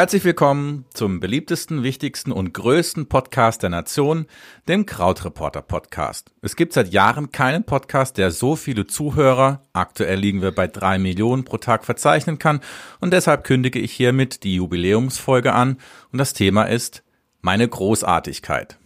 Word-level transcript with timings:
Herzlich 0.00 0.24
willkommen 0.24 0.86
zum 0.94 1.20
beliebtesten, 1.20 1.82
wichtigsten 1.82 2.32
und 2.32 2.54
größten 2.54 3.10
Podcast 3.10 3.62
der 3.62 3.68
Nation, 3.68 4.24
dem 4.66 4.86
Krautreporter 4.86 5.60
Podcast. 5.60 6.32
Es 6.40 6.56
gibt 6.56 6.72
seit 6.72 6.90
Jahren 6.90 7.32
keinen 7.32 7.64
Podcast, 7.64 8.16
der 8.16 8.30
so 8.30 8.56
viele 8.56 8.86
Zuhörer, 8.86 9.60
aktuell 9.74 10.18
liegen 10.18 10.40
wir 10.40 10.52
bei 10.52 10.68
drei 10.68 10.98
Millionen 10.98 11.44
pro 11.44 11.58
Tag 11.58 11.84
verzeichnen 11.84 12.38
kann 12.38 12.60
und 13.00 13.12
deshalb 13.12 13.44
kündige 13.44 13.78
ich 13.78 13.92
hiermit 13.92 14.42
die 14.42 14.54
Jubiläumsfolge 14.54 15.52
an 15.52 15.76
und 16.12 16.18
das 16.18 16.32
Thema 16.32 16.62
ist 16.62 17.02
meine 17.42 17.68
Großartigkeit. 17.68 18.78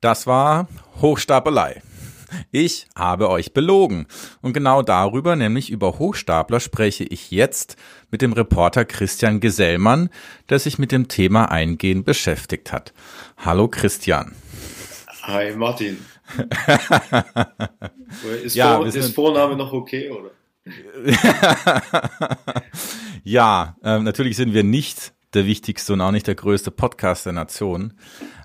Das 0.00 0.26
war 0.26 0.66
Hochstapelei. 1.02 1.82
Ich 2.50 2.86
habe 2.94 3.30
euch 3.30 3.52
belogen. 3.52 4.06
Und 4.40 4.52
genau 4.52 4.82
darüber, 4.82 5.36
nämlich 5.36 5.70
über 5.70 5.98
Hochstapler, 5.98 6.60
spreche 6.60 7.04
ich 7.04 7.30
jetzt 7.30 7.76
mit 8.10 8.22
dem 8.22 8.32
Reporter 8.32 8.84
Christian 8.84 9.40
Gesellmann, 9.40 10.10
der 10.48 10.58
sich 10.58 10.78
mit 10.78 10.92
dem 10.92 11.08
Thema 11.08 11.50
eingehend 11.50 12.04
beschäftigt 12.04 12.72
hat. 12.72 12.92
Hallo 13.36 13.68
Christian. 13.68 14.34
Hi 15.22 15.54
Martin. 15.54 15.98
ist, 18.44 18.54
ja, 18.54 18.76
Vor 18.76 18.86
ist 18.86 19.14
Vorname 19.14 19.56
noch 19.56 19.72
okay, 19.72 20.10
oder? 20.10 20.30
ja, 23.24 23.76
äh, 23.82 23.98
natürlich 24.00 24.36
sind 24.36 24.52
wir 24.52 24.64
nicht 24.64 25.14
der 25.34 25.46
wichtigste 25.46 25.92
und 25.92 26.00
auch 26.00 26.10
nicht 26.10 26.26
der 26.26 26.34
größte 26.34 26.70
Podcast 26.70 27.26
der 27.26 27.32
Nation. 27.32 27.94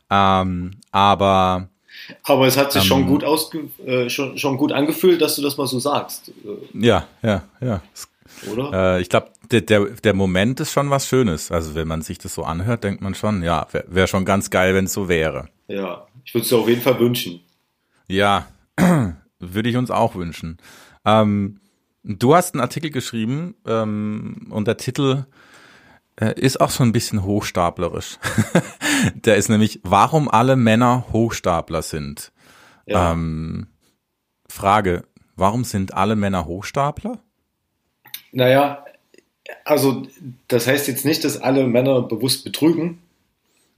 Ähm, 0.09 0.71
aber 0.91 1.69
aber 2.23 2.47
es 2.47 2.57
hat 2.57 2.71
sich 2.71 2.83
ähm, 2.83 2.87
schon 2.87 3.07
gut 3.07 3.23
ausge, 3.23 3.69
äh, 3.85 4.09
schon, 4.09 4.37
schon 4.37 4.57
gut 4.57 4.71
angefühlt, 4.71 5.21
dass 5.21 5.35
du 5.35 5.41
das 5.41 5.57
mal 5.57 5.67
so 5.67 5.79
sagst. 5.79 6.31
Ja, 6.73 7.07
ja, 7.21 7.43
ja. 7.61 7.81
Oder? 8.51 8.97
Äh, 8.97 9.01
ich 9.01 9.09
glaube, 9.09 9.29
der, 9.51 9.61
der, 9.61 9.85
der 9.85 10.13
Moment 10.13 10.59
ist 10.59 10.71
schon 10.71 10.89
was 10.89 11.07
Schönes. 11.07 11.51
Also 11.51 11.75
wenn 11.75 11.87
man 11.87 12.01
sich 12.01 12.17
das 12.17 12.33
so 12.33 12.43
anhört, 12.43 12.83
denkt 12.83 13.01
man 13.01 13.15
schon, 13.15 13.43
ja, 13.43 13.67
wäre 13.71 13.85
wär 13.87 14.07
schon 14.07 14.25
ganz 14.25 14.49
geil, 14.49 14.73
wenn 14.75 14.85
es 14.85 14.93
so 14.93 15.07
wäre. 15.07 15.49
Ja, 15.67 16.07
ich 16.25 16.33
würde 16.33 16.43
es 16.43 16.49
dir 16.49 16.57
auf 16.57 16.67
jeden 16.67 16.81
Fall 16.81 16.99
wünschen. 16.99 17.41
Ja, 18.07 18.47
würde 19.39 19.69
ich 19.69 19.77
uns 19.77 19.91
auch 19.91 20.15
wünschen. 20.15 20.57
Ähm, 21.05 21.59
du 22.03 22.35
hast 22.35 22.53
einen 22.53 22.61
Artikel 22.61 22.91
geschrieben 22.91 23.55
ähm, 23.65 24.47
und 24.49 24.67
der 24.67 24.77
Titel 24.77 25.25
ist 26.15 26.61
auch 26.61 26.69
schon 26.69 26.89
ein 26.89 26.93
bisschen 26.93 27.23
hochstaplerisch. 27.23 28.17
der 29.15 29.35
ist 29.35 29.49
nämlich, 29.49 29.79
warum 29.83 30.29
alle 30.29 30.55
Männer 30.55 31.05
Hochstapler 31.11 31.81
sind. 31.81 32.31
Ja. 32.85 33.11
Ähm, 33.11 33.67
Frage, 34.47 35.03
warum 35.35 35.63
sind 35.63 35.93
alle 35.93 36.15
Männer 36.15 36.45
Hochstapler? 36.45 37.19
Naja, 38.31 38.85
also 39.65 40.03
das 40.47 40.67
heißt 40.67 40.87
jetzt 40.87 41.05
nicht, 41.05 41.23
dass 41.23 41.41
alle 41.41 41.65
Männer 41.65 42.01
bewusst 42.01 42.43
betrügen. 42.43 42.99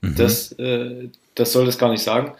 Mhm. 0.01 0.15
Das, 0.15 0.51
äh, 0.53 1.09
das 1.35 1.51
soll 1.53 1.65
das 1.65 1.77
gar 1.77 1.91
nicht 1.91 2.03
sagen. 2.03 2.33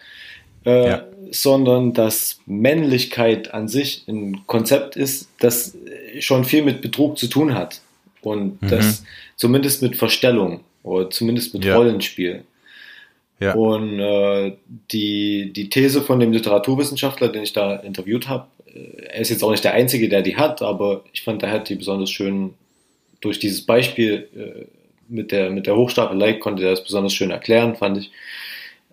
Äh, 0.64 0.88
ja. 0.88 1.04
Sondern 1.30 1.92
dass 1.92 2.40
Männlichkeit 2.46 3.54
an 3.54 3.68
sich 3.68 4.06
ein 4.08 4.46
Konzept 4.46 4.96
ist, 4.96 5.28
das 5.38 5.76
schon 6.20 6.44
viel 6.44 6.62
mit 6.62 6.82
Betrug 6.82 7.18
zu 7.18 7.28
tun 7.28 7.54
hat. 7.54 7.80
Und 8.26 8.60
mhm. 8.60 8.68
das 8.68 9.04
zumindest 9.36 9.82
mit 9.82 9.94
Verstellung 9.94 10.64
oder 10.82 11.08
zumindest 11.10 11.54
mit 11.54 11.64
ja. 11.64 11.76
Rollenspiel. 11.76 12.42
Ja. 13.38 13.54
Und 13.54 14.00
äh, 14.00 14.56
die, 14.90 15.52
die 15.52 15.68
These 15.68 16.02
von 16.02 16.18
dem 16.18 16.32
Literaturwissenschaftler, 16.32 17.28
den 17.28 17.44
ich 17.44 17.52
da 17.52 17.76
interviewt 17.76 18.28
habe, 18.28 18.48
äh, 18.66 19.02
er 19.10 19.20
ist 19.20 19.30
jetzt 19.30 19.44
auch 19.44 19.52
nicht 19.52 19.62
der 19.62 19.74
Einzige, 19.74 20.08
der 20.08 20.22
die 20.22 20.36
hat, 20.36 20.60
aber 20.60 21.04
ich 21.12 21.22
fand, 21.22 21.44
er 21.44 21.52
hat 21.52 21.68
die 21.68 21.76
besonders 21.76 22.10
schön 22.10 22.54
durch 23.20 23.38
dieses 23.38 23.64
Beispiel 23.64 24.28
äh, 24.34 24.64
mit 25.08 25.30
der, 25.30 25.50
mit 25.50 25.68
der 25.68 25.76
Hochstapelei 25.76 26.32
konnte 26.32 26.64
er 26.64 26.70
das 26.70 26.82
besonders 26.82 27.14
schön 27.14 27.30
erklären, 27.30 27.76
fand 27.76 27.98
ich. 27.98 28.10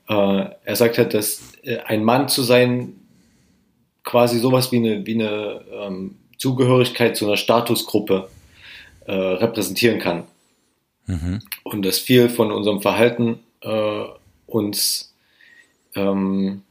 Äh, 0.09 0.46
er 0.63 0.75
sagt 0.75 1.00
halt, 1.00 1.16
dass 1.16 1.53
äh, 1.63 1.78
ein 1.85 2.03
Mann 2.03 2.29
zu 2.29 2.44
sein 2.44 2.94
quasi 4.03 4.38
sowas 4.38 4.72
wie 4.72 4.78
eine, 4.78 5.08
wie 5.08 5.16
eine 5.16 5.62
ähm, 5.72 6.18
Zugehörigkeit 6.38 7.18
zu 7.18 7.25
einer 7.25 7.38
Statusgruppe 7.38 8.29
äh, 9.06 9.14
repräsentieren 9.14 10.00
kann. 10.00 10.24
Mhm. 11.08 11.40
Und 11.64 11.84
dass 11.84 12.00
viel 12.00 12.30
von 12.30 12.52
unserem 12.52 12.81
Verhalten 12.81 13.40
äh, 13.62 14.03
uns, 14.47 15.14
ähm, 15.96 16.62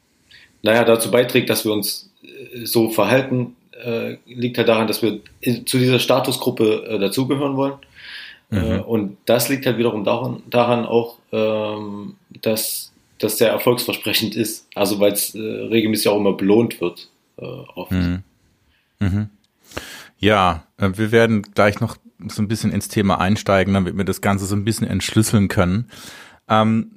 naja, 0.63 0.85
dazu 0.85 1.11
beiträgt, 1.11 1.51
dass 1.51 1.65
wir 1.65 1.73
uns 1.73 2.11
äh, 2.23 2.65
so 2.65 2.91
verhalten, 2.91 3.57
äh, 3.73 4.17
liegt 4.27 4.59
halt 4.59 4.69
daran, 4.69 4.87
dass 4.87 5.03
wir 5.03 5.21
zu 5.43 5.79
dieser 5.79 5.99
Statusgruppe 5.99 6.87
äh, 6.87 6.99
dazugehören 6.99 7.57
wollen. 7.57 7.75
Äh, 8.51 8.79
mhm. 8.79 8.81
und 8.83 9.17
das 9.25 9.49
liegt 9.49 9.65
halt 9.65 9.79
wiederum 9.79 10.05
daran, 10.05 10.43
daran 10.49 10.85
auch, 10.85 11.17
ähm, 11.33 12.17
dass 12.43 12.93
das 13.19 13.39
sehr 13.39 13.49
erfolgsversprechend 13.51 14.37
ist. 14.37 14.67
Also 14.75 15.01
weil 15.01 15.13
es 15.13 15.35
äh, 15.35 15.39
regelmäßig 15.41 16.09
auch 16.09 16.19
immer 16.19 16.35
belohnt 16.35 16.81
wird. 16.81 17.09
Oft. 17.37 17.93
Mhm. 17.93 18.23
Mhm. 19.01 19.31
Ja, 20.23 20.63
wir 20.79 21.11
werden 21.11 21.43
gleich 21.43 21.81
noch 21.81 21.97
so 22.29 22.43
ein 22.43 22.49
bisschen 22.49 22.71
ins 22.71 22.87
Thema 22.87 23.21
einsteigen, 23.21 23.75
damit 23.75 23.97
wir 23.97 24.05
das 24.05 24.21
Ganze 24.21 24.47
so 24.47 24.55
ein 24.55 24.65
bisschen 24.65 24.87
entschlüsseln 24.87 25.49
können. 25.49 25.89
Ähm, 26.49 26.93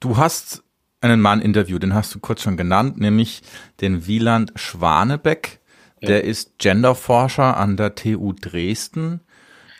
du 0.00 0.16
hast 0.16 0.62
einen 1.02 1.20
Mann 1.20 1.42
interviewt, 1.42 1.82
den 1.82 1.92
hast 1.92 2.14
du 2.14 2.18
kurz 2.18 2.40
schon 2.40 2.56
genannt, 2.56 2.98
nämlich 2.98 3.42
den 3.82 4.06
Wieland 4.06 4.52
Schwanebeck. 4.56 5.60
Ja. 6.00 6.08
Der 6.08 6.24
ist 6.24 6.58
Genderforscher 6.58 7.58
an 7.58 7.76
der 7.76 7.94
TU 7.94 8.32
Dresden. 8.32 9.20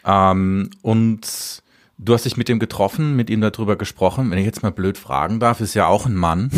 Ähm, 0.05 0.69
und 0.83 1.63
du 1.97 2.13
hast 2.13 2.27
dich 2.27 2.37
mit 2.37 2.51
ihm 2.51 2.59
getroffen, 2.59 3.17
mit 3.17 3.31
ihm 3.31 3.41
darüber 3.41 3.77
gesprochen. 3.77 4.31
Wenn 4.31 4.39
ich 4.39 4.45
jetzt 4.45 4.63
mal 4.63 4.71
blöd 4.71 4.99
fragen 4.99 5.41
darf, 5.41 5.63
ist 5.63 5.73
ja 5.73 5.87
auch 5.87 6.05
ein 6.05 6.15
Mann. 6.15 6.51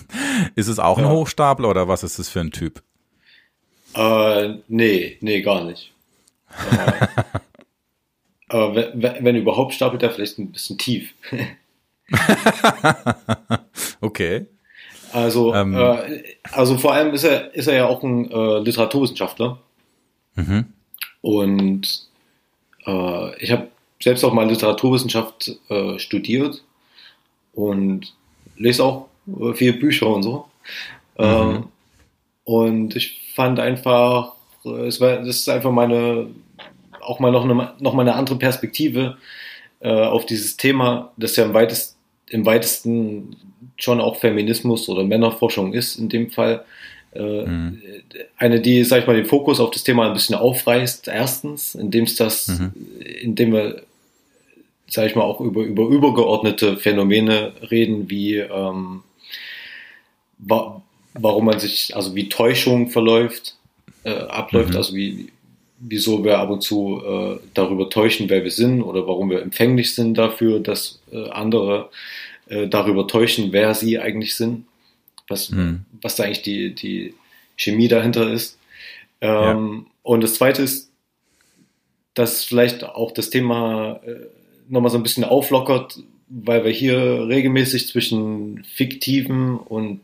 ist 0.56 0.68
es 0.68 0.78
auch 0.78 0.98
ja. 0.98 1.04
ein 1.04 1.10
Hochstapler 1.10 1.70
oder 1.70 1.88
was 1.88 2.02
ist 2.02 2.18
das 2.18 2.28
für 2.28 2.40
ein 2.40 2.50
Typ? 2.50 2.82
Äh, 3.94 4.58
nee, 4.68 5.18
nee, 5.20 5.40
gar 5.42 5.64
nicht. 5.64 5.92
Aber 8.48 8.74
wenn, 8.74 9.24
wenn 9.24 9.36
überhaupt, 9.36 9.74
stapelt 9.74 10.02
er 10.02 10.10
vielleicht 10.10 10.38
ein 10.38 10.52
bisschen 10.52 10.78
tief. 10.78 11.14
okay. 14.00 14.46
Also, 15.12 15.54
ähm. 15.54 15.74
äh, 15.76 16.22
also 16.52 16.76
vor 16.76 16.92
allem 16.92 17.14
ist 17.14 17.24
er, 17.24 17.54
ist 17.54 17.68
er 17.68 17.74
ja 17.74 17.86
auch 17.86 18.02
ein 18.02 18.30
äh, 18.30 18.58
Literaturwissenschaftler. 18.58 19.58
Mhm. 20.34 20.66
Und 21.20 22.08
äh, 22.86 23.42
ich 23.42 23.52
habe 23.52 23.68
selbst 24.02 24.24
auch 24.24 24.32
mal 24.32 24.48
Literaturwissenschaft 24.48 25.52
äh, 25.68 25.98
studiert 25.98 26.62
und 27.54 28.12
lese 28.56 28.84
auch 28.84 29.08
äh, 29.40 29.54
viele 29.54 29.74
Bücher 29.74 30.08
und 30.08 30.22
so. 30.22 30.48
Mhm. 31.16 31.24
Ähm, 31.24 31.64
und 32.44 32.96
ich 32.96 33.23
fand 33.34 33.58
einfach, 33.60 34.32
äh, 34.64 34.86
es 34.86 35.00
war, 35.00 35.18
das 35.18 35.36
ist 35.36 35.48
einfach 35.48 35.72
meine 35.72 36.28
auch 37.04 37.20
mal 37.20 37.30
noch 37.30 37.44
eine, 37.44 37.72
noch 37.80 37.94
mal 37.94 38.02
eine 38.02 38.14
andere 38.14 38.36
Perspektive 38.36 39.18
äh, 39.80 39.90
auf 39.90 40.26
dieses 40.26 40.56
Thema, 40.56 41.12
das 41.16 41.36
ja 41.36 41.44
im, 41.44 41.54
weitest, 41.54 41.96
im 42.30 42.46
weitesten 42.46 43.36
schon 43.76 44.00
auch 44.00 44.16
Feminismus 44.16 44.88
oder 44.88 45.04
Männerforschung 45.04 45.72
ist 45.72 45.96
in 45.96 46.08
dem 46.08 46.30
Fall. 46.30 46.64
Äh, 47.12 47.46
mhm. 47.46 47.82
Eine, 48.38 48.60
die, 48.60 48.84
sag 48.84 49.00
ich 49.00 49.06
mal, 49.06 49.16
den 49.16 49.26
Fokus 49.26 49.60
auf 49.60 49.70
das 49.70 49.84
Thema 49.84 50.06
ein 50.06 50.14
bisschen 50.14 50.34
aufreißt, 50.34 51.08
erstens, 51.08 51.74
indem 51.74 52.04
es 52.04 52.16
das, 52.16 52.48
mhm. 52.48 52.72
indem 53.22 53.52
wir, 53.52 53.82
sag 54.86 55.06
ich 55.06 55.14
mal, 55.14 55.22
auch 55.22 55.40
über, 55.40 55.62
über 55.62 55.88
übergeordnete 55.88 56.76
Phänomene 56.76 57.52
reden, 57.70 58.10
wie 58.10 58.38
ähm, 58.38 59.02
wa 60.38 60.82
warum 61.14 61.46
man 61.46 61.58
sich, 61.58 61.94
also 61.96 62.14
wie 62.14 62.28
Täuschung 62.28 62.90
verläuft, 62.90 63.56
äh, 64.04 64.10
abläuft, 64.10 64.70
mhm. 64.70 64.76
also 64.76 64.94
wie, 64.94 65.32
wieso 65.78 66.24
wir 66.24 66.38
ab 66.38 66.50
und 66.50 66.62
zu 66.62 67.00
äh, 67.04 67.38
darüber 67.54 67.88
täuschen, 67.88 68.28
wer 68.28 68.44
wir 68.44 68.50
sind 68.50 68.82
oder 68.82 69.06
warum 69.06 69.30
wir 69.30 69.42
empfänglich 69.42 69.94
sind 69.94 70.14
dafür, 70.18 70.60
dass 70.60 71.00
äh, 71.12 71.28
andere 71.30 71.90
äh, 72.48 72.68
darüber 72.68 73.06
täuschen, 73.06 73.52
wer 73.52 73.74
sie 73.74 73.98
eigentlich 73.98 74.34
sind, 74.34 74.66
was, 75.28 75.50
mhm. 75.50 75.84
was 76.02 76.16
da 76.16 76.24
eigentlich 76.24 76.42
die, 76.42 76.74
die 76.74 77.14
Chemie 77.56 77.88
dahinter 77.88 78.30
ist. 78.30 78.58
Ähm, 79.20 79.86
ja. 79.86 79.90
Und 80.02 80.22
das 80.22 80.34
Zweite 80.34 80.62
ist, 80.62 80.90
dass 82.14 82.44
vielleicht 82.44 82.84
auch 82.84 83.12
das 83.12 83.30
Thema 83.30 84.00
äh, 84.04 84.26
nochmal 84.68 84.90
so 84.90 84.98
ein 84.98 85.02
bisschen 85.02 85.24
auflockert, 85.24 85.98
weil 86.28 86.64
wir 86.64 86.70
hier 86.70 87.26
regelmäßig 87.28 87.88
zwischen 87.88 88.64
fiktiven 88.64 89.56
und 89.58 90.00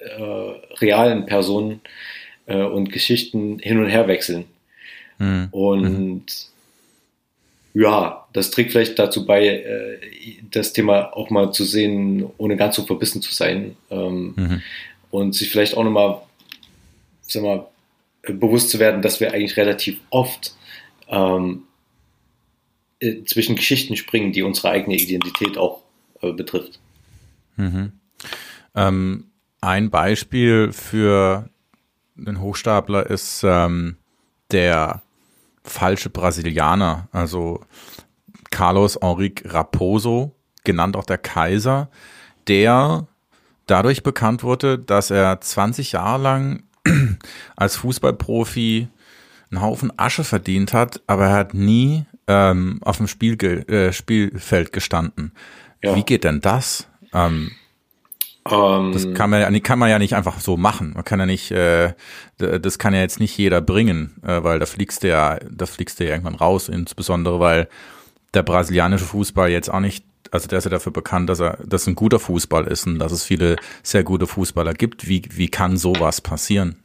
äh, 0.00 0.74
realen 0.76 1.26
Personen 1.26 1.80
äh, 2.46 2.62
und 2.62 2.92
Geschichten 2.92 3.58
hin 3.58 3.78
und 3.78 3.88
her 3.88 4.08
wechseln. 4.08 4.44
Mhm. 5.18 5.48
Und 5.50 6.26
ja, 7.72 8.26
das 8.32 8.50
trägt 8.50 8.72
vielleicht 8.72 8.98
dazu 8.98 9.24
bei, 9.26 9.46
äh, 9.46 9.98
das 10.50 10.72
Thema 10.72 11.16
auch 11.16 11.30
mal 11.30 11.52
zu 11.52 11.64
sehen, 11.64 12.26
ohne 12.36 12.56
ganz 12.56 12.76
so 12.76 12.84
verbissen 12.84 13.22
zu 13.22 13.32
sein. 13.32 13.76
Ähm, 13.90 14.34
mhm. 14.36 14.62
Und 15.10 15.34
sich 15.34 15.50
vielleicht 15.50 15.76
auch 15.76 15.84
nochmal, 15.84 16.20
sag 17.22 17.42
mal, 17.42 17.66
bewusst 18.22 18.70
zu 18.70 18.78
werden, 18.78 19.02
dass 19.02 19.20
wir 19.20 19.32
eigentlich 19.32 19.56
relativ 19.56 19.98
oft 20.10 20.54
ähm, 21.08 21.62
äh, 23.00 23.24
zwischen 23.24 23.56
Geschichten 23.56 23.96
springen, 23.96 24.32
die 24.32 24.42
unsere 24.42 24.70
eigene 24.70 24.96
Identität 24.96 25.56
auch 25.56 25.80
äh, 26.22 26.32
betrifft. 26.32 26.78
Mhm. 27.56 27.92
Ähm, 28.74 29.29
ein 29.60 29.90
Beispiel 29.90 30.72
für 30.72 31.48
den 32.14 32.40
Hochstapler 32.40 33.08
ist 33.08 33.42
ähm, 33.44 33.96
der 34.50 35.02
falsche 35.62 36.10
Brasilianer, 36.10 37.08
also 37.12 37.60
Carlos 38.50 38.98
Henrique 39.00 39.42
Raposo, 39.52 40.34
genannt 40.64 40.96
auch 40.96 41.04
der 41.04 41.18
Kaiser, 41.18 41.88
der 42.48 43.06
dadurch 43.66 44.02
bekannt 44.02 44.42
wurde, 44.42 44.78
dass 44.78 45.10
er 45.10 45.40
20 45.40 45.92
Jahre 45.92 46.22
lang 46.22 46.62
als 47.56 47.76
Fußballprofi 47.76 48.88
einen 49.50 49.62
Haufen 49.62 49.92
Asche 49.96 50.24
verdient 50.24 50.72
hat, 50.72 51.02
aber 51.06 51.26
er 51.26 51.32
hat 51.32 51.54
nie 51.54 52.06
ähm, 52.26 52.80
auf 52.82 52.98
dem 52.98 53.08
Spiel, 53.08 53.36
äh, 53.42 53.92
Spielfeld 53.92 54.72
gestanden. 54.72 55.32
Ja. 55.82 55.94
Wie 55.96 56.04
geht 56.04 56.24
denn 56.24 56.40
das? 56.40 56.88
Ähm, 57.12 57.52
das 58.44 59.04
ähm. 59.04 59.14
kann 59.14 59.30
man, 59.30 59.40
ja, 59.40 59.60
kann 59.60 59.78
man 59.78 59.90
ja 59.90 59.98
nicht 59.98 60.14
einfach 60.14 60.40
so 60.40 60.56
machen. 60.56 60.92
Man 60.94 61.04
kann 61.04 61.20
ja 61.20 61.26
nicht, 61.26 61.50
äh, 61.50 61.92
das 62.38 62.78
kann 62.78 62.94
ja 62.94 63.00
jetzt 63.00 63.20
nicht 63.20 63.36
jeder 63.36 63.60
bringen, 63.60 64.16
äh, 64.22 64.42
weil 64.42 64.58
da 64.58 64.66
fliegst 64.66 65.02
du 65.02 65.08
ja, 65.08 65.38
da 65.50 65.66
fliegst 65.66 66.00
du 66.00 66.04
ja 66.04 66.10
irgendwann 66.10 66.36
raus, 66.36 66.68
insbesondere 66.68 67.38
weil 67.38 67.68
der 68.32 68.42
brasilianische 68.42 69.04
Fußball 69.04 69.50
jetzt 69.50 69.68
auch 69.68 69.80
nicht, 69.80 70.04
also 70.30 70.48
der 70.48 70.58
ist 70.58 70.64
ja 70.64 70.70
dafür 70.70 70.92
bekannt, 70.92 71.28
dass 71.28 71.40
er, 71.40 71.58
dass 71.64 71.86
ein 71.86 71.94
guter 71.94 72.18
Fußball 72.18 72.66
ist 72.66 72.86
und 72.86 72.98
dass 72.98 73.12
es 73.12 73.24
viele 73.24 73.56
sehr 73.82 74.04
gute 74.04 74.26
Fußballer 74.26 74.72
gibt. 74.74 75.06
Wie, 75.06 75.22
wie 75.30 75.48
kann 75.48 75.76
sowas 75.76 76.20
passieren? 76.20 76.76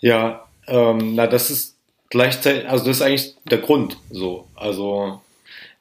Ja, 0.00 0.44
ähm, 0.66 1.14
na, 1.14 1.26
das 1.26 1.50
ist 1.50 1.76
gleichzeitig, 2.10 2.68
also 2.68 2.84
das 2.84 2.96
ist 2.96 3.02
eigentlich 3.02 3.36
der 3.50 3.58
Grund, 3.58 3.96
so. 4.10 4.46
Also, 4.56 5.20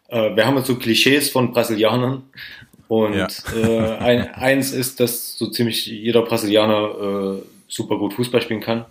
äh, 0.08 0.36
wir 0.36 0.46
haben 0.46 0.58
jetzt 0.58 0.68
so 0.68 0.76
Klischees 0.76 1.30
von 1.30 1.52
Brasilianern 1.52 2.24
und 2.90 3.14
ja. 3.16 3.28
äh, 3.56 3.98
ein, 4.00 4.34
eins 4.34 4.72
ist, 4.72 5.00
dass 5.00 5.38
so 5.38 5.48
ziemlich 5.48 5.86
jeder 5.86 6.24
Brasilianer 6.24 7.38
äh, 7.38 7.44
super 7.68 8.00
gut 8.00 8.16
Fußball 8.16 8.42
spielen 8.42 8.62
kann. 8.62 8.86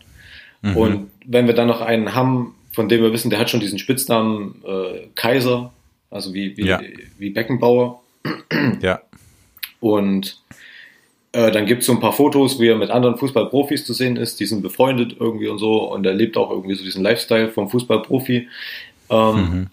Mhm. 0.63 0.77
Und 0.77 1.11
wenn 1.27 1.49
wir 1.49 1.55
dann 1.55 1.67
noch 1.67 1.81
einen 1.81 2.15
haben, 2.15 2.55
von 2.73 2.89
dem 2.89 3.03
wir 3.03 3.13
wissen, 3.13 3.29
der 3.29 3.41
hat 3.41 3.51
schon 3.51 3.59
diesen 3.59 3.81
Spitznamen 3.81 4.63
äh, 4.65 5.09
Kaiser, 5.17 5.73
also 6.11 6.33
wie, 6.33 6.57
wie, 6.57 6.67
ja. 6.67 6.81
wie 7.19 7.31
Beckenbauer. 7.31 8.01
Ja. 8.81 9.01
Und 9.81 10.39
äh, 11.33 11.51
dann 11.51 11.67
gibt 11.67 11.81
es 11.81 11.87
so 11.87 11.93
ein 11.93 12.01
paar 12.01 12.13
Fotos, 12.13 12.61
wie 12.61 12.69
er 12.69 12.77
mit 12.77 12.91
anderen 12.91 13.17
Fußballprofis 13.17 13.85
zu 13.85 13.95
sehen 13.95 14.17
ist, 14.17 14.39
die 14.39 14.47
sind 14.47 14.63
befreundet 14.63 15.17
irgendwie 15.19 15.49
und 15.49 15.59
so 15.59 15.93
und 15.93 16.07
er 16.07 16.15
lebt 16.15 16.37
auch 16.37 16.51
irgendwie 16.51 16.77
so 16.77 16.85
diesen 16.85 17.03
Lifestyle 17.03 17.49
vom 17.49 17.69
Fußballprofi. 17.69 18.49
Ähm, 19.11 19.37
mhm. 19.37 19.67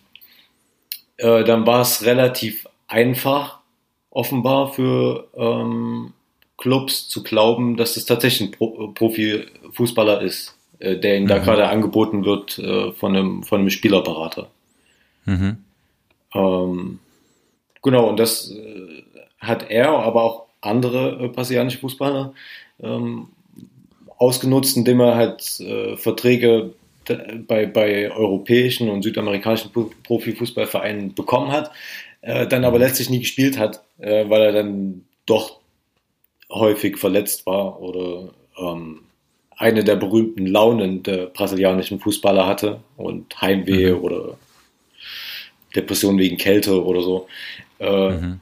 äh, 1.18 1.44
dann 1.44 1.68
war 1.68 1.82
es 1.82 2.04
relativ 2.06 2.68
einfach, 2.88 3.60
offenbar 4.16 4.72
für 4.72 5.28
ähm, 5.36 6.14
Clubs 6.58 7.10
zu 7.10 7.22
glauben, 7.22 7.76
dass 7.76 7.98
es 7.98 8.06
tatsächlich 8.06 8.50
ein 8.50 8.52
Pro 8.52 8.88
Profifußballer 8.94 10.22
ist, 10.22 10.58
äh, 10.80 10.96
der 10.96 11.18
ihnen 11.18 11.26
mhm. 11.26 11.30
da 11.30 11.38
gerade 11.40 11.68
angeboten 11.68 12.24
wird 12.24 12.58
äh, 12.58 12.92
von, 12.94 13.16
einem, 13.16 13.44
von 13.44 13.60
einem 13.60 13.70
Spielerberater. 13.70 14.48
Mhm. 15.26 15.58
Ähm, 16.34 17.00
genau, 17.84 18.10
und 18.10 18.18
das 18.18 18.52
äh, 18.52 19.04
hat 19.40 19.70
er, 19.70 19.90
aber 19.90 20.24
auch 20.24 20.46
andere 20.62 21.26
äh, 21.26 21.28
brasilianische 21.28 21.80
Fußballer 21.80 22.34
ähm, 22.82 23.28
ausgenutzt, 24.18 24.78
indem 24.78 25.02
er 25.02 25.16
halt 25.16 25.60
äh, 25.60 25.98
Verträge 25.98 26.74
bei, 27.48 27.66
bei 27.66 28.10
europäischen 28.12 28.90
und 28.90 29.04
südamerikanischen 29.04 29.72
Profifußballvereinen 30.04 31.14
bekommen 31.14 31.52
hat, 31.52 31.72
äh, 32.26 32.48
dann 32.48 32.66
aber 32.66 32.80
letztlich 32.80 33.12
nie 33.12 33.20
gespielt 33.20 33.60
hat, 33.60 33.84
äh, 34.00 34.28
weil 34.28 34.42
er 34.42 34.52
dann 34.52 35.06
doch 35.28 35.60
häufig 36.50 36.98
verletzt 36.98 37.46
war 37.46 37.80
oder 37.80 38.34
ähm, 38.58 39.02
eine 39.52 39.84
der 39.84 39.96
berühmten 39.96 40.48
Launen 40.48 41.04
der 41.04 41.28
brasilianischen 41.28 42.00
Fußballer 42.00 42.48
hatte 42.48 42.82
und 42.98 43.40
Heimweh 43.40 43.92
mhm. 43.92 44.00
oder 44.00 44.38
Depression 45.76 46.18
wegen 46.18 46.38
Kälte 46.38 46.84
oder 46.84 47.02
so. 47.02 47.28
Äh, 47.80 48.10
mhm. 48.10 48.40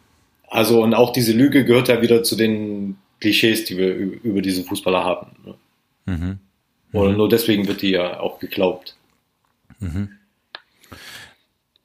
Also 0.47 0.81
und 0.81 0.93
auch 0.93 1.11
diese 1.11 1.33
Lüge 1.33 1.65
gehört 1.65 1.89
ja 1.89 2.01
wieder 2.01 2.23
zu 2.23 2.37
den 2.37 2.97
Klischees, 3.19 3.65
die 3.65 3.77
wir 3.77 3.93
über 3.93 4.41
diese 4.41 4.63
Fußballer 4.63 5.03
haben. 5.03 5.27
Ne? 5.45 5.55
Mhm. 6.05 6.39
Oder 6.93 7.11
mhm. 7.11 7.17
nur 7.17 7.29
deswegen 7.29 7.67
wird 7.67 7.81
die 7.81 7.91
ja 7.91 8.21
auch 8.21 8.39
geglaubt. 8.39 8.95
Mhm. 9.79 10.09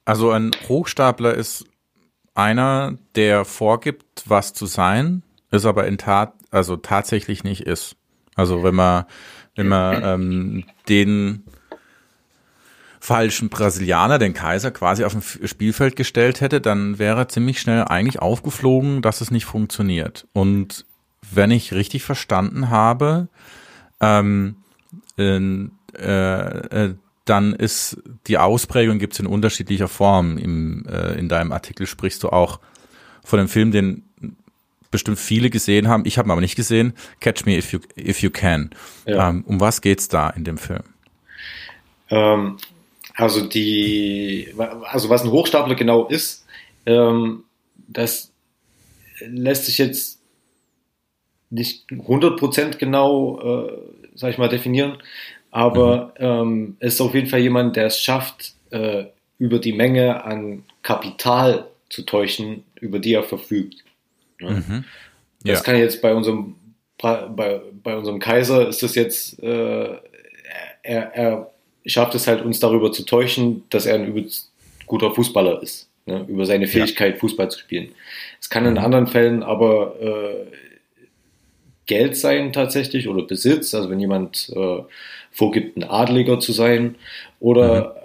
Also 0.05 0.31
ein 0.31 0.51
Hochstapler 0.69 1.33
ist 1.33 1.65
einer, 2.39 2.97
der 3.15 3.45
vorgibt, 3.45 4.23
was 4.25 4.53
zu 4.53 4.65
sein, 4.65 5.23
es 5.51 5.65
aber 5.65 5.87
in 5.87 5.97
Tat, 5.97 6.33
also 6.51 6.77
tatsächlich 6.77 7.43
nicht 7.43 7.61
ist. 7.61 7.95
Also 8.35 8.63
wenn 8.63 8.75
man, 8.75 9.05
wenn 9.55 9.67
man 9.67 10.03
ähm, 10.03 10.63
den 10.87 11.43
falschen 12.99 13.49
Brasilianer, 13.49 14.19
den 14.19 14.33
Kaiser, 14.33 14.71
quasi 14.71 15.03
auf 15.03 15.13
dem 15.13 15.47
Spielfeld 15.47 15.95
gestellt 15.95 16.41
hätte, 16.41 16.61
dann 16.61 16.99
wäre 16.99 17.27
ziemlich 17.27 17.59
schnell 17.59 17.83
eigentlich 17.85 18.21
aufgeflogen, 18.21 19.01
dass 19.01 19.21
es 19.21 19.31
nicht 19.31 19.45
funktioniert. 19.45 20.27
Und 20.33 20.85
wenn 21.31 21.51
ich 21.51 21.73
richtig 21.73 22.03
verstanden 22.03 22.69
habe, 22.69 23.27
ähm, 24.01 24.57
äh, 25.17 25.35
äh, 25.97 26.95
dann 27.29 27.53
ist 27.53 27.97
die 28.27 28.37
Ausprägung 28.37 28.99
gibt 28.99 29.13
es 29.13 29.19
in 29.19 29.27
unterschiedlicher 29.27 29.87
Form. 29.87 30.37
Im, 30.37 30.85
äh, 30.87 31.17
in 31.17 31.29
deinem 31.29 31.51
Artikel 31.51 31.87
sprichst 31.87 32.23
du 32.23 32.29
auch 32.29 32.59
von 33.23 33.39
dem 33.39 33.47
Film, 33.47 33.71
den 33.71 34.03
bestimmt 34.91 35.19
viele 35.19 35.49
gesehen 35.49 35.87
haben. 35.87 36.03
Ich 36.05 36.17
habe 36.17 36.27
ihn 36.27 36.31
aber 36.31 36.41
nicht 36.41 36.55
gesehen. 36.55 36.93
Catch 37.19 37.45
Me 37.45 37.57
If 37.57 37.71
You, 37.71 37.79
if 37.95 38.21
you 38.21 38.31
Can. 38.31 38.71
Ja. 39.05 39.29
Ähm, 39.29 39.43
um 39.45 39.59
was 39.59 39.81
geht's 39.81 40.07
da 40.07 40.29
in 40.31 40.43
dem 40.43 40.57
Film? 40.57 40.83
Ähm, 42.09 42.57
also 43.15 43.45
die, 43.45 44.53
also 44.57 45.09
was 45.09 45.23
ein 45.23 45.31
Hochstapler 45.31 45.75
genau 45.75 46.07
ist, 46.07 46.45
ähm, 46.85 47.43
das 47.87 48.31
lässt 49.19 49.65
sich 49.65 49.77
jetzt 49.77 50.19
nicht 51.49 51.89
100% 51.89 52.77
genau, 52.77 53.67
äh, 53.67 53.71
sag 54.15 54.31
ich 54.31 54.37
mal, 54.37 54.49
definieren. 54.49 54.97
Aber 55.51 56.13
mhm. 56.19 56.25
ähm, 56.25 56.77
ist 56.79 57.01
auf 57.01 57.13
jeden 57.13 57.27
Fall 57.27 57.39
jemand, 57.39 57.75
der 57.75 57.87
es 57.87 57.99
schafft, 57.99 58.53
äh, 58.71 59.05
über 59.37 59.59
die 59.59 59.73
Menge 59.73 60.23
an 60.23 60.63
Kapital 60.83 61.67
zu 61.89 62.03
täuschen, 62.03 62.63
über 62.79 62.99
die 62.99 63.13
er 63.13 63.23
verfügt. 63.23 63.83
Ne? 64.39 64.63
Mhm. 64.67 64.85
Ja. 65.43 65.53
Das 65.53 65.63
kann 65.63 65.77
jetzt 65.77 66.01
bei 66.01 66.13
unserem 66.13 66.55
bei, 67.01 67.61
bei 67.83 67.97
unserem 67.97 68.19
Kaiser 68.19 68.67
ist 68.67 68.83
das 68.83 68.95
jetzt, 68.95 69.41
äh, 69.41 69.97
er, 70.83 71.15
er 71.15 71.51
schafft 71.85 72.15
es 72.15 72.27
halt 72.27 72.43
uns 72.43 72.59
darüber 72.59 72.91
zu 72.91 73.05
täuschen, 73.05 73.63
dass 73.69 73.85
er 73.85 73.95
ein 73.95 74.29
guter 74.85 75.11
Fußballer 75.13 75.61
ist, 75.63 75.89
ne? 76.05 76.25
über 76.27 76.45
seine 76.45 76.67
Fähigkeit, 76.67 77.13
ja. 77.13 77.19
Fußball 77.19 77.49
zu 77.49 77.59
spielen. 77.59 77.89
Es 78.41 78.49
kann 78.49 78.65
in 78.65 78.73
mhm. 78.73 78.79
anderen 78.79 79.07
Fällen 79.07 79.43
aber 79.43 79.95
äh, 80.01 80.45
Geld 81.89 82.15
sein 82.15 82.53
tatsächlich 82.53 83.07
oder 83.07 83.23
Besitz, 83.23 83.73
also 83.73 83.89
wenn 83.89 83.99
jemand 83.99 84.51
äh, 84.55 84.83
vorgibt, 85.31 85.75
ein 85.75 85.83
Adliger 85.83 86.39
zu 86.39 86.53
sein 86.53 86.95
oder 87.39 87.95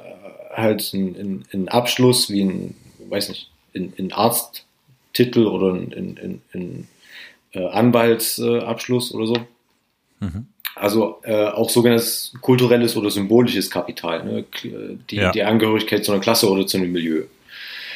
mhm. 0.50 0.56
halt 0.56 0.92
ein, 0.94 1.44
ein, 1.52 1.68
Abschluss 1.68 2.30
wie 2.30 2.44
ein, 2.44 2.74
weiß 3.10 3.28
nicht, 3.28 3.50
ein, 3.74 3.92
ein 3.98 4.10
Arzttitel 4.10 5.46
oder 5.46 5.74
ein, 5.74 6.40
ein, 6.54 6.88
äh, 7.52 7.66
Anwaltsabschluss 7.66 9.12
oder 9.12 9.26
so. 9.26 9.36
Mhm. 10.20 10.46
Also 10.74 11.20
äh, 11.22 11.48
auch 11.48 11.68
sogenanntes 11.68 12.32
kulturelles 12.40 12.96
oder 12.96 13.10
symbolisches 13.10 13.70
Kapital, 13.70 14.24
ne? 14.24 14.44
die, 15.10 15.16
ja. 15.16 15.30
die 15.30 15.42
Angehörigkeit 15.42 16.06
zu 16.06 16.12
einer 16.12 16.22
Klasse 16.22 16.50
oder 16.50 16.66
zu 16.66 16.78
einem 16.78 16.90
Milieu. 16.90 17.24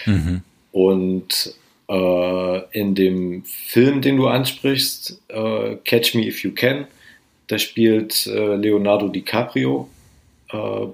Mhm. 0.04 0.42
Und 0.70 1.46
äh, 1.46 1.67
in 1.90 2.94
dem 2.94 3.44
Film, 3.44 4.02
den 4.02 4.18
du 4.18 4.26
ansprichst, 4.26 5.22
äh, 5.28 5.76
Catch 5.84 6.14
Me 6.14 6.26
If 6.26 6.44
You 6.44 6.52
Can, 6.52 6.86
da 7.46 7.58
spielt 7.58 8.26
äh, 8.26 8.56
Leonardo 8.56 9.08
DiCaprio 9.08 9.88
äh, 10.52 10.86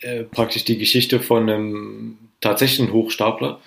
äh, 0.00 0.24
praktisch 0.24 0.64
die 0.64 0.78
Geschichte 0.78 1.20
von 1.20 1.48
einem 1.48 2.18
tatsächlichen 2.40 2.92
Hochstapler. 2.92 3.60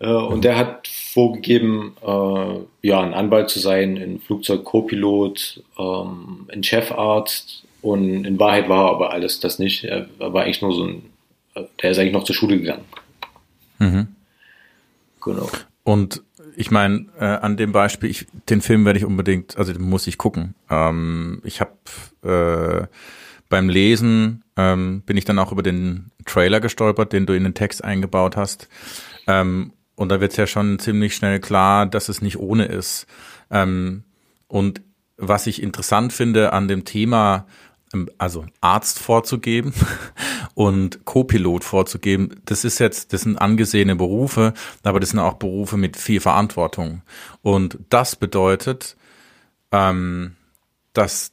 Äh, 0.00 0.08
und 0.08 0.38
mhm. 0.38 0.42
der 0.42 0.56
hat 0.56 0.88
vorgegeben, 0.88 1.96
äh, 2.02 2.86
ja, 2.86 3.00
ein 3.00 3.14
Anwalt 3.14 3.50
zu 3.50 3.60
sein, 3.60 3.96
ein 3.96 4.20
Flugzeug-Copilot, 4.20 5.62
ähm, 5.78 6.48
ein 6.52 6.62
Chefarzt. 6.64 7.64
Und 7.82 8.24
in 8.24 8.38
Wahrheit 8.38 8.68
war 8.68 8.86
er 8.86 8.90
aber 8.90 9.12
alles 9.12 9.40
das 9.40 9.58
nicht. 9.58 9.84
Er 9.84 10.08
war 10.18 10.42
eigentlich 10.42 10.60
nur 10.60 10.74
so 10.74 10.84
ein, 10.84 11.02
der 11.82 11.92
ist 11.92 11.98
eigentlich 11.98 12.12
noch 12.12 12.24
zur 12.24 12.34
Schule 12.34 12.58
gegangen. 12.58 12.84
Mhm. 13.78 14.08
Genau. 15.22 15.48
Und 15.82 16.22
ich 16.56 16.70
meine, 16.70 17.06
äh, 17.18 17.24
an 17.24 17.56
dem 17.56 17.72
Beispiel, 17.72 18.10
ich, 18.10 18.26
den 18.48 18.60
Film 18.60 18.84
werde 18.84 18.98
ich 18.98 19.04
unbedingt, 19.04 19.56
also 19.56 19.72
den 19.72 19.82
muss 19.82 20.06
ich 20.06 20.18
gucken. 20.18 20.54
Ähm, 20.68 21.40
ich 21.44 21.60
habe 21.60 21.72
äh, 22.22 22.86
beim 23.48 23.68
Lesen 23.68 24.44
ähm, 24.56 25.02
bin 25.02 25.16
ich 25.16 25.24
dann 25.24 25.38
auch 25.38 25.52
über 25.52 25.62
den 25.62 26.10
Trailer 26.26 26.60
gestolpert, 26.60 27.12
den 27.12 27.26
du 27.26 27.34
in 27.34 27.44
den 27.44 27.54
Text 27.54 27.82
eingebaut 27.82 28.36
hast. 28.36 28.68
Ähm, 29.26 29.72
und 29.96 30.08
da 30.10 30.20
wird 30.20 30.32
es 30.32 30.36
ja 30.36 30.46
schon 30.46 30.78
ziemlich 30.78 31.14
schnell 31.14 31.40
klar, 31.40 31.86
dass 31.86 32.08
es 32.08 32.22
nicht 32.22 32.38
ohne 32.38 32.64
ist. 32.64 33.06
Ähm, 33.50 34.04
und 34.48 34.82
was 35.16 35.46
ich 35.46 35.62
interessant 35.62 36.12
finde 36.12 36.52
an 36.52 36.68
dem 36.68 36.84
Thema, 36.84 37.46
also 38.18 38.46
Arzt 38.60 38.98
vorzugeben 38.98 39.72
und 40.54 41.04
Co-Pilot 41.04 41.64
vorzugeben, 41.64 42.40
das 42.44 42.64
ist 42.64 42.78
jetzt, 42.78 43.12
das 43.12 43.22
sind 43.22 43.36
angesehene 43.36 43.96
Berufe, 43.96 44.54
aber 44.82 45.00
das 45.00 45.10
sind 45.10 45.18
auch 45.18 45.34
Berufe 45.34 45.76
mit 45.76 45.96
viel 45.96 46.20
Verantwortung. 46.20 47.02
Und 47.42 47.78
das 47.88 48.16
bedeutet, 48.16 48.96
ähm, 49.72 50.36
dass 50.92 51.32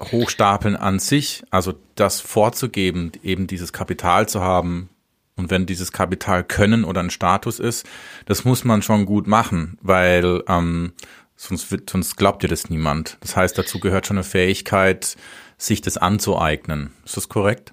Hochstapeln 0.00 0.76
an 0.76 0.98
sich, 0.98 1.42
also 1.50 1.74
das 1.94 2.20
vorzugeben, 2.20 3.12
eben 3.22 3.46
dieses 3.46 3.72
Kapital 3.72 4.28
zu 4.28 4.40
haben, 4.40 4.90
und 5.38 5.52
wenn 5.52 5.66
dieses 5.66 5.92
Kapital 5.92 6.42
Können 6.42 6.84
oder 6.84 7.00
ein 7.00 7.10
Status 7.10 7.60
ist, 7.60 7.86
das 8.26 8.44
muss 8.44 8.64
man 8.64 8.82
schon 8.82 9.06
gut 9.06 9.28
machen, 9.28 9.78
weil 9.80 10.42
ähm, 10.48 10.92
sonst, 11.36 11.68
sonst 11.88 12.16
glaubt 12.16 12.42
dir 12.42 12.48
das 12.48 12.68
niemand. 12.68 13.16
Das 13.20 13.36
heißt, 13.36 13.56
dazu 13.56 13.78
gehört 13.78 14.06
schon 14.06 14.16
eine 14.18 14.24
Fähigkeit, 14.24 15.16
sich 15.58 15.82
das 15.82 15.98
anzueignen. 15.98 16.92
Ist 17.04 17.16
das 17.16 17.28
korrekt? 17.28 17.72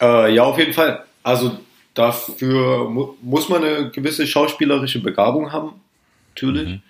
Äh, 0.00 0.34
ja, 0.34 0.44
auf 0.44 0.58
jeden 0.58 0.72
Fall. 0.72 1.04
Also 1.22 1.58
dafür 1.94 2.88
mu 2.88 3.14
muss 3.22 3.48
man 3.48 3.62
eine 3.62 3.90
gewisse 3.90 4.26
schauspielerische 4.26 5.00
Begabung 5.00 5.52
haben, 5.52 5.72
natürlich. 6.30 6.68
Mhm. 6.68 6.82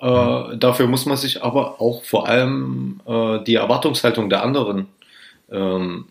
Äh, 0.00 0.56
dafür 0.58 0.86
muss 0.88 1.06
man 1.06 1.16
sich 1.16 1.42
aber 1.42 1.80
auch 1.80 2.04
vor 2.04 2.28
allem 2.28 3.00
äh, 3.06 3.38
die 3.44 3.54
Erwartungshaltung 3.54 4.28
der 4.28 4.42
anderen, 4.42 4.88
ähm, 5.50 6.06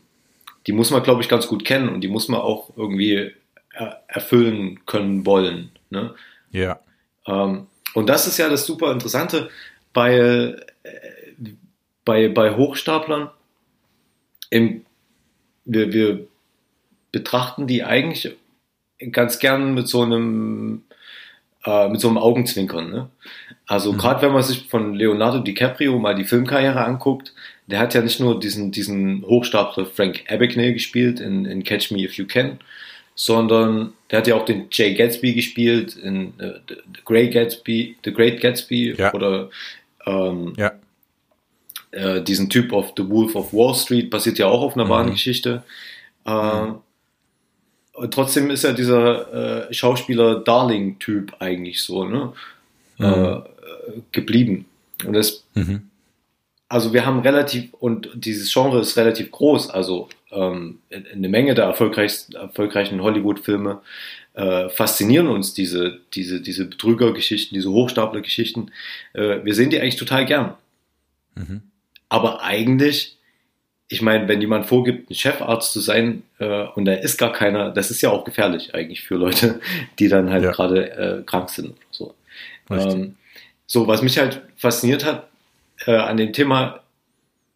die 0.67 0.71
muss 0.73 0.91
man, 0.91 1.03
glaube 1.03 1.21
ich, 1.21 1.29
ganz 1.29 1.47
gut 1.47 1.65
kennen 1.65 1.89
und 1.89 2.01
die 2.01 2.07
muss 2.07 2.27
man 2.27 2.39
auch 2.39 2.69
irgendwie 2.77 3.31
er 3.73 4.03
erfüllen 4.07 4.85
können 4.85 5.25
wollen. 5.25 5.71
Ne? 5.89 6.13
Ja. 6.51 6.79
Ähm, 7.25 7.67
und 7.93 8.09
das 8.09 8.27
ist 8.27 8.37
ja 8.37 8.49
das 8.49 8.65
super 8.65 8.91
Interessante, 8.91 9.49
weil 9.93 10.65
äh, 10.83 10.89
bei, 12.05 12.27
bei 12.27 12.55
Hochstaplern, 12.55 13.29
im, 14.49 14.85
wir, 15.65 15.93
wir 15.93 16.27
betrachten 17.11 17.67
die 17.67 17.83
eigentlich 17.83 18.35
ganz 19.11 19.39
gern 19.39 19.73
mit 19.73 19.87
so 19.87 20.01
einem 20.01 20.83
äh, 21.65 21.89
mit 21.89 22.01
so 22.01 22.07
einem 22.07 22.17
Augenzwinkern. 22.17 22.89
Ne? 22.89 23.09
Also 23.67 23.93
mhm. 23.93 23.97
gerade 23.97 24.21
wenn 24.23 24.33
man 24.33 24.43
sich 24.43 24.67
von 24.67 24.95
Leonardo 24.95 25.39
DiCaprio 25.39 25.97
mal 25.99 26.15
die 26.15 26.23
Filmkarriere 26.23 26.83
anguckt, 26.83 27.33
der 27.67 27.79
hat 27.79 27.93
ja 27.93 28.01
nicht 28.01 28.19
nur 28.19 28.39
diesen, 28.39 28.71
diesen 28.71 29.23
Hochstapler 29.23 29.85
Frank 29.85 30.23
Abagnale 30.27 30.73
gespielt 30.73 31.19
in, 31.19 31.45
in 31.45 31.63
Catch 31.63 31.91
Me 31.91 31.99
If 31.99 32.13
You 32.13 32.25
Can, 32.25 32.59
sondern 33.15 33.93
der 34.09 34.19
hat 34.19 34.27
ja 34.27 34.35
auch 34.35 34.45
den 34.45 34.67
Jay 34.71 34.93
Gatsby 34.93 35.33
gespielt 35.33 35.95
in 35.95 36.33
The, 36.39 36.53
The, 36.67 36.75
Great 37.05 37.33
Gatsby, 37.33 37.95
The 38.03 38.11
Great 38.11 38.41
Gatsby 38.41 38.95
ja. 38.97 39.13
oder 39.13 39.49
ähm, 40.05 40.53
ja. 40.57 40.73
Äh, 41.91 42.21
diesen 42.21 42.49
Typ 42.49 42.73
auf 42.73 42.93
The 42.97 43.07
Wolf 43.09 43.35
of 43.35 43.53
Wall 43.53 43.75
Street 43.75 44.09
basiert 44.09 44.37
ja 44.39 44.47
auch 44.47 44.61
auf 44.61 44.75
einer 44.75 44.85
mhm. 44.85 44.89
wahren 44.89 45.11
Geschichte. 45.11 45.63
Äh, 46.25 46.61
mhm. 46.61 46.75
Trotzdem 48.09 48.49
ist 48.49 48.63
er 48.63 48.73
dieser 48.73 49.67
äh, 49.69 49.73
Schauspieler-Darling-Typ 49.73 51.35
eigentlich 51.39 51.83
so, 51.83 52.05
ne? 52.05 52.33
Mhm. 52.97 53.05
Äh, 53.05 53.41
geblieben. 54.11 54.65
Und 55.05 55.13
das, 55.13 55.43
mhm. 55.55 55.89
also 56.69 56.93
wir 56.93 57.05
haben 57.05 57.19
relativ, 57.19 57.73
und 57.73 58.09
dieses 58.13 58.51
Genre 58.53 58.79
ist 58.79 58.97
relativ 58.97 59.31
groß, 59.31 59.69
also 59.69 60.09
ähm, 60.31 60.79
eine 60.89 61.29
Menge 61.29 61.53
der 61.53 61.65
erfolgreichsten, 61.65 62.35
erfolgreichen 62.35 63.01
Hollywood-Filme 63.01 63.81
äh, 64.33 64.69
faszinieren 64.69 65.27
uns 65.27 65.53
diese, 65.53 65.99
diese, 66.13 66.41
diese 66.41 66.65
Betrügergeschichten, 66.65 67.55
diese 67.55 67.71
Hochstapler-Geschichten. 67.71 68.71
Äh, 69.13 69.43
wir 69.43 69.53
sehen 69.53 69.69
die 69.69 69.79
eigentlich 69.79 69.97
total 69.97 70.25
gern. 70.25 70.53
Mhm. 71.35 71.61
Aber 72.11 72.43
eigentlich 72.43 73.17
ich 73.91 74.01
meine, 74.01 74.25
wenn 74.29 74.39
jemand 74.39 74.67
vorgibt, 74.67 75.09
ein 75.09 75.15
Chefarzt 75.15 75.73
zu 75.73 75.81
sein 75.81 76.23
äh, 76.39 76.63
und 76.75 76.85
da 76.85 76.93
ist 76.93 77.17
gar 77.17 77.33
keiner, 77.33 77.71
das 77.71 77.91
ist 77.91 78.01
ja 78.01 78.09
auch 78.09 78.23
gefährlich 78.23 78.73
eigentlich 78.73 79.01
für 79.03 79.15
Leute, 79.15 79.59
die 79.99 80.07
dann 80.07 80.29
halt 80.29 80.45
ja. 80.45 80.51
gerade 80.51 80.91
äh, 80.91 81.23
krank 81.23 81.49
sind. 81.49 81.75
So. 81.91 82.15
Ähm, 82.69 83.15
so, 83.67 83.87
was 83.87 84.01
mich 84.01 84.17
halt 84.17 84.43
fasziniert 84.55 85.03
hat 85.03 85.27
äh, 85.85 85.95
an 85.95 86.15
dem 86.15 86.31
Thema 86.31 86.79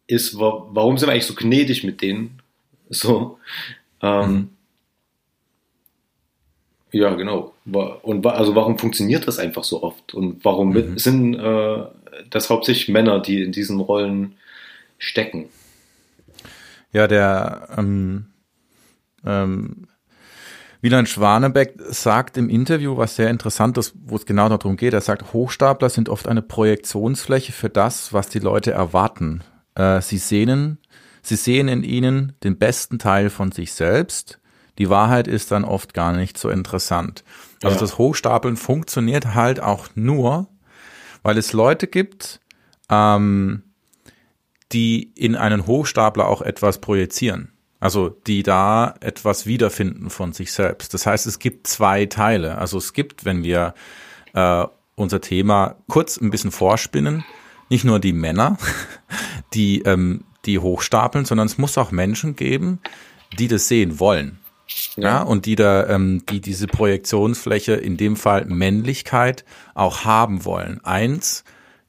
ist, 0.06 0.38
wa 0.38 0.66
warum 0.72 0.98
sind 0.98 1.08
wir 1.08 1.12
eigentlich 1.12 1.26
so 1.26 1.34
gnädig 1.34 1.82
mit 1.82 2.02
denen? 2.02 2.38
So. 2.88 3.40
Ähm, 4.00 4.30
mhm. 4.30 4.48
Ja, 6.92 7.14
genau. 7.14 7.52
Und 7.64 8.24
also 8.24 8.54
warum 8.54 8.78
funktioniert 8.78 9.26
das 9.26 9.40
einfach 9.40 9.64
so 9.64 9.82
oft? 9.82 10.14
Und 10.14 10.44
warum 10.44 10.68
mhm. 10.68 10.96
sind 10.96 11.34
äh, 11.34 11.78
das 12.30 12.48
hauptsächlich 12.48 12.88
Männer, 12.88 13.18
die 13.18 13.42
in 13.42 13.50
diesen 13.50 13.80
Rollen 13.80 14.36
stecken? 14.98 15.48
Ja, 16.92 17.06
der 17.06 17.68
ähm, 17.76 18.26
ähm, 19.24 19.88
Wieland 20.80 21.08
Schwanebeck 21.08 21.74
sagt 21.88 22.36
im 22.36 22.48
Interview 22.48 22.96
was 22.96 23.16
sehr 23.16 23.30
interessantes, 23.30 23.92
wo 24.04 24.16
es 24.16 24.26
genau 24.26 24.48
darum 24.48 24.76
geht. 24.76 24.94
Er 24.94 25.00
sagt, 25.00 25.32
Hochstapler 25.32 25.90
sind 25.90 26.08
oft 26.08 26.28
eine 26.28 26.42
Projektionsfläche 26.42 27.52
für 27.52 27.68
das, 27.68 28.12
was 28.12 28.28
die 28.28 28.38
Leute 28.38 28.70
erwarten. 28.70 29.42
Äh, 29.74 30.00
sie 30.00 30.18
sehnen, 30.18 30.78
sie 31.22 31.36
sehen 31.36 31.68
in 31.68 31.82
ihnen 31.82 32.34
den 32.44 32.58
besten 32.58 32.98
Teil 32.98 33.30
von 33.30 33.52
sich 33.52 33.72
selbst. 33.72 34.40
Die 34.78 34.90
Wahrheit 34.90 35.26
ist 35.26 35.50
dann 35.50 35.64
oft 35.64 35.94
gar 35.94 36.12
nicht 36.12 36.38
so 36.38 36.50
interessant. 36.50 37.24
Also 37.62 37.76
ja. 37.76 37.80
das 37.80 37.98
Hochstapeln 37.98 38.56
funktioniert 38.56 39.34
halt 39.34 39.60
auch 39.60 39.88
nur, 39.94 40.48
weil 41.22 41.38
es 41.38 41.52
Leute 41.52 41.86
gibt, 41.86 42.40
ähm, 42.90 43.62
die 44.72 45.12
in 45.14 45.36
einen 45.36 45.66
Hochstapler 45.66 46.26
auch 46.26 46.42
etwas 46.42 46.80
projizieren. 46.80 47.52
Also 47.78 48.08
die 48.08 48.42
da 48.42 48.94
etwas 49.00 49.46
wiederfinden 49.46 50.10
von 50.10 50.32
sich 50.32 50.52
selbst. 50.52 50.94
Das 50.94 51.06
heißt, 51.06 51.26
es 51.26 51.38
gibt 51.38 51.66
zwei 51.66 52.06
Teile. 52.06 52.58
Also 52.58 52.78
es 52.78 52.92
gibt, 52.92 53.24
wenn 53.24 53.44
wir 53.44 53.74
äh, 54.32 54.64
unser 54.94 55.20
Thema 55.20 55.76
kurz 55.88 56.16
ein 56.16 56.30
bisschen 56.30 56.52
vorspinnen, 56.52 57.24
nicht 57.68 57.84
nur 57.84 58.00
die 58.00 58.12
Männer, 58.12 58.56
die, 59.54 59.82
ähm, 59.82 60.24
die 60.46 60.58
hochstapeln, 60.58 61.24
sondern 61.24 61.46
es 61.46 61.58
muss 61.58 61.76
auch 61.76 61.90
Menschen 61.90 62.34
geben, 62.34 62.80
die 63.38 63.48
das 63.48 63.68
sehen 63.68 64.00
wollen. 64.00 64.38
Ja, 64.96 65.22
und 65.22 65.46
die 65.46 65.54
da, 65.54 65.86
ähm, 65.88 66.24
die 66.28 66.40
diese 66.40 66.66
Projektionsfläche, 66.66 67.74
in 67.74 67.96
dem 67.96 68.16
Fall 68.16 68.46
Männlichkeit, 68.46 69.44
auch 69.74 70.04
haben 70.04 70.44
wollen. 70.44 70.84
Eins 70.84 71.44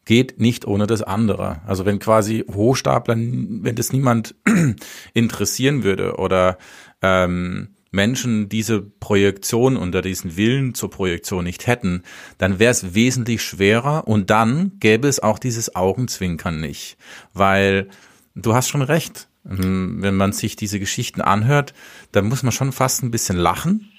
geht 0.07 0.39
nicht 0.39 0.65
ohne 0.65 0.87
das 0.87 1.03
andere. 1.03 1.61
Also 1.67 1.85
wenn 1.85 1.99
quasi 1.99 2.45
Hochstapler, 2.51 3.15
wenn 3.15 3.75
das 3.75 3.91
niemand 3.91 4.35
interessieren 5.13 5.83
würde 5.83 6.15
oder 6.15 6.57
ähm, 7.01 7.75
Menschen 7.91 8.47
diese 8.47 8.81
Projektion 8.81 9.75
unter 9.75 10.01
diesen 10.01 10.37
Willen 10.37 10.73
zur 10.73 10.89
Projektion 10.89 11.43
nicht 11.43 11.67
hätten, 11.67 12.03
dann 12.37 12.57
wäre 12.57 12.71
es 12.71 12.95
wesentlich 12.95 13.41
schwerer 13.43 14.07
und 14.07 14.29
dann 14.29 14.71
gäbe 14.79 15.09
es 15.09 15.21
auch 15.21 15.39
dieses 15.39 15.75
Augenzwinkern 15.75 16.59
nicht. 16.59 16.97
Weil 17.33 17.89
du 18.33 18.55
hast 18.55 18.69
schon 18.69 18.81
recht. 18.81 19.27
Ähm, 19.45 19.97
wenn 19.99 20.15
man 20.15 20.31
sich 20.31 20.55
diese 20.55 20.79
Geschichten 20.79 21.19
anhört, 21.19 21.73
dann 22.13 22.29
muss 22.29 22.43
man 22.43 22.53
schon 22.53 22.71
fast 22.71 23.03
ein 23.03 23.11
bisschen 23.11 23.37
lachen 23.37 23.91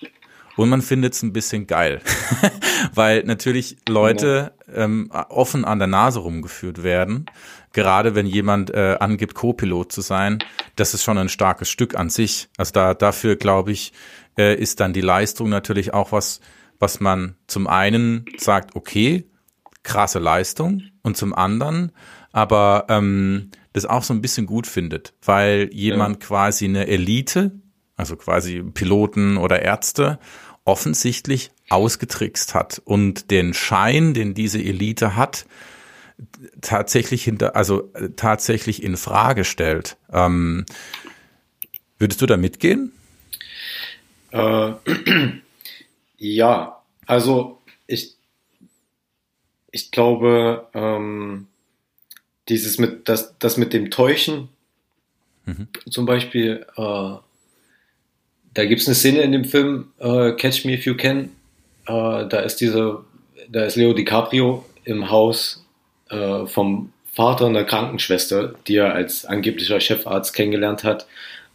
und 0.59 0.69
man 0.69 0.83
findet 0.83 1.15
es 1.15 1.23
ein 1.23 1.33
bisschen 1.33 1.67
geil, 1.67 2.01
weil 2.95 3.25
natürlich 3.25 3.77
Leute 3.89 4.53
ähm, 4.73 5.11
offen 5.11 5.65
an 5.65 5.79
der 5.79 5.89
Nase 5.89 6.21
rumgeführt 6.21 6.83
werden. 6.83 7.27
Gerade 7.73 8.15
wenn 8.15 8.27
jemand 8.27 8.71
äh, 8.71 8.97
angibt, 8.99 9.35
Co-Pilot 9.35 9.93
zu 9.93 10.01
sein, 10.01 10.39
das 10.77 10.95
ist 10.95 11.05
schon 11.05 11.19
ein 11.19 11.29
starkes 11.29 11.69
Stück 11.69 11.95
an 11.97 12.11
sich. 12.11 12.49
Also 12.57 12.73
da 12.73 12.95
dafür 12.95 13.37
glaube 13.37 13.73
ich 13.73 13.93
äh, 14.37 14.55
ist 14.55 14.81
dann 14.81 14.93
die 14.93 15.01
Leistung 15.01 15.49
natürlich 15.49 15.95
auch 15.95 16.13
was, 16.13 16.41
was 16.79 17.01
man 17.01 17.37
zum 17.47 17.67
einen 17.67 18.25
sagt, 18.37 18.77
okay, 18.77 19.31
krasse 19.83 20.19
Leistung, 20.19 20.83
und 21.03 21.17
zum 21.17 21.35
anderen 21.35 21.93
aber 22.33 22.87
ähm, 22.89 23.51
das 23.73 23.87
auch 23.87 24.03
so 24.03 24.15
ein 24.15 24.21
bisschen 24.21 24.47
gut 24.47 24.67
findet, 24.67 25.15
weil 25.23 25.71
jemand 25.73 26.23
ja. 26.23 26.27
quasi 26.27 26.67
eine 26.67 26.87
Elite, 26.87 27.53
also 27.97 28.17
quasi 28.17 28.63
Piloten 28.63 29.39
oder 29.39 29.63
Ärzte 29.63 30.19
offensichtlich 30.69 31.51
ausgetrickst 31.71 32.55
hat 32.55 32.81
und 32.85 33.31
den 33.31 33.55
Schein, 33.55 34.15
den 34.15 34.35
diese 34.35 34.59
Elite 34.59 35.17
hat, 35.17 35.47
tatsächlich 36.61 37.25
hinter, 37.25 37.57
also 37.57 37.93
äh, 37.95 38.11
tatsächlich 38.15 38.83
in 38.83 38.97
Frage 38.97 39.45
stellt. 39.45 39.97
Ähm, 40.13 40.67
würdest 41.99 42.21
du 42.21 42.27
da 42.27 42.37
mitgehen? 42.37 42.93
Äh, 44.31 44.73
ja, 46.19 46.83
also 47.07 47.61
ich, 47.87 48.17
ich 49.71 49.91
glaube, 49.91 50.69
ähm, 50.75 51.47
dieses 52.49 52.79
mit, 52.79 53.09
das, 53.09 53.39
das 53.39 53.57
mit 53.57 53.73
dem 53.73 53.91
Täuschen, 53.91 54.49
Mhm. 55.49 55.69
Zum 55.91 56.05
Beispiel, 56.05 56.67
äh, 56.77 57.15
da 58.59 58.65
gibt 58.65 58.81
es 58.81 58.89
eine 58.89 58.97
Szene 58.97 59.21
in 59.21 59.31
dem 59.31 59.45
Film 59.45 59.93
äh, 60.01 60.33
Catch 60.33 60.65
Me 60.65 60.73
If 60.73 60.85
You 60.85 60.97
Can. 60.97 61.31
Äh, 61.87 62.27
da 62.27 62.41
ist 62.41 62.57
diese, 62.57 63.05
da 63.49 63.65
ist 63.65 63.77
Leo 63.77 63.93
DiCaprio 63.93 64.65
im 64.83 65.13
Haus 65.13 65.65
äh, 66.11 66.45
vom 66.47 66.93
Vater 67.13 67.47
einer 67.47 67.63
Krankenschwester, 67.63 68.55
die 68.67 68.75
er 68.75 68.95
als 68.95 69.25
angeblicher 69.25 69.79
Chefarzt 69.79 70.35
kennengelernt 70.35 70.83
hat 70.83 71.07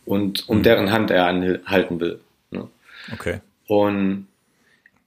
und 0.05 0.47
um 0.47 0.59
mhm. 0.59 0.63
deren 0.63 0.91
Hand 0.93 1.11
er 1.11 1.25
anhalten 1.25 1.99
will. 1.99 2.21
Ne? 2.51 2.69
Okay. 3.11 3.41
Und 3.67 4.27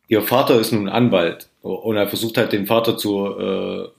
ihr 0.08 0.20
Vater 0.20 0.60
ist 0.60 0.72
nun 0.72 0.90
Anwalt 0.90 1.48
und 1.62 1.96
er 1.96 2.08
versucht 2.08 2.36
halt 2.36 2.52
den 2.52 2.66
Vater 2.66 2.98
zu, 2.98 3.90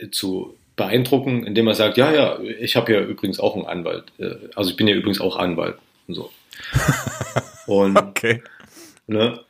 äh, 0.00 0.10
zu 0.10 0.56
beeindrucken, 0.76 1.44
indem 1.44 1.66
er 1.66 1.74
sagt, 1.74 1.98
ja, 1.98 2.10
ja, 2.10 2.38
ich 2.40 2.74
habe 2.74 2.90
ja 2.94 3.00
übrigens 3.02 3.38
auch 3.38 3.54
einen 3.54 3.66
Anwalt. 3.66 4.04
Äh, 4.16 4.36
also 4.54 4.70
ich 4.70 4.76
bin 4.76 4.88
ja 4.88 4.94
übrigens 4.94 5.20
auch 5.20 5.36
Anwalt. 5.36 5.76
Und 6.06 6.14
so. 6.14 6.30
Und, 7.66 7.96
okay. 7.98 8.42
Ne, 9.06 9.40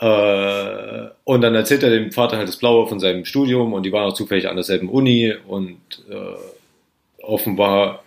äh, 0.00 1.08
und 1.24 1.40
dann 1.40 1.54
erzählt 1.54 1.82
er 1.82 1.90
dem 1.90 2.12
Vater 2.12 2.36
halt 2.36 2.48
das 2.48 2.56
Blaue 2.56 2.86
von 2.86 3.00
seinem 3.00 3.24
Studium 3.24 3.72
und 3.72 3.82
die 3.82 3.92
waren 3.92 4.10
auch 4.10 4.14
zufällig 4.14 4.48
an 4.48 4.56
derselben 4.56 4.88
Uni 4.88 5.34
und 5.46 5.80
äh, 6.08 7.22
offenbar 7.22 8.04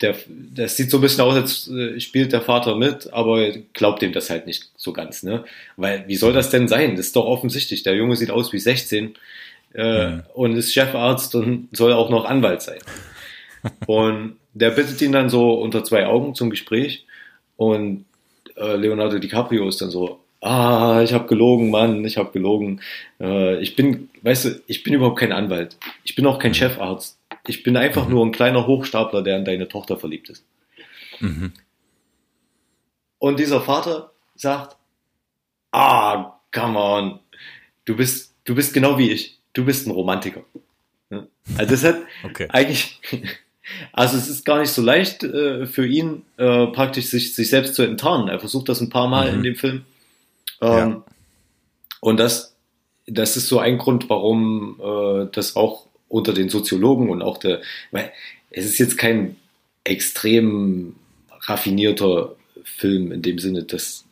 der, 0.00 0.16
das 0.54 0.76
sieht 0.76 0.90
so 0.90 0.98
ein 0.98 1.02
bisschen 1.02 1.20
aus, 1.24 1.34
als 1.34 1.68
äh, 1.68 2.00
spielt 2.00 2.32
der 2.32 2.40
Vater 2.40 2.74
mit, 2.74 3.12
aber 3.12 3.50
glaubt 3.74 4.02
ihm 4.02 4.12
das 4.12 4.30
halt 4.30 4.46
nicht 4.46 4.70
so 4.76 4.92
ganz, 4.92 5.22
ne? 5.22 5.44
Weil, 5.76 6.04
wie 6.08 6.16
soll 6.16 6.32
das 6.32 6.50
denn 6.50 6.68
sein? 6.68 6.96
Das 6.96 7.06
ist 7.06 7.16
doch 7.16 7.26
offensichtlich. 7.26 7.82
Der 7.82 7.94
Junge 7.94 8.16
sieht 8.16 8.30
aus 8.30 8.52
wie 8.52 8.58
16 8.58 9.14
äh, 9.74 10.06
mhm. 10.08 10.22
und 10.32 10.56
ist 10.56 10.72
Chefarzt 10.72 11.34
und 11.34 11.68
soll 11.72 11.92
auch 11.92 12.08
noch 12.08 12.24
Anwalt 12.24 12.62
sein. 12.62 12.78
und 13.86 14.38
der 14.54 14.70
bittet 14.70 15.00
ihn 15.02 15.12
dann 15.12 15.30
so 15.30 15.54
unter 15.54 15.84
zwei 15.84 16.06
Augen 16.06 16.34
zum 16.34 16.50
Gespräch 16.50 17.06
und 17.56 18.04
äh, 18.56 18.76
Leonardo 18.76 19.18
DiCaprio 19.18 19.68
ist 19.68 19.80
dann 19.80 19.90
so, 19.90 20.20
ah, 20.40 21.02
ich 21.02 21.12
habe 21.12 21.28
gelogen, 21.28 21.70
Mann, 21.70 22.04
ich 22.04 22.16
habe 22.16 22.32
gelogen. 22.32 22.80
Äh, 23.20 23.60
ich 23.60 23.76
bin, 23.76 24.10
weißt 24.22 24.44
du, 24.44 24.62
ich 24.66 24.82
bin 24.82 24.94
überhaupt 24.94 25.18
kein 25.18 25.32
Anwalt. 25.32 25.76
Ich 26.04 26.14
bin 26.14 26.26
auch 26.26 26.38
kein 26.38 26.52
mhm. 26.52 26.56
Chefarzt. 26.56 27.18
Ich 27.46 27.62
bin 27.62 27.76
einfach 27.76 28.06
mhm. 28.06 28.14
nur 28.14 28.26
ein 28.26 28.32
kleiner 28.32 28.66
Hochstapler, 28.66 29.22
der 29.22 29.38
in 29.38 29.44
deine 29.44 29.68
Tochter 29.68 29.96
verliebt 29.96 30.30
ist. 30.30 30.44
Mhm. 31.20 31.52
Und 33.18 33.40
dieser 33.40 33.60
Vater 33.60 34.12
sagt, 34.36 34.76
ah, 35.72 36.38
come 36.52 36.78
on, 36.78 37.20
du 37.84 37.96
bist, 37.96 38.34
du 38.44 38.54
bist 38.54 38.72
genau 38.72 38.98
wie 38.98 39.10
ich. 39.10 39.38
Du 39.52 39.64
bist 39.64 39.86
ein 39.86 39.90
Romantiker. 39.90 40.44
Also 41.56 41.70
das 41.70 41.84
hat 41.84 41.96
okay. 42.22 42.46
eigentlich, 42.50 43.00
also 43.92 44.16
es 44.16 44.28
ist 44.28 44.44
gar 44.44 44.60
nicht 44.60 44.70
so 44.70 44.82
leicht 44.82 45.22
äh, 45.24 45.66
für 45.66 45.86
ihn 45.86 46.22
äh, 46.36 46.66
praktisch 46.66 47.06
sich, 47.06 47.34
sich 47.34 47.50
selbst 47.50 47.74
zu 47.74 47.82
enttarnen. 47.82 48.28
Er 48.28 48.40
versucht 48.40 48.68
das 48.68 48.80
ein 48.80 48.90
paar 48.90 49.08
Mal 49.08 49.30
mhm. 49.30 49.36
in 49.36 49.42
dem 49.42 49.56
Film. 49.56 49.84
Ähm, 50.60 50.68
ja. 50.70 51.04
Und 52.00 52.20
das, 52.20 52.54
das 53.06 53.36
ist 53.36 53.48
so 53.48 53.58
ein 53.58 53.78
Grund, 53.78 54.08
warum 54.08 54.80
äh, 54.80 55.28
das 55.32 55.56
auch 55.56 55.86
unter 56.08 56.32
den 56.32 56.48
Soziologen 56.48 57.10
und 57.10 57.22
auch 57.22 57.38
der, 57.38 57.60
weil 57.90 58.12
es 58.50 58.64
ist 58.64 58.78
jetzt 58.78 58.96
kein 58.96 59.36
extrem 59.84 60.96
raffinierter 61.30 62.34
Film 62.64 63.12
in 63.12 63.22
dem 63.22 63.38
Sinne, 63.38 63.64
dass, 63.64 64.04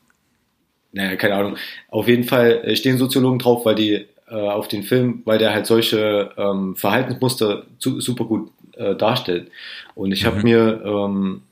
naja, 0.93 1.17
keine 1.17 1.35
Ahnung. 1.35 1.57
Auf 1.89 2.09
jeden 2.09 2.25
Fall 2.25 2.77
stehen 2.77 2.99
Soziologen 2.99 3.39
drauf, 3.39 3.65
weil 3.65 3.75
die 3.75 4.07
äh, 4.29 4.35
auf 4.35 4.69
den 4.69 4.83
Film, 4.83 5.23
weil 5.25 5.39
der 5.39 5.53
halt 5.53 5.67
solche 5.67 6.33
ähm, 6.37 6.77
Verhaltensmuster 6.77 7.67
zu, 7.79 8.01
super 8.01 8.25
gut 8.25 8.51
äh, 8.77 8.95
darstellt. 8.95 9.51
Und 9.95 10.13
ich 10.13 10.23
mhm. 10.23 10.27
habe 10.27 10.43
mir 10.43 10.83
ähm, 10.85 11.43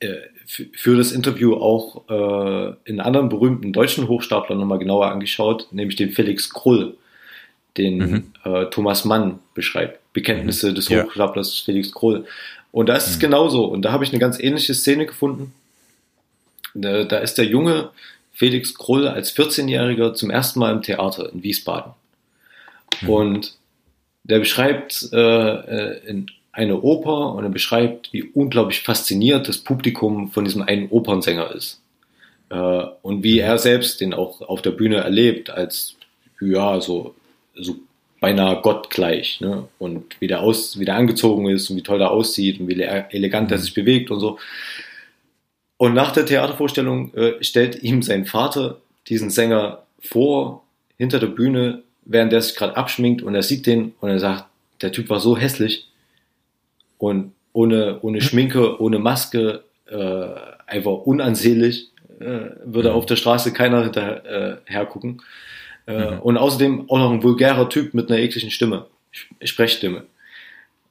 äh, 0.00 0.14
für 0.46 0.96
das 0.96 1.12
Interview 1.12 1.54
auch 1.54 2.08
äh, 2.08 2.74
in 2.84 3.00
anderen 3.00 3.28
berühmten 3.28 3.72
deutschen 3.72 4.08
Hochstaplern 4.08 4.58
nochmal 4.58 4.78
genauer 4.78 5.10
angeschaut, 5.10 5.68
nämlich 5.72 5.96
den 5.96 6.10
Felix 6.10 6.50
Krull 6.50 6.96
den 7.76 7.98
mhm. 7.98 8.32
äh, 8.44 8.66
Thomas 8.66 9.04
Mann 9.04 9.40
beschreibt. 9.54 10.00
Bekenntnisse 10.12 10.70
mhm. 10.70 10.74
des 10.76 10.90
Hochstaplers 10.90 11.58
ja. 11.58 11.64
Felix 11.64 11.92
Krull. 11.92 12.24
Und 12.70 12.88
da 12.88 12.96
ist 12.96 13.08
es 13.08 13.16
mhm. 13.16 13.20
genauso. 13.20 13.64
Und 13.64 13.82
da 13.82 13.92
habe 13.92 14.04
ich 14.04 14.10
eine 14.10 14.20
ganz 14.20 14.38
ähnliche 14.38 14.74
Szene 14.74 15.06
gefunden. 15.06 15.52
Da, 16.74 17.04
da 17.04 17.18
ist 17.18 17.38
der 17.38 17.46
junge 17.46 17.90
Felix 18.32 18.74
Krull 18.74 19.06
als 19.08 19.36
14-Jähriger 19.36 20.14
zum 20.14 20.30
ersten 20.30 20.60
Mal 20.60 20.72
im 20.72 20.82
Theater 20.82 21.32
in 21.32 21.42
Wiesbaden. 21.42 21.92
Mhm. 23.02 23.08
Und 23.08 23.54
der 24.24 24.38
beschreibt 24.40 25.08
äh, 25.12 25.16
äh, 25.16 26.00
in 26.06 26.26
eine 26.52 26.80
Oper 26.80 27.34
und 27.34 27.44
er 27.44 27.50
beschreibt, 27.50 28.12
wie 28.12 28.22
unglaublich 28.22 28.82
fasziniert 28.82 29.48
das 29.48 29.58
Publikum 29.58 30.30
von 30.30 30.44
diesem 30.44 30.62
einen 30.62 30.88
Opernsänger 30.90 31.52
ist. 31.54 31.80
Äh, 32.50 32.56
und 33.02 33.22
wie 33.22 33.38
er 33.38 33.58
selbst 33.58 34.00
den 34.00 34.14
auch 34.14 34.40
auf 34.40 34.62
der 34.62 34.70
Bühne 34.70 34.96
erlebt, 34.96 35.50
als 35.50 35.96
ja, 36.40 36.80
so 36.80 37.14
so 37.56 37.76
beinahe 38.20 38.60
gottgleich. 38.62 39.40
Ne? 39.40 39.68
Und 39.78 40.20
wie 40.20 40.26
der, 40.26 40.40
aus, 40.40 40.78
wie 40.78 40.84
der 40.84 40.96
angezogen 40.96 41.48
ist 41.48 41.68
und 41.70 41.76
wie 41.76 41.82
toll 41.82 42.00
er 42.00 42.10
aussieht 42.10 42.60
und 42.60 42.68
wie 42.68 42.80
elegant 42.80 43.50
er 43.50 43.58
mhm. 43.58 43.62
sich 43.62 43.74
bewegt 43.74 44.10
und 44.10 44.20
so. 44.20 44.38
Und 45.76 45.94
nach 45.94 46.12
der 46.12 46.24
Theatervorstellung 46.24 47.12
äh, 47.14 47.42
stellt 47.42 47.82
ihm 47.82 48.02
sein 48.02 48.24
Vater 48.24 48.80
diesen 49.08 49.30
Sänger 49.30 49.82
vor, 50.00 50.62
hinter 50.96 51.18
der 51.18 51.26
Bühne, 51.26 51.82
während 52.04 52.32
er 52.32 52.42
sich 52.42 52.56
gerade 52.56 52.76
abschminkt 52.76 53.22
und 53.22 53.34
er 53.34 53.42
sieht 53.42 53.66
den 53.66 53.94
und 54.00 54.10
er 54.10 54.18
sagt, 54.18 54.46
der 54.82 54.92
Typ 54.92 55.08
war 55.10 55.20
so 55.20 55.36
hässlich 55.36 55.88
und 56.98 57.32
ohne, 57.52 58.00
ohne 58.02 58.18
mhm. 58.18 58.22
Schminke, 58.22 58.80
ohne 58.80 58.98
Maske, 58.98 59.64
äh, 59.86 60.26
einfach 60.66 60.92
unansehlich, 61.04 61.90
äh, 62.20 62.50
würde 62.64 62.90
mhm. 62.90 62.96
auf 62.96 63.06
der 63.06 63.16
Straße 63.16 63.52
keiner 63.52 63.82
hinterher 63.84 64.60
äh, 64.66 64.86
gucken. 64.86 65.22
Äh, 65.86 66.12
mhm. 66.12 66.18
Und 66.20 66.36
außerdem 66.36 66.90
auch 66.90 66.98
noch 66.98 67.12
ein 67.12 67.22
vulgärer 67.22 67.68
Typ 67.68 67.94
mit 67.94 68.10
einer 68.10 68.20
ekligen 68.20 68.50
Stimme, 68.50 68.86
Sprechstimme. 69.42 70.04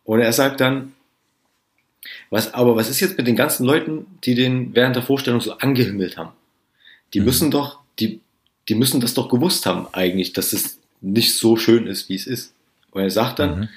Und 0.03 0.19
er 0.19 0.33
sagt 0.33 0.61
dann, 0.61 0.93
was, 2.29 2.53
aber 2.53 2.75
was 2.75 2.89
ist 2.89 2.99
jetzt 2.99 3.17
mit 3.17 3.27
den 3.27 3.35
ganzen 3.35 3.65
Leuten, 3.65 4.05
die 4.23 4.35
den 4.35 4.75
während 4.75 4.95
der 4.95 5.03
Vorstellung 5.03 5.41
so 5.41 5.53
angehimmelt 5.53 6.17
haben? 6.17 6.31
Die 7.13 7.19
mhm. 7.19 7.25
müssen 7.25 7.51
doch, 7.51 7.79
die, 7.99 8.21
die 8.69 8.75
müssen 8.75 9.01
das 9.01 9.13
doch 9.13 9.29
gewusst 9.29 9.65
haben 9.65 9.87
eigentlich, 9.91 10.33
dass 10.33 10.53
es 10.53 10.79
nicht 11.03 11.35
so 11.35 11.57
schön 11.57 11.85
ist, 11.85 12.09
wie 12.09 12.15
es 12.15 12.25
ist. 12.25 12.53
Und 12.91 13.01
er 13.01 13.09
sagt 13.09 13.39
dann, 13.39 13.69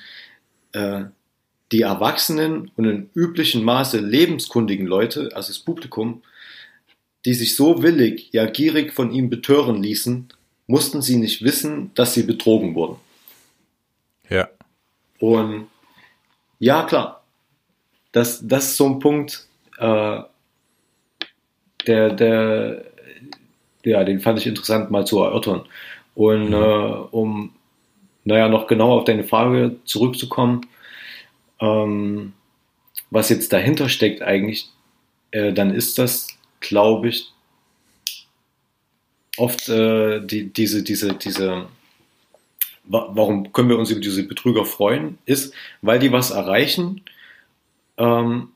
mhm. 0.75 0.81
äh, 0.81 1.05
die 1.73 1.83
Erwachsenen 1.83 2.71
und 2.77 2.85
in 2.85 3.11
üblichen 3.15 3.65
Maße 3.65 3.99
lebenskundigen 3.99 4.87
Leute, 4.87 5.31
also 5.35 5.49
das 5.49 5.59
Publikum, 5.59 6.23
die 7.25 7.35
sich 7.35 7.57
so 7.57 7.83
willig, 7.83 8.29
ja 8.33 8.47
gierig 8.47 8.93
von 8.93 9.11
ihm 9.11 9.29
betören 9.29 9.83
ließen, 9.83 10.29
mussten 10.69 11.03
sie 11.03 11.17
nicht 11.17 11.43
wissen, 11.43 11.91
dass 11.95 12.15
sie 12.15 12.23
betrogen 12.23 12.75
wurden. 12.75 12.97
Ja. 14.29 14.49
Und 15.19 15.67
ja, 16.59 16.85
klar, 16.85 17.25
das, 18.13 18.47
das 18.47 18.67
ist 18.67 18.77
so 18.77 18.87
ein 18.87 18.99
Punkt, 19.01 19.47
äh, 19.79 20.21
der, 21.87 22.11
der, 22.13 22.85
ja, 23.85 24.05
den 24.05 24.21
fand 24.21 24.39
ich 24.39 24.47
interessant 24.47 24.91
mal 24.91 25.07
zu 25.07 25.19
erörtern. 25.19 25.63
Und 26.17 26.49
mhm. 26.49 26.55
äh, 26.55 26.57
um, 27.11 27.53
naja, 28.25 28.49
noch 28.49 28.67
genauer 28.67 28.97
auf 28.97 29.05
deine 29.05 29.23
Frage 29.23 29.77
zurückzukommen, 29.85 30.63
ähm, 31.61 32.33
was 33.11 33.29
jetzt 33.29 33.53
dahinter 33.53 33.89
steckt 33.89 34.23
eigentlich, 34.23 34.71
äh, 35.31 35.53
dann 35.53 35.73
ist 35.73 35.99
das, 35.99 36.29
glaube 36.61 37.09
ich, 37.09 37.31
oft 39.37 39.69
äh, 39.69 40.21
die, 40.27 40.53
diese, 40.53 40.83
diese, 40.83 41.13
diese, 41.13 41.67
warum 42.85 43.53
können 43.53 43.69
wir 43.69 43.79
uns 43.79 43.91
über 43.91 44.01
diese 44.01 44.23
Betrüger 44.23 44.65
freuen, 44.65 45.19
ist, 45.27 45.53
weil 45.83 45.99
die 45.99 46.13
was 46.13 46.31
erreichen, 46.31 47.03
ähm, 47.99 48.49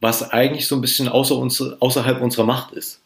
was 0.00 0.30
eigentlich 0.30 0.66
so 0.66 0.74
ein 0.74 0.80
bisschen 0.80 1.08
außer 1.08 1.36
uns, 1.36 1.60
außerhalb 1.60 2.20
unserer 2.20 2.44
Macht 2.44 2.72
ist. 2.72 3.00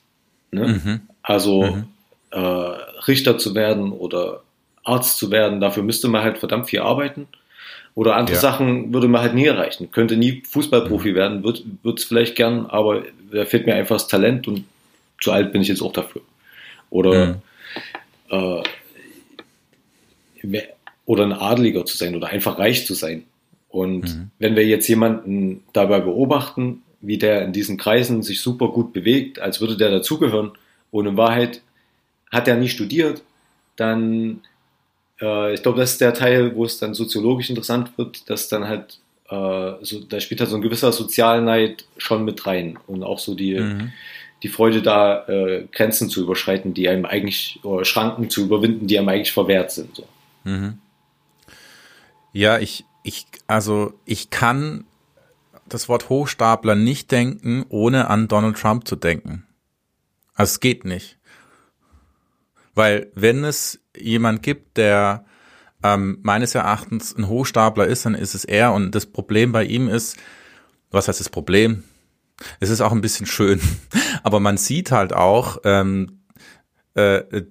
Ne? 0.50 0.80
Mhm. 0.82 1.00
Also 1.22 1.64
mhm. 1.64 1.88
Äh, 2.32 2.72
Richter 3.06 3.38
zu 3.38 3.54
werden 3.54 3.92
oder 3.92 4.42
Arzt 4.84 5.18
zu 5.18 5.30
werden, 5.30 5.60
dafür 5.60 5.82
müsste 5.82 6.08
man 6.08 6.22
halt 6.22 6.38
verdammt 6.38 6.68
viel 6.68 6.80
arbeiten. 6.80 7.28
Oder 7.94 8.16
andere 8.16 8.36
ja. 8.36 8.40
Sachen 8.40 8.94
würde 8.94 9.08
man 9.08 9.20
halt 9.20 9.34
nie 9.34 9.46
erreichen. 9.46 9.90
Könnte 9.90 10.16
nie 10.16 10.42
Fußballprofi 10.48 11.10
mhm. 11.10 11.14
werden, 11.14 11.44
wird 11.44 11.98
es 11.98 12.04
vielleicht 12.04 12.36
gern, 12.36 12.66
aber 12.66 13.02
da 13.32 13.44
fehlt 13.44 13.66
mir 13.66 13.74
einfach 13.74 13.96
das 13.96 14.08
Talent 14.08 14.46
und 14.48 14.64
zu 15.20 15.32
alt 15.32 15.52
bin 15.52 15.60
ich 15.60 15.68
jetzt 15.68 15.82
auch 15.82 15.92
dafür. 15.92 16.22
Oder, 16.88 17.40
mhm. 18.30 18.62
äh, 20.42 20.62
oder 21.04 21.24
ein 21.24 21.32
Adeliger 21.32 21.84
zu 21.84 21.96
sein 21.96 22.14
oder 22.14 22.28
einfach 22.28 22.58
reich 22.58 22.86
zu 22.86 22.94
sein. 22.94 23.24
Und 23.68 24.02
mhm. 24.02 24.30
wenn 24.38 24.56
wir 24.56 24.66
jetzt 24.66 24.88
jemanden 24.88 25.62
dabei 25.72 26.00
beobachten, 26.00 26.82
wie 27.00 27.18
der 27.18 27.42
in 27.42 27.52
diesen 27.52 27.76
Kreisen 27.76 28.22
sich 28.22 28.40
super 28.40 28.68
gut 28.68 28.92
bewegt, 28.92 29.38
als 29.40 29.60
würde 29.60 29.76
der 29.76 29.90
dazugehören, 29.90 30.52
und 30.90 31.06
in 31.06 31.16
Wahrheit 31.16 31.62
hat 32.30 32.48
er 32.48 32.56
nie 32.56 32.68
studiert, 32.68 33.22
dann, 33.76 34.40
äh, 35.20 35.54
ich 35.54 35.62
glaube, 35.62 35.80
das 35.80 35.92
ist 35.92 36.00
der 36.00 36.14
Teil, 36.14 36.54
wo 36.54 36.64
es 36.64 36.78
dann 36.78 36.94
soziologisch 36.94 37.50
interessant 37.50 37.96
wird, 37.96 38.28
dass 38.30 38.48
dann 38.48 38.68
halt 38.68 38.98
äh, 39.28 39.74
so, 39.82 40.00
da 40.00 40.20
spielt 40.20 40.40
halt 40.40 40.50
so 40.50 40.56
ein 40.56 40.62
gewisser 40.62 40.92
Sozialneid 40.92 41.84
schon 41.96 42.24
mit 42.24 42.46
rein 42.46 42.78
und 42.86 43.02
auch 43.02 43.18
so 43.18 43.34
die, 43.34 43.58
mhm. 43.58 43.92
die 44.42 44.48
Freude 44.48 44.82
da, 44.82 45.26
äh, 45.28 45.66
Grenzen 45.72 46.08
zu 46.08 46.22
überschreiten, 46.22 46.74
die 46.74 46.88
einem 46.88 47.04
eigentlich, 47.04 47.60
oder 47.62 47.84
Schranken 47.84 48.28
zu 48.28 48.42
überwinden, 48.42 48.86
die 48.86 48.98
einem 48.98 49.08
eigentlich 49.08 49.32
verwehrt 49.32 49.70
sind. 49.70 49.96
So. 49.96 50.06
Mhm. 50.44 50.78
Ja, 52.32 52.58
ich, 52.58 52.84
ich, 53.02 53.26
also 53.46 53.94
ich 54.04 54.30
kann 54.30 54.84
das 55.68 55.88
Wort 55.88 56.08
Hochstapler 56.08 56.74
nicht 56.74 57.10
denken, 57.12 57.64
ohne 57.68 58.08
an 58.08 58.28
Donald 58.28 58.56
Trump 58.56 58.86
zu 58.86 58.96
denken. 58.96 59.46
Also 60.34 60.50
es 60.50 60.60
geht 60.60 60.84
nicht. 60.84 61.16
Weil 62.74 63.10
wenn 63.14 63.44
es 63.44 63.80
jemand 63.96 64.42
gibt, 64.42 64.76
der 64.76 65.24
ähm, 65.82 66.18
meines 66.22 66.54
Erachtens 66.54 67.16
ein 67.16 67.28
Hochstapler 67.28 67.86
ist, 67.86 68.04
dann 68.06 68.14
ist 68.14 68.34
es 68.34 68.44
er. 68.44 68.72
Und 68.72 68.94
das 68.94 69.06
Problem 69.06 69.52
bei 69.52 69.64
ihm 69.64 69.88
ist, 69.88 70.16
was 70.90 71.08
heißt 71.08 71.20
das 71.20 71.28
Problem? 71.28 71.84
Es 72.58 72.70
ist 72.70 72.80
auch 72.80 72.92
ein 72.92 73.02
bisschen 73.02 73.26
schön, 73.26 73.60
aber 74.22 74.40
man 74.40 74.56
sieht 74.56 74.92
halt 74.92 75.12
auch, 75.12 75.58
ähm, 75.64 76.22
äh, 76.94 77.42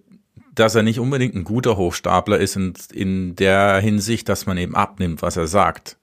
dass 0.59 0.75
er 0.75 0.83
nicht 0.83 0.99
unbedingt 0.99 1.35
ein 1.35 1.45
guter 1.45 1.77
Hochstapler 1.77 2.37
ist 2.37 2.57
in, 2.57 2.73
in 2.91 3.35
der 3.35 3.79
Hinsicht, 3.79 4.27
dass 4.27 4.45
man 4.45 4.57
eben 4.57 4.75
abnimmt, 4.75 5.21
was 5.21 5.37
er 5.37 5.47
sagt, 5.47 5.97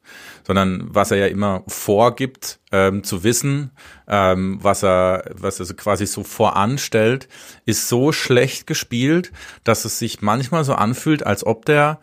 sondern 0.47 0.95
was 0.95 1.11
er 1.11 1.19
ja 1.19 1.27
immer 1.27 1.63
vorgibt 1.67 2.59
ähm, 2.73 3.05
zu 3.05 3.23
wissen, 3.23 3.73
ähm, 4.09 4.59
was 4.63 4.83
er, 4.83 5.31
was 5.35 5.61
er 5.61 5.67
quasi 5.77 6.07
so 6.07 6.23
voranstellt, 6.23 7.29
ist 7.67 7.89
so 7.89 8.13
schlecht 8.13 8.67
gespielt, 8.67 9.31
dass 9.63 9.85
es 9.85 9.99
sich 9.99 10.23
manchmal 10.23 10.65
so 10.65 10.75
anfühlt, 10.75 11.27
als 11.27 11.45
ob 11.45 11.67
der 11.67 12.01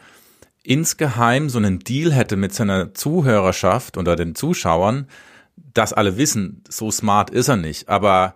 insgeheim 0.62 1.50
so 1.50 1.58
einen 1.58 1.80
Deal 1.80 2.14
hätte 2.14 2.36
mit 2.36 2.54
seiner 2.54 2.94
Zuhörerschaft 2.94 3.98
oder 3.98 4.16
den 4.16 4.36
Zuschauern, 4.36 5.08
dass 5.56 5.92
alle 5.92 6.18
wissen, 6.18 6.64
so 6.70 6.92
smart 6.92 7.32
ist 7.32 7.48
er 7.48 7.58
nicht, 7.58 7.90
aber 7.90 8.36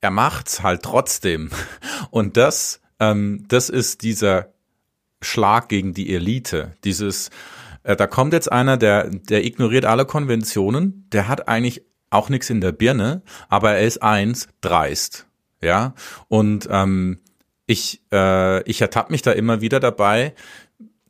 er 0.00 0.10
macht's 0.10 0.62
halt 0.62 0.82
trotzdem. 0.82 1.50
Und 2.10 2.36
das 2.36 2.80
ähm, 3.00 3.44
das 3.48 3.68
ist 3.68 4.02
dieser 4.02 4.52
Schlag 5.20 5.68
gegen 5.68 5.94
die 5.94 6.14
Elite. 6.14 6.72
Dieses, 6.84 7.30
äh, 7.82 7.96
da 7.96 8.06
kommt 8.06 8.32
jetzt 8.32 8.50
einer, 8.50 8.76
der, 8.76 9.08
der 9.08 9.44
ignoriert 9.44 9.84
alle 9.84 10.04
Konventionen, 10.04 11.08
der 11.12 11.28
hat 11.28 11.48
eigentlich 11.48 11.82
auch 12.10 12.28
nichts 12.28 12.50
in 12.50 12.60
der 12.60 12.72
Birne, 12.72 13.22
aber 13.48 13.72
er 13.72 13.86
ist 13.86 14.02
eins, 14.02 14.48
dreist. 14.60 15.26
Ja. 15.60 15.94
Und 16.28 16.68
ähm, 16.70 17.18
ich, 17.66 18.02
äh, 18.12 18.62
ich 18.68 18.80
ertappe 18.80 19.12
mich 19.12 19.22
da 19.22 19.32
immer 19.32 19.60
wieder 19.60 19.80
dabei, 19.80 20.34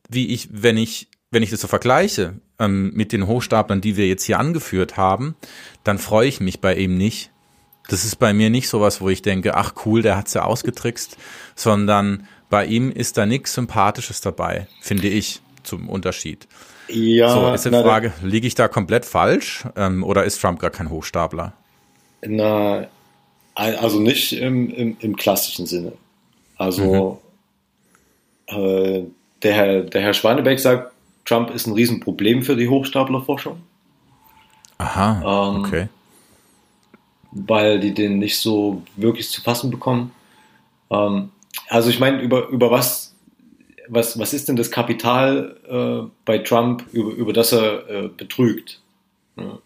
wie 0.08 0.28
ich, 0.28 0.48
wenn 0.52 0.76
ich, 0.76 1.08
wenn 1.30 1.42
ich 1.42 1.50
das 1.50 1.60
so 1.60 1.68
vergleiche 1.68 2.34
ähm, 2.58 2.92
mit 2.94 3.12
den 3.12 3.26
Hochstaplern, 3.26 3.80
die 3.80 3.96
wir 3.96 4.06
jetzt 4.06 4.24
hier 4.24 4.38
angeführt 4.38 4.96
haben, 4.96 5.34
dann 5.82 5.98
freue 5.98 6.28
ich 6.28 6.40
mich 6.40 6.60
bei 6.60 6.76
ihm 6.76 6.96
nicht, 6.96 7.32
das 7.88 8.04
ist 8.04 8.16
bei 8.16 8.32
mir 8.32 8.50
nicht 8.50 8.68
sowas, 8.68 9.00
wo 9.00 9.08
ich 9.08 9.22
denke, 9.22 9.54
ach 9.56 9.74
cool, 9.84 10.02
der 10.02 10.16
hat's 10.16 10.34
ja 10.34 10.44
ausgetrickst, 10.44 11.16
sondern 11.54 12.26
bei 12.48 12.66
ihm 12.66 12.90
ist 12.90 13.18
da 13.18 13.26
nichts 13.26 13.54
Sympathisches 13.54 14.20
dabei, 14.20 14.66
finde 14.80 15.08
ich, 15.08 15.40
zum 15.62 15.88
Unterschied. 15.88 16.46
Ja, 16.88 17.30
so, 17.30 17.52
ist 17.52 17.64
die 17.64 17.70
na, 17.70 17.82
Frage, 17.82 18.12
liege 18.22 18.46
ich 18.46 18.54
da 18.54 18.68
komplett 18.68 19.04
falsch 19.04 19.64
ähm, 19.76 20.04
oder 20.04 20.24
ist 20.24 20.40
Trump 20.40 20.60
gar 20.60 20.70
kein 20.70 20.90
Hochstapler? 20.90 21.52
Na, 22.26 22.86
also 23.54 24.00
nicht 24.00 24.32
im, 24.32 24.70
im, 24.70 24.96
im 25.00 25.16
klassischen 25.16 25.66
Sinne. 25.66 25.92
Also 26.56 27.20
mhm. 28.50 28.58
äh, 28.58 29.02
der, 29.42 29.52
Herr, 29.52 29.80
der 29.82 30.00
Herr 30.02 30.14
Schwanebeck 30.14 30.58
sagt, 30.58 30.92
Trump 31.24 31.50
ist 31.50 31.66
ein 31.66 31.72
Riesenproblem 31.72 32.42
für 32.42 32.56
die 32.56 32.68
Hochstaplerforschung. 32.68 33.62
Aha, 34.78 35.52
ähm, 35.52 35.64
okay 35.64 35.88
weil 37.34 37.80
die 37.80 37.92
den 37.92 38.18
nicht 38.18 38.38
so 38.38 38.82
wirklich 38.96 39.28
zu 39.28 39.42
fassen 39.42 39.70
bekommen. 39.70 40.12
Ähm, 40.90 41.30
also 41.68 41.90
ich 41.90 42.00
meine, 42.00 42.22
über, 42.22 42.48
über 42.48 42.70
was, 42.70 43.14
was, 43.88 44.18
was 44.18 44.32
ist 44.32 44.48
denn 44.48 44.56
das 44.56 44.70
Kapital 44.70 45.56
äh, 45.68 46.08
bei 46.24 46.38
Trump, 46.38 46.84
über, 46.92 47.10
über 47.12 47.32
das 47.32 47.52
er 47.52 47.88
äh, 47.88 48.08
betrügt? 48.08 48.80
Ja, 49.36 49.58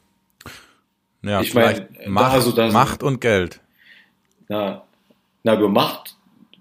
ja 1.23 1.41
ich 1.41 1.55
meine, 1.55 1.89
Macht, 2.07 2.33
also 2.33 2.53
das, 2.53 2.73
Macht 2.73 3.03
und 3.03 3.21
Geld. 3.21 3.61
Na, 4.49 4.83
na, 5.43 5.57
über 5.57 5.69
Macht, 5.69 6.17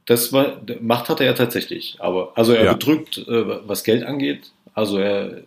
das 0.05 0.31
war, 0.33 0.61
Macht 0.81 1.09
hat 1.09 1.19
er 1.21 1.27
ja 1.27 1.33
tatsächlich, 1.33 1.97
aber 1.99 2.33
also 2.35 2.53
er 2.53 2.65
ja. 2.65 2.73
betrügt, 2.73 3.17
äh, 3.17 3.67
was 3.67 3.83
Geld 3.83 4.03
angeht. 4.03 4.51
Also 4.73 4.97
er 4.99 5.41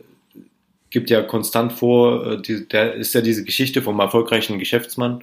gibt 0.90 1.09
ja 1.11 1.23
konstant 1.23 1.73
vor, 1.73 2.27
äh, 2.27 2.42
die, 2.42 2.68
der 2.68 2.94
ist 2.94 3.14
ja 3.14 3.20
diese 3.20 3.44
Geschichte 3.44 3.83
vom 3.83 4.01
erfolgreichen 4.01 4.59
Geschäftsmann, 4.59 5.23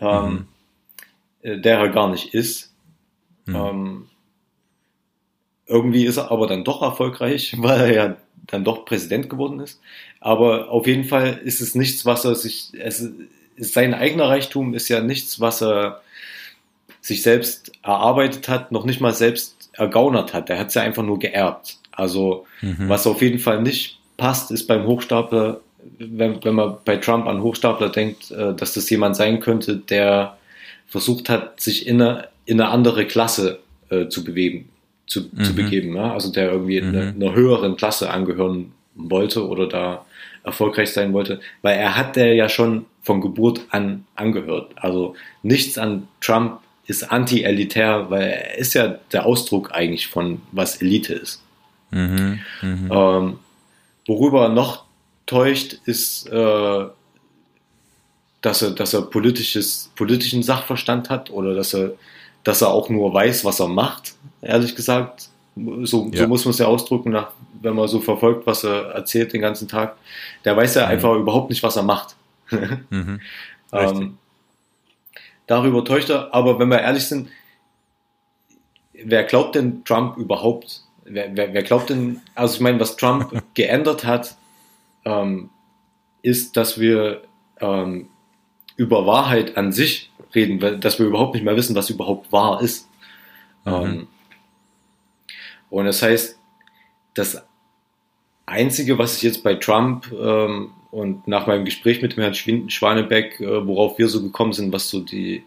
ähm, 0.00 0.32
mhm. 0.32 0.48
Äh, 1.42 1.58
der 1.58 1.78
er 1.78 1.88
gar 1.88 2.10
nicht 2.10 2.34
ist. 2.34 2.74
Mhm. 3.46 3.54
Ähm, 3.56 4.06
irgendwie 5.66 6.04
ist 6.04 6.16
er 6.16 6.30
aber 6.30 6.46
dann 6.46 6.64
doch 6.64 6.82
erfolgreich, 6.82 7.54
weil 7.58 7.80
er 7.80 7.92
ja 7.92 8.16
dann 8.46 8.64
doch 8.64 8.84
Präsident 8.84 9.30
geworden 9.30 9.60
ist. 9.60 9.80
Aber 10.20 10.70
auf 10.70 10.86
jeden 10.86 11.04
Fall 11.04 11.40
ist 11.44 11.60
es 11.60 11.74
nichts, 11.74 12.04
was 12.04 12.24
er 12.24 12.34
sich, 12.34 12.72
es 12.78 13.00
ist, 13.00 13.14
sein 13.56 13.94
eigener 13.94 14.28
Reichtum 14.28 14.74
ist 14.74 14.88
ja 14.88 15.00
nichts, 15.00 15.38
was 15.38 15.62
er 15.62 16.00
sich 17.00 17.22
selbst 17.22 17.72
erarbeitet 17.82 18.48
hat, 18.48 18.72
noch 18.72 18.84
nicht 18.84 19.00
mal 19.00 19.14
selbst 19.14 19.70
ergaunert 19.74 20.34
hat. 20.34 20.50
Er 20.50 20.58
hat 20.58 20.68
es 20.68 20.74
ja 20.74 20.82
einfach 20.82 21.02
nur 21.02 21.18
geerbt. 21.18 21.78
Also, 21.92 22.46
mhm. 22.62 22.88
was 22.88 23.06
auf 23.06 23.22
jeden 23.22 23.38
Fall 23.38 23.62
nicht 23.62 24.00
passt, 24.16 24.50
ist 24.50 24.66
beim 24.66 24.86
Hochstapler 24.86 25.60
wenn, 25.98 26.42
wenn 26.44 26.54
man 26.54 26.76
bei 26.84 26.96
Trump 26.96 27.26
an 27.26 27.42
Hochstapler 27.42 27.90
denkt, 27.90 28.30
äh, 28.30 28.54
dass 28.54 28.74
das 28.74 28.88
jemand 28.90 29.16
sein 29.16 29.40
könnte, 29.40 29.76
der 29.76 30.36
versucht 30.86 31.28
hat, 31.28 31.60
sich 31.60 31.86
in 31.86 32.02
eine, 32.02 32.28
in 32.46 32.60
eine 32.60 32.70
andere 32.70 33.06
Klasse 33.06 33.60
äh, 33.90 34.08
zu 34.08 34.24
bewegen, 34.24 34.68
zu, 35.06 35.22
mhm. 35.32 35.44
zu 35.44 35.54
begeben. 35.54 35.94
Ja? 35.96 36.12
Also 36.12 36.32
der 36.32 36.50
irgendwie 36.52 36.80
mhm. 36.80 36.88
einer 36.88 37.08
eine 37.08 37.34
höheren 37.34 37.76
Klasse 37.76 38.10
angehören 38.10 38.72
wollte 38.94 39.46
oder 39.46 39.66
da 39.66 40.04
erfolgreich 40.42 40.90
sein 40.92 41.12
wollte, 41.12 41.40
weil 41.62 41.78
er 41.78 41.96
hat 41.96 42.16
der 42.16 42.34
ja 42.34 42.48
schon 42.48 42.86
von 43.02 43.20
Geburt 43.20 43.60
an 43.70 44.04
angehört. 44.14 44.72
Also 44.76 45.14
nichts 45.42 45.78
an 45.78 46.08
Trump 46.20 46.60
ist 46.86 47.04
anti-elitär, 47.04 48.10
weil 48.10 48.22
er 48.22 48.58
ist 48.58 48.74
ja 48.74 48.98
der 49.12 49.26
Ausdruck 49.26 49.72
eigentlich 49.72 50.08
von 50.08 50.40
was 50.50 50.80
Elite 50.82 51.14
ist. 51.14 51.42
Mhm. 51.90 52.40
Mhm. 52.62 52.90
Ähm, 52.90 53.38
worüber 54.06 54.48
noch 54.48 54.84
täuscht, 55.30 55.78
ist, 55.84 56.26
äh, 56.28 56.86
dass 58.40 58.62
er, 58.62 58.70
dass 58.72 58.94
er 58.94 59.02
politisches, 59.02 59.92
politischen 59.94 60.42
Sachverstand 60.42 61.08
hat 61.08 61.30
oder 61.30 61.54
dass 61.54 61.72
er, 61.72 61.92
dass 62.42 62.62
er 62.62 62.70
auch 62.70 62.88
nur 62.88 63.14
weiß, 63.14 63.44
was 63.44 63.60
er 63.60 63.68
macht, 63.68 64.14
ehrlich 64.42 64.74
gesagt. 64.74 65.28
So, 65.82 66.10
ja. 66.12 66.22
so 66.22 66.28
muss 66.28 66.44
man 66.44 66.50
es 66.50 66.58
ja 66.58 66.66
ausdrücken, 66.66 67.10
nach, 67.10 67.30
wenn 67.62 67.76
man 67.76 67.86
so 67.86 68.00
verfolgt, 68.00 68.44
was 68.44 68.64
er 68.64 68.90
erzählt 68.90 69.32
den 69.32 69.40
ganzen 69.40 69.68
Tag. 69.68 69.96
Der 70.44 70.56
weiß 70.56 70.74
ja 70.74 70.86
mhm. 70.86 70.92
einfach 70.92 71.14
überhaupt 71.14 71.50
nicht, 71.50 71.62
was 71.62 71.76
er 71.76 71.84
macht. 71.84 72.16
mhm. 72.90 73.20
ähm, 73.72 74.18
darüber 75.46 75.84
täuscht 75.84 76.10
er, 76.10 76.34
aber 76.34 76.58
wenn 76.58 76.68
wir 76.68 76.80
ehrlich 76.80 77.06
sind, 77.06 77.28
wer 78.94 79.22
glaubt 79.22 79.54
denn 79.54 79.84
Trump 79.84 80.16
überhaupt? 80.16 80.82
Wer, 81.04 81.36
wer, 81.36 81.54
wer 81.54 81.62
glaubt 81.62 81.90
denn, 81.90 82.20
also 82.34 82.54
ich 82.54 82.60
meine, 82.60 82.80
was 82.80 82.96
Trump 82.96 83.44
geändert 83.54 84.04
hat, 84.04 84.36
ähm, 85.10 85.50
ist, 86.22 86.56
dass 86.56 86.78
wir 86.78 87.22
ähm, 87.60 88.08
über 88.76 89.06
Wahrheit 89.06 89.56
an 89.56 89.72
sich 89.72 90.10
reden, 90.34 90.80
dass 90.80 90.98
wir 90.98 91.06
überhaupt 91.06 91.34
nicht 91.34 91.44
mehr 91.44 91.56
wissen, 91.56 91.74
was 91.74 91.90
überhaupt 91.90 92.32
wahr 92.32 92.62
ist. 92.62 92.88
Mhm. 93.64 93.72
Ähm, 93.72 94.08
und 95.70 95.84
das 95.84 96.02
heißt, 96.02 96.38
das 97.14 97.42
Einzige, 98.46 98.98
was 98.98 99.16
ich 99.16 99.22
jetzt 99.22 99.42
bei 99.42 99.54
Trump 99.54 100.10
ähm, 100.12 100.72
und 100.90 101.28
nach 101.28 101.46
meinem 101.46 101.64
Gespräch 101.64 102.02
mit 102.02 102.16
dem 102.16 102.22
Herrn 102.22 102.34
Schwanebeck, 102.34 103.40
äh, 103.40 103.66
worauf 103.66 103.98
wir 103.98 104.08
so 104.08 104.22
gekommen 104.22 104.52
sind, 104.52 104.72
was 104.72 104.88
so 104.88 105.00
die, 105.00 105.44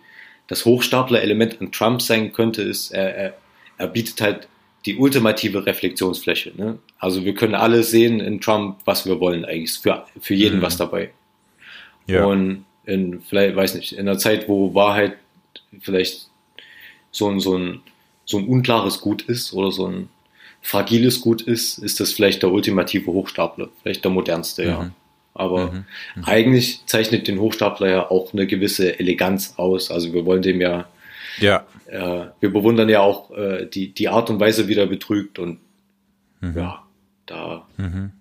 das 0.48 0.66
Hochstapler-Element 0.66 1.60
an 1.60 1.72
Trump 1.72 2.02
sein 2.02 2.32
könnte, 2.32 2.62
ist, 2.62 2.92
er, 2.92 3.16
er, 3.16 3.38
er 3.78 3.88
bietet 3.88 4.22
halt 4.22 4.48
die 4.86 4.98
ultimative 4.98 5.66
Reflexionsfläche. 5.66 6.52
Ne? 6.56 6.80
Also 7.00 7.24
wir 7.24 7.34
können 7.36 7.56
alle 7.56 7.84
sehen 7.84 8.20
in 8.20 8.42
Trump, 8.42 8.80
was 8.86 9.06
wir 9.06 9.20
wollen 9.20 9.46
eigentlich. 9.46 9.72
Für, 9.74 10.06
für 10.20 10.34
jeden 10.34 10.60
mhm. 10.60 10.62
was 10.62 10.78
dabei. 10.78 11.12
Ja. 12.08 12.26
Und 12.26 12.66
in, 12.86 13.22
vielleicht, 13.22 13.56
weiß 13.56 13.76
nicht, 13.76 13.94
in 13.94 14.08
einer 14.08 14.18
Zeit, 14.18 14.50
wo 14.50 14.74
Wahrheit 14.76 15.14
vielleicht 15.80 16.28
so 17.12 17.30
ein, 17.30 17.40
so 17.40 17.58
ein, 17.58 17.82
so 18.26 18.38
ein 18.38 18.48
unklares 18.48 19.00
Gut 19.00 19.22
ist 19.22 19.54
oder 19.54 19.72
so 19.72 19.88
ein 19.88 20.10
fragiles 20.62 21.22
Gut 21.22 21.42
ist, 21.42 21.78
ist 21.78 22.00
das 22.00 22.12
vielleicht 22.12 22.44
der 22.44 22.52
ultimative 22.52 23.12
Hochstapler, 23.12 23.70
vielleicht 23.82 24.04
der 24.04 24.12
modernste, 24.12 24.64
mhm. 24.64 24.70
ja. 24.70 24.92
Aber 25.36 25.72
mhm. 25.72 25.86
Mhm. 26.16 26.24
eigentlich 26.26 26.86
zeichnet 26.86 27.28
den 27.28 27.40
Hochstapler 27.40 27.90
ja 27.90 28.12
auch 28.12 28.34
eine 28.34 28.46
gewisse 28.46 29.00
Eleganz 29.00 29.56
aus. 29.58 29.90
Also 29.90 30.14
wir 30.14 30.26
wollen 30.26 30.44
dem 30.44 30.62
ja 30.62 30.88
ja. 31.40 31.66
Äh, 31.88 32.28
wir 32.40 32.52
bewundern 32.52 32.90
ja 32.90 33.02
auch 33.02 33.32
äh, 33.32 33.66
die, 33.66 33.94
die 33.94 34.10
Art 34.10 34.30
und 34.30 34.40
Weise, 34.40 34.68
wie 34.68 34.76
er 34.76 34.88
betrügt 34.88 35.40
und 35.40 35.60
mhm. 36.42 36.58
ja, 36.58 36.84
da. 37.26 37.68
Mhm. 37.78 38.12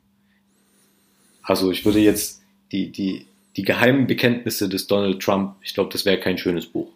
Also 1.43 1.71
ich 1.71 1.85
würde 1.85 1.99
jetzt 1.99 2.43
die, 2.71 2.91
die, 2.91 3.27
die 3.57 3.63
geheimen 3.63 4.07
Bekenntnisse 4.07 4.69
des 4.69 4.87
Donald 4.87 5.21
Trump, 5.23 5.57
ich 5.63 5.75
glaube, 5.75 5.91
das 5.93 6.05
wäre 6.05 6.19
kein 6.19 6.39
schönes 6.39 6.67
Buch. 6.67 6.89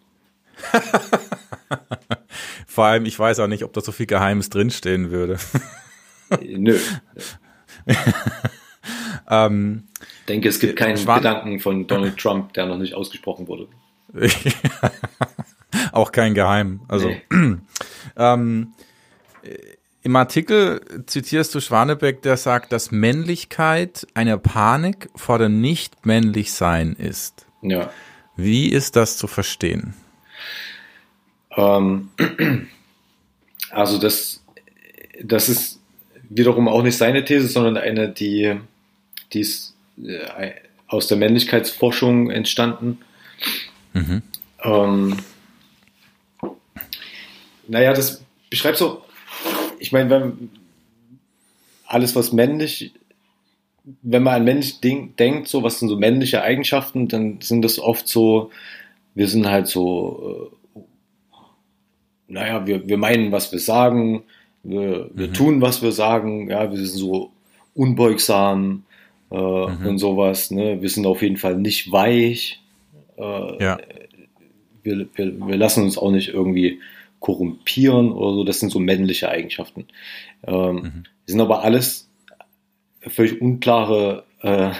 Vor 2.67 2.85
allem, 2.85 3.05
ich 3.05 3.17
weiß 3.17 3.39
auch 3.39 3.47
nicht, 3.47 3.63
ob 3.63 3.73
da 3.73 3.81
so 3.81 3.91
viel 3.91 4.05
Geheimes 4.05 4.49
drinstehen 4.49 5.11
würde. 5.11 5.37
Nö. 6.41 6.77
ähm, 9.29 9.83
ich 10.01 10.25
denke, 10.27 10.49
es 10.49 10.59
gibt 10.59 10.75
keinen 10.75 10.97
Schwan 10.97 11.17
Gedanken 11.17 11.59
von 11.59 11.87
Donald 11.87 12.17
Trump, 12.17 12.53
der 12.53 12.65
noch 12.65 12.77
nicht 12.77 12.93
ausgesprochen 12.93 13.47
wurde. 13.47 13.67
auch 15.97 16.11
kein 16.11 16.33
Geheim. 16.33 16.81
Also 16.87 17.09
nee. 17.09 17.55
ähm, 18.17 18.73
im 20.03 20.15
Artikel 20.15 21.03
zitierst 21.05 21.53
du 21.53 21.59
Schwanebeck, 21.59 22.21
der 22.21 22.37
sagt, 22.37 22.71
dass 22.71 22.91
Männlichkeit 22.91 24.07
eine 24.13 24.37
Panik 24.37 25.09
vor 25.15 25.37
dem 25.37 25.59
Nicht-Männlich-Sein 25.59 26.93
ist. 26.93 27.45
Ja. 27.61 27.91
Wie 28.37 28.69
ist 28.69 28.95
das 28.95 29.17
zu 29.17 29.27
verstehen? 29.27 29.95
Ähm, 31.57 32.09
also 33.71 33.97
das, 33.97 34.43
das 35.21 35.49
ist 35.49 35.81
wiederum 36.29 36.67
auch 36.67 36.83
nicht 36.83 36.97
seine 36.97 37.25
These, 37.25 37.47
sondern 37.47 37.77
eine, 37.77 38.09
die, 38.09 38.55
die 39.33 39.41
ist 39.41 39.75
äh, 40.01 40.51
aus 40.87 41.07
der 41.07 41.17
Männlichkeitsforschung 41.17 42.29
entstanden. 42.29 42.99
Mhm. 43.93 44.21
Ähm, 44.63 45.17
naja, 47.67 47.93
das 47.93 48.23
beschreibt 48.49 48.77
so 48.77 49.01
ich 49.79 49.91
meine, 49.91 50.09
wenn 50.09 50.49
alles, 51.85 52.15
was 52.15 52.33
männlich, 52.33 52.93
wenn 54.01 54.23
man 54.23 54.35
an 54.35 54.43
männlich 54.43 54.79
denkt, 54.81 55.47
so 55.47 55.63
was 55.63 55.79
sind 55.79 55.89
so 55.89 55.97
männliche 55.97 56.41
Eigenschaften, 56.41 57.07
dann 57.07 57.39
sind 57.41 57.63
das 57.63 57.79
oft 57.79 58.07
so, 58.07 58.51
wir 59.15 59.27
sind 59.27 59.47
halt 59.47 59.67
so, 59.67 60.51
äh, 60.75 60.79
naja, 62.27 62.67
wir, 62.67 62.87
wir 62.87 62.97
meinen, 62.97 63.31
was 63.31 63.51
wir 63.51 63.59
sagen, 63.59 64.23
wir, 64.63 65.09
wir 65.13 65.29
mhm. 65.29 65.33
tun, 65.33 65.61
was 65.61 65.81
wir 65.81 65.91
sagen, 65.91 66.49
ja, 66.49 66.69
wir 66.69 66.77
sind 66.77 66.99
so 66.99 67.31
unbeugsam 67.73 68.83
äh, 69.31 69.35
mhm. 69.35 69.85
und 69.85 69.97
sowas, 69.97 70.51
ne? 70.51 70.81
Wir 70.81 70.89
sind 70.89 71.05
auf 71.05 71.21
jeden 71.21 71.37
Fall 71.37 71.55
nicht 71.55 71.91
weich. 71.91 72.61
Äh, 73.17 73.63
ja. 73.63 73.77
wir, 74.83 75.07
wir, 75.15 75.47
wir 75.47 75.57
lassen 75.57 75.83
uns 75.83 75.97
auch 75.97 76.11
nicht 76.11 76.29
irgendwie 76.29 76.81
korrumpieren 77.19 78.11
oder 78.11 78.33
so. 78.33 78.43
Das 78.43 78.59
sind 78.59 78.71
so 78.71 78.79
männliche 78.79 79.29
Eigenschaften. 79.29 79.85
Ähm, 80.45 80.75
mhm. 80.75 81.03
Sind 81.25 81.41
aber 81.41 81.63
alles 81.63 82.07
völlig 83.01 83.41
unklare. 83.41 84.23
Äh, 84.41 84.71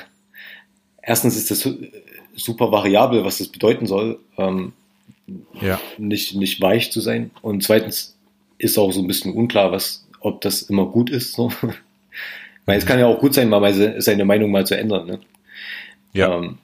erstens 1.01 1.35
ist 1.35 1.51
das 1.51 1.69
super 2.35 2.71
variabel, 2.71 3.25
was 3.25 3.39
das 3.39 3.47
bedeuten 3.47 3.85
soll. 3.85 4.19
Ähm, 4.37 4.73
ja. 5.59 5.79
nicht, 5.97 6.35
nicht 6.35 6.61
weich 6.61 6.91
zu 6.91 7.01
sein. 7.01 7.31
Und 7.41 7.63
zweitens 7.63 8.17
ist 8.57 8.77
auch 8.77 8.91
so 8.91 9.01
ein 9.01 9.07
bisschen 9.07 9.33
unklar, 9.33 9.71
was, 9.71 10.07
ob 10.19 10.41
das 10.41 10.63
immer 10.63 10.85
gut 10.85 11.09
ist. 11.09 11.33
So. 11.33 11.51
Weil 12.65 12.77
es 12.77 12.85
kann 12.85 12.99
ja 12.99 13.07
auch 13.07 13.19
gut 13.19 13.33
sein, 13.33 13.49
mal 13.49 14.01
seine 14.01 14.25
Meinung 14.25 14.51
mal 14.51 14.65
zu 14.65 14.77
ändern. 14.77 15.07
Ne? 15.07 15.19
Ja. 16.13 16.37
Ähm, 16.37 16.57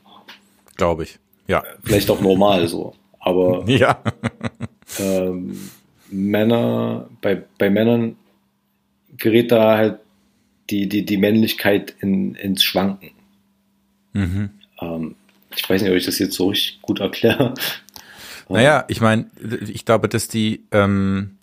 Glaube 0.76 1.04
ich. 1.04 1.20
Ja. 1.48 1.64
Vielleicht 1.84 2.10
auch 2.10 2.22
normal 2.22 2.68
so. 2.68 2.94
Aber 3.20 3.64
ja 3.68 4.02
ähm, 5.00 5.58
Männer, 6.10 7.10
bei, 7.22 7.44
bei 7.58 7.70
Männern 7.70 8.16
gerät 9.18 9.52
da 9.52 9.78
halt 9.78 10.00
die, 10.70 10.88
die, 10.88 11.06
die 11.06 11.18
Männlichkeit 11.18 11.96
in, 12.00 12.36
ins 12.36 12.64
Schwanken. 12.64 13.12
Mhm. 14.14 14.50
Ähm, 14.82 15.16
ich 15.56 15.70
weiß 15.70 15.82
nicht, 15.82 15.92
ob 15.92 15.98
ich 15.98 16.06
das 16.06 16.20
jetzt 16.20 16.36
so 16.36 16.50
richtig 16.50 16.82
gut 16.82 17.00
erkläre. 17.00 17.54
Naja, 18.50 18.86
ich 18.88 19.02
meine, 19.02 19.30
ich 19.68 19.86
glaube, 19.86 20.10
dass 20.10 20.28
die, 20.28 20.64
ähm, 20.72 21.38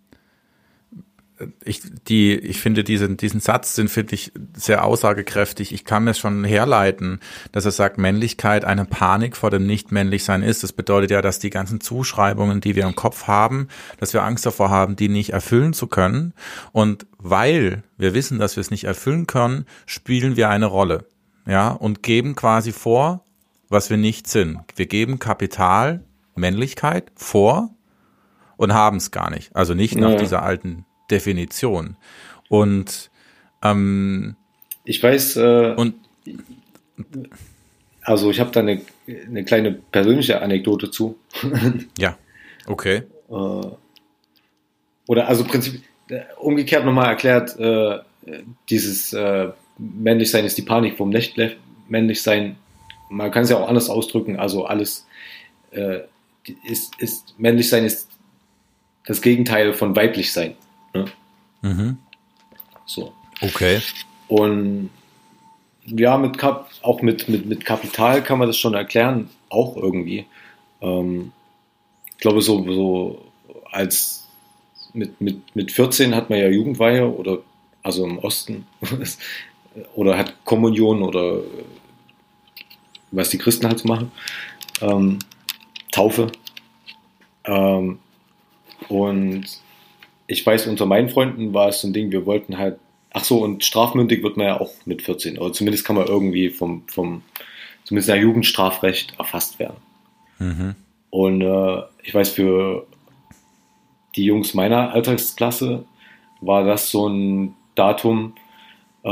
ich, 1.64 1.80
die, 2.08 2.34
ich 2.34 2.60
finde 2.60 2.84
diesen, 2.84 3.16
diesen 3.16 3.40
Satz, 3.40 3.74
den 3.74 3.88
finde 3.88 4.14
ich 4.14 4.32
sehr 4.54 4.84
aussagekräftig. 4.84 5.72
Ich 5.72 5.84
kann 5.84 6.04
mir 6.04 6.14
schon 6.14 6.44
herleiten, 6.44 7.20
dass 7.52 7.64
er 7.64 7.70
sagt, 7.70 7.98
Männlichkeit 7.98 8.64
eine 8.64 8.84
Panik 8.84 9.36
vor 9.36 9.50
dem 9.50 9.66
Nicht-Männlichsein 9.66 10.42
ist. 10.42 10.62
Das 10.62 10.72
bedeutet 10.72 11.10
ja, 11.10 11.22
dass 11.22 11.38
die 11.38 11.50
ganzen 11.50 11.80
Zuschreibungen, 11.80 12.60
die 12.60 12.76
wir 12.76 12.84
im 12.84 12.94
Kopf 12.94 13.26
haben, 13.26 13.68
dass 13.98 14.12
wir 14.12 14.22
Angst 14.22 14.44
davor 14.44 14.70
haben, 14.70 14.96
die 14.96 15.08
nicht 15.08 15.30
erfüllen 15.30 15.72
zu 15.72 15.86
können. 15.86 16.34
Und 16.72 17.06
weil 17.18 17.82
wir 17.96 18.14
wissen, 18.14 18.38
dass 18.38 18.56
wir 18.56 18.60
es 18.60 18.70
nicht 18.70 18.84
erfüllen 18.84 19.26
können, 19.26 19.66
spielen 19.86 20.36
wir 20.36 20.50
eine 20.50 20.66
Rolle. 20.66 21.06
Ja, 21.46 21.70
und 21.70 22.02
geben 22.02 22.36
quasi 22.36 22.72
vor, 22.72 23.24
was 23.68 23.88
wir 23.88 23.96
nicht 23.96 24.28
sind. 24.28 24.60
Wir 24.76 24.86
geben 24.86 25.18
Kapital, 25.18 26.04
Männlichkeit 26.34 27.10
vor 27.16 27.70
und 28.56 28.74
haben 28.74 28.98
es 28.98 29.10
gar 29.10 29.30
nicht. 29.30 29.56
Also 29.56 29.74
nicht 29.74 29.96
nach 29.96 30.12
ja. 30.12 30.16
dieser 30.18 30.42
alten 30.42 30.84
Definition. 31.10 31.96
Und 32.48 33.10
ähm, 33.62 34.36
ich 34.84 35.02
weiß, 35.02 35.36
äh, 35.36 35.74
und 35.76 35.94
also 38.02 38.30
ich 38.30 38.40
habe 38.40 38.50
da 38.50 38.60
eine, 38.60 38.80
eine 39.06 39.44
kleine 39.44 39.72
persönliche 39.72 40.40
Anekdote 40.40 40.90
zu. 40.90 41.18
ja, 41.98 42.16
okay. 42.66 43.02
Äh, 43.30 43.66
oder 45.06 45.28
also 45.28 45.44
Prinzip 45.44 45.82
umgekehrt 46.38 46.84
nochmal 46.84 47.06
erklärt, 47.06 47.58
äh, 47.58 47.98
dieses 48.68 49.12
äh, 49.12 49.48
Männlichsein 49.78 50.44
ist 50.44 50.58
die 50.58 50.62
Panik 50.62 50.96
vom 50.96 51.10
Nicht-Männlichsein. 51.10 52.56
Man 53.08 53.30
kann 53.30 53.44
es 53.44 53.50
ja 53.50 53.56
auch 53.56 53.68
anders 53.68 53.88
ausdrücken. 53.88 54.38
Also 54.38 54.66
alles 54.66 55.06
äh, 55.72 56.00
ist, 56.64 57.00
ist 57.00 57.34
Männlichsein 57.38 57.84
ist 57.84 58.08
das 59.06 59.22
Gegenteil 59.22 59.72
von 59.72 59.96
Weiblichsein. 59.96 60.56
Ne? 60.94 61.04
Mhm. 61.62 61.98
So. 62.86 63.12
Okay. 63.40 63.80
Und 64.28 64.90
ja, 65.86 66.16
mit 66.18 66.38
Kap 66.38 66.70
auch 66.82 67.02
mit, 67.02 67.28
mit, 67.28 67.46
mit 67.46 67.64
Kapital 67.64 68.22
kann 68.22 68.38
man 68.38 68.48
das 68.48 68.56
schon 68.56 68.74
erklären, 68.74 69.28
auch 69.48 69.76
irgendwie. 69.76 70.26
Ähm, 70.80 71.32
ich 72.12 72.18
glaube, 72.18 72.42
so, 72.42 72.64
so 72.72 73.24
als 73.70 74.28
mit, 74.92 75.20
mit, 75.20 75.54
mit 75.54 75.72
14 75.72 76.14
hat 76.14 76.30
man 76.30 76.38
ja 76.38 76.48
Jugendweihe 76.48 77.08
oder 77.08 77.38
also 77.82 78.04
im 78.04 78.18
Osten 78.18 78.66
oder 79.94 80.18
hat 80.18 80.44
Kommunion 80.44 81.02
oder 81.02 81.40
was 83.10 83.30
die 83.30 83.38
Christen 83.38 83.66
halt 83.66 83.78
so 83.78 83.88
machen. 83.88 84.12
Ähm, 84.80 85.18
Taufe. 85.90 86.30
Ähm, 87.44 87.98
und 88.88 89.44
ich 90.30 90.46
weiß, 90.46 90.68
unter 90.68 90.86
meinen 90.86 91.08
Freunden 91.08 91.52
war 91.54 91.68
es 91.68 91.80
so 91.80 91.88
ein 91.88 91.92
Ding, 91.92 92.12
wir 92.12 92.24
wollten 92.24 92.56
halt, 92.56 92.78
ach 93.12 93.24
so, 93.24 93.42
und 93.42 93.64
strafmündig 93.64 94.22
wird 94.22 94.36
man 94.36 94.46
ja 94.46 94.60
auch 94.60 94.70
mit 94.84 95.02
14, 95.02 95.38
oder 95.38 95.52
zumindest 95.52 95.84
kann 95.84 95.96
man 95.96 96.06
irgendwie 96.06 96.50
vom, 96.50 96.84
vom 96.86 97.22
zumindest 97.82 98.10
nach 98.10 98.16
Jugendstrafrecht 98.16 99.18
erfasst 99.18 99.58
werden. 99.58 99.78
Mhm. 100.38 100.76
Und 101.10 101.42
äh, 101.42 101.82
ich 102.04 102.14
weiß, 102.14 102.30
für 102.30 102.86
die 104.14 104.24
Jungs 104.24 104.54
meiner 104.54 104.92
Alltagsklasse 104.92 105.84
war 106.40 106.64
das 106.64 106.92
so 106.92 107.08
ein 107.08 107.56
Datum, 107.74 108.34
äh, 109.02 109.08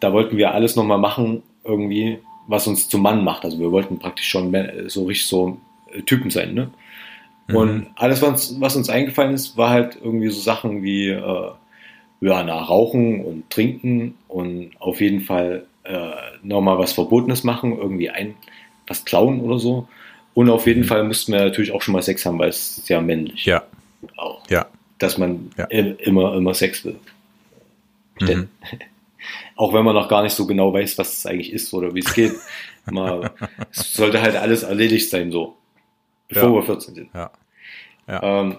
da 0.00 0.12
wollten 0.12 0.36
wir 0.36 0.52
alles 0.52 0.74
nochmal 0.74 0.98
machen, 0.98 1.44
irgendwie, 1.62 2.18
was 2.48 2.66
uns 2.66 2.88
zum 2.88 3.02
Mann 3.02 3.22
macht. 3.22 3.44
Also 3.44 3.60
wir 3.60 3.70
wollten 3.70 4.00
praktisch 4.00 4.28
schon 4.28 4.52
so 4.88 5.04
richtig 5.04 5.28
so 5.28 5.58
Typen 6.06 6.30
sein, 6.30 6.54
ne? 6.54 6.70
Und 7.54 7.76
mhm. 7.76 7.86
alles, 7.96 8.22
was, 8.22 8.60
was, 8.60 8.76
uns 8.76 8.88
eingefallen 8.88 9.34
ist, 9.34 9.56
war 9.56 9.70
halt 9.70 9.98
irgendwie 10.02 10.28
so 10.28 10.40
Sachen 10.40 10.82
wie 10.82 11.08
äh, 11.08 11.50
ja, 12.20 12.42
nach 12.42 12.68
Rauchen 12.68 13.24
und 13.24 13.50
Trinken 13.50 14.16
und 14.28 14.72
auf 14.78 15.00
jeden 15.00 15.22
Fall 15.22 15.66
äh, 15.84 16.10
nochmal 16.42 16.78
was 16.78 16.92
Verbotenes 16.92 17.44
machen, 17.44 17.76
irgendwie 17.76 18.10
ein, 18.10 18.34
was 18.86 19.04
klauen 19.04 19.40
oder 19.40 19.58
so. 19.58 19.88
Und 20.34 20.50
auf 20.50 20.66
jeden 20.66 20.82
mhm. 20.82 20.86
Fall 20.86 21.04
mussten 21.04 21.32
wir 21.32 21.40
natürlich 21.44 21.72
auch 21.72 21.82
schon 21.82 21.92
mal 21.92 22.02
Sex 22.02 22.24
haben, 22.26 22.38
weil 22.38 22.50
es 22.50 22.78
ist 22.78 22.88
ja 22.88 23.00
männlich. 23.00 23.44
Ja. 23.46 23.64
Auch. 24.16 24.48
Ja. 24.48 24.66
Dass 24.98 25.18
man 25.18 25.50
ja. 25.56 25.64
immer, 25.64 26.34
immer 26.34 26.54
Sex 26.54 26.84
will. 26.84 26.96
Mhm. 28.20 28.48
Auch 29.56 29.74
wenn 29.74 29.84
man 29.84 29.94
noch 29.94 30.08
gar 30.08 30.22
nicht 30.22 30.34
so 30.34 30.46
genau 30.46 30.72
weiß, 30.72 30.96
was 30.96 31.18
es 31.18 31.26
eigentlich 31.26 31.52
ist 31.52 31.72
oder 31.74 31.94
wie 31.94 32.00
es 32.00 32.14
geht. 32.14 32.32
Man, 32.90 33.28
es 33.70 33.92
sollte 33.92 34.22
halt 34.22 34.34
alles 34.34 34.62
erledigt 34.62 35.10
sein, 35.10 35.30
so. 35.30 35.56
Bevor 36.28 36.48
ja. 36.48 36.54
wir 36.54 36.62
14 36.62 36.94
sind. 36.94 37.10
Ja. 37.12 37.30
Ja. 38.10 38.22
Ähm, 38.22 38.58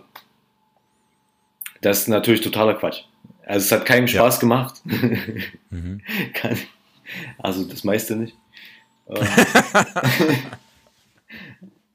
das 1.82 2.02
ist 2.02 2.08
natürlich 2.08 2.42
totaler 2.42 2.76
Quatsch. 2.76 3.02
Also 3.46 3.66
es 3.66 3.72
hat 3.72 3.86
keinen 3.86 4.08
Spaß 4.08 4.36
ja. 4.36 4.40
gemacht. 4.40 4.76
mhm. 5.70 6.02
also 7.38 7.66
das 7.66 7.84
meiste 7.84 8.16
nicht. 8.16 8.36
Ähm, 9.10 9.28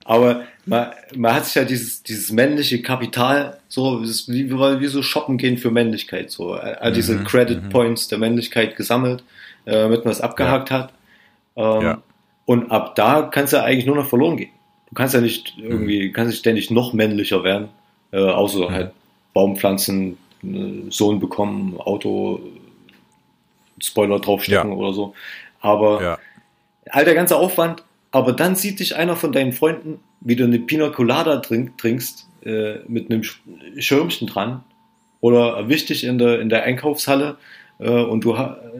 aber 0.05 0.45
man, 0.66 0.90
man 1.14 1.35
hat 1.35 1.47
sich 1.47 1.55
ja 1.55 1.64
dieses, 1.64 2.03
dieses 2.03 2.31
männliche 2.31 2.83
Kapital, 2.83 3.59
so 3.69 4.03
wie, 4.03 4.51
wie 4.51 4.87
so 4.87 5.03
shoppen 5.03 5.38
gehen 5.38 5.57
für 5.57 5.71
Männlichkeit, 5.71 6.31
so 6.31 6.53
all 6.53 6.92
diese 6.92 7.14
mhm. 7.14 7.25
Credit 7.25 7.62
mhm. 7.62 7.69
Points 7.71 8.09
der 8.09 8.19
Männlichkeit 8.19 8.77
gesammelt, 8.77 9.23
äh, 9.64 9.73
damit 9.73 10.05
man 10.05 10.12
es 10.12 10.21
abgehakt 10.21 10.71
ja. 10.71 10.79
hat. 10.79 10.92
Ähm, 11.57 11.83
ja. 11.83 12.03
Und 12.45 12.71
ab 12.71 12.95
da 12.97 13.23
kannst 13.23 13.53
du 13.53 13.59
ja 13.59 13.64
eigentlich 13.64 13.87
nur 13.87 13.97
noch 13.97 14.07
verloren 14.07 14.37
gehen. 14.37 14.51
Du 14.88 14.94
kannst 14.94 15.14
ja 15.14 15.20
nicht 15.20 15.55
irgendwie, 15.59 16.09
mhm. 16.09 16.12
kannst 16.12 16.31
nicht 16.31 16.38
ständig 16.40 16.70
noch 16.70 16.92
männlicher 16.92 17.44
werden, 17.44 17.68
äh, 18.12 18.18
außer 18.18 18.68
mhm. 18.68 18.72
halt 18.72 18.92
Baumpflanzen, 19.35 20.16
äh, 20.42 20.90
Sohn 20.90 21.20
bekommen, 21.20 21.79
Auto, 21.79 22.40
Spoiler 23.81 24.20
draufstecken 24.20 24.70
ja. 24.70 24.77
oder 24.77 24.92
so. 24.92 25.14
Aber 25.61 26.03
ja. 26.03 26.18
all 26.90 27.05
der 27.05 27.14
ganze 27.14 27.37
Aufwand, 27.37 27.83
aber 28.11 28.33
dann 28.33 28.55
sieht 28.55 28.81
dich 28.81 28.96
einer 28.96 29.16
von 29.16 29.33
deinen 29.33 29.53
Freunden, 29.53 30.01
wie 30.20 30.37
du 30.37 30.44
eine 30.44 30.59
Pina 30.59 30.88
Colada 30.88 31.37
trink, 31.38 31.77
trinkst, 31.79 32.27
äh, 32.44 32.79
mit 32.87 33.11
einem 33.11 33.22
Schirmchen 33.79 34.29
dran 34.29 34.62
oder 35.20 35.57
erwischt 35.57 35.90
dich 35.90 36.05
in 36.05 36.18
der, 36.18 36.40
in 36.40 36.49
der 36.49 36.62
Einkaufshalle 36.62 37.37
äh, 37.79 37.90
und 37.90 38.25
du, 38.25 38.37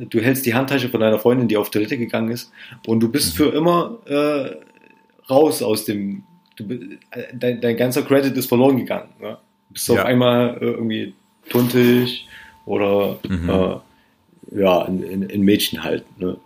du 0.09 0.21
hältst 0.21 0.47
die 0.47 0.55
Handtasche 0.55 0.89
von 0.89 1.01
deiner 1.01 1.19
Freundin, 1.19 1.49
die 1.49 1.57
auf 1.57 1.71
Toilette 1.71 1.99
gegangen 1.99 2.31
ist 2.31 2.53
und 2.87 3.01
du 3.01 3.11
bist 3.11 3.35
mhm. 3.35 3.45
für 3.45 3.49
immer 3.51 3.99
äh, 4.07 4.57
raus 5.29 5.63
aus 5.63 5.85
dem, 5.85 6.25
du, 6.57 6.65
äh, 7.11 7.25
dein, 7.35 7.61
dein 7.61 7.77
ganzer 7.77 8.03
Credit 8.03 8.37
ist 8.37 8.47
verloren 8.47 8.77
gegangen. 8.77 9.11
Ne? 9.21 9.39
Du 9.69 9.75
bist 9.75 9.89
ja. 9.89 9.95
auf 9.95 10.05
einmal 10.05 10.57
äh, 10.61 10.65
irgendwie 10.65 11.15
tuntig 11.49 12.27
oder 12.65 13.19
mhm. 13.29 13.51
äh, 13.51 14.61
ja, 14.61 14.85
in, 14.85 15.03
in, 15.03 15.23
in, 15.23 15.43
Mädchen 15.43 15.83
halt. 15.83 16.05
Ne? 16.19 16.37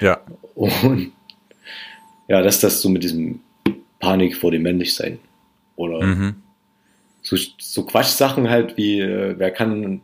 Ja. 0.00 0.20
Und 0.54 1.12
ja, 2.28 2.42
dass 2.42 2.60
das 2.60 2.80
so 2.80 2.88
mit 2.88 3.04
diesem 3.04 3.40
Panik 4.00 4.36
vor 4.36 4.50
dem 4.50 4.62
Männlichsein 4.62 5.18
oder 5.76 6.04
mhm. 6.04 6.36
so, 7.22 7.36
so 7.58 7.84
Quatschsachen 7.84 8.48
halt 8.50 8.76
wie, 8.76 9.00
äh, 9.00 9.34
wer 9.38 9.50
kann, 9.50 10.00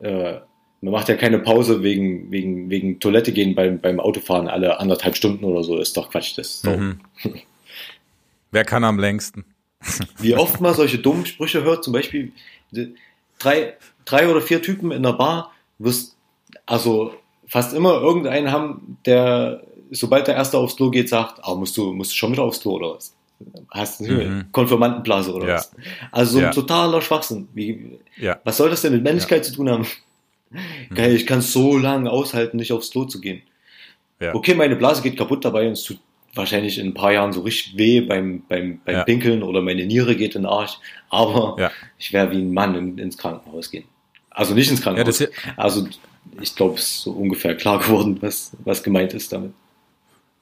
äh, 0.00 0.38
man 0.84 0.92
macht 0.92 1.08
ja 1.08 1.16
keine 1.16 1.38
Pause 1.38 1.82
wegen, 1.82 2.30
wegen, 2.30 2.68
wegen 2.68 3.00
Toilette 3.00 3.32
gehen 3.32 3.54
beim, 3.54 3.80
beim 3.80 4.00
Autofahren 4.00 4.48
alle 4.48 4.80
anderthalb 4.80 5.16
Stunden 5.16 5.44
oder 5.44 5.64
so, 5.64 5.78
ist 5.78 5.96
doch 5.96 6.10
Quatsch. 6.10 6.36
Das 6.36 6.56
ist 6.56 6.66
mhm. 6.66 7.00
Wer 8.50 8.64
kann 8.64 8.84
am 8.84 8.98
längsten? 8.98 9.46
Wie 10.18 10.36
oft 10.36 10.60
man 10.60 10.74
solche 10.74 10.98
dummen 10.98 11.24
Sprüche 11.24 11.64
hört, 11.64 11.84
zum 11.84 11.94
Beispiel 11.94 12.32
drei, 13.38 13.74
drei 14.04 14.28
oder 14.28 14.42
vier 14.42 14.60
Typen 14.60 14.90
in 14.90 15.02
der 15.02 15.14
Bar, 15.14 15.52
wirst 15.78 16.16
also 16.66 17.14
fast 17.46 17.74
immer 17.74 17.94
irgendeinen 17.94 18.52
haben, 18.52 18.98
der, 19.06 19.62
sobald 19.90 20.26
der 20.26 20.34
Erste 20.34 20.58
aufs 20.58 20.76
Klo 20.76 20.90
geht, 20.90 21.08
sagt, 21.08 21.40
ah, 21.42 21.54
musst 21.54 21.76
du, 21.78 21.92
musst 21.94 22.12
du 22.12 22.16
schon 22.16 22.32
wieder 22.32 22.42
aufs 22.42 22.60
Klo 22.60 22.72
oder 22.72 22.94
was? 22.96 23.14
Hast 23.70 24.00
du 24.00 24.12
mhm. 24.12 24.44
Konfirmandenblase 24.52 25.32
oder 25.32 25.48
ja. 25.48 25.54
was? 25.54 25.72
Also 26.12 26.32
so 26.32 26.38
ein 26.38 26.44
ja. 26.44 26.50
totaler 26.50 27.00
Schwachsinn. 27.00 27.48
Wie, 27.54 27.98
ja. 28.16 28.38
Was 28.44 28.58
soll 28.58 28.68
das 28.68 28.82
denn 28.82 28.92
mit 28.92 29.02
Männlichkeit 29.02 29.44
zu 29.44 29.54
tun 29.54 29.70
haben? 29.70 29.86
Mhm. 30.54 30.94
Geil, 30.94 31.14
ich 31.14 31.26
kann 31.26 31.40
so 31.40 31.76
lange 31.76 32.10
aushalten, 32.10 32.56
nicht 32.56 32.72
aufs 32.72 32.90
Klo 32.90 33.04
zu 33.04 33.20
gehen. 33.20 33.42
Okay, 34.32 34.54
meine 34.54 34.76
Blase 34.76 35.02
geht 35.02 35.18
kaputt 35.18 35.44
dabei 35.44 35.66
und 35.66 35.72
es 35.72 35.82
tut 35.82 35.98
wahrscheinlich 36.34 36.78
in 36.78 36.88
ein 36.88 36.94
paar 36.94 37.12
Jahren 37.12 37.32
so 37.32 37.42
richtig 37.42 37.76
weh 37.76 38.00
beim, 38.00 38.42
beim, 38.48 38.80
beim 38.84 38.96
ja. 38.96 39.04
Pinkeln 39.04 39.42
oder 39.42 39.62
meine 39.62 39.86
Niere 39.86 40.16
geht 40.16 40.34
in 40.34 40.42
den 40.42 40.50
Arsch. 40.50 40.78
Aber 41.10 41.56
ja. 41.60 41.70
ich 41.98 42.12
werde 42.12 42.32
wie 42.32 42.40
ein 42.40 42.52
Mann 42.52 42.74
in, 42.74 42.98
ins 42.98 43.18
Krankenhaus 43.18 43.70
gehen. 43.70 43.84
Also 44.30 44.54
nicht 44.54 44.70
ins 44.70 44.82
Krankenhaus. 44.82 45.18
Ja, 45.20 45.28
also 45.56 45.86
ich 46.40 46.56
glaube, 46.56 46.78
es 46.78 46.84
ist 46.84 47.00
so 47.02 47.12
ungefähr 47.12 47.54
klar 47.56 47.78
geworden, 47.82 48.18
was, 48.20 48.56
was 48.64 48.82
gemeint 48.82 49.14
ist 49.14 49.32
damit. 49.32 49.52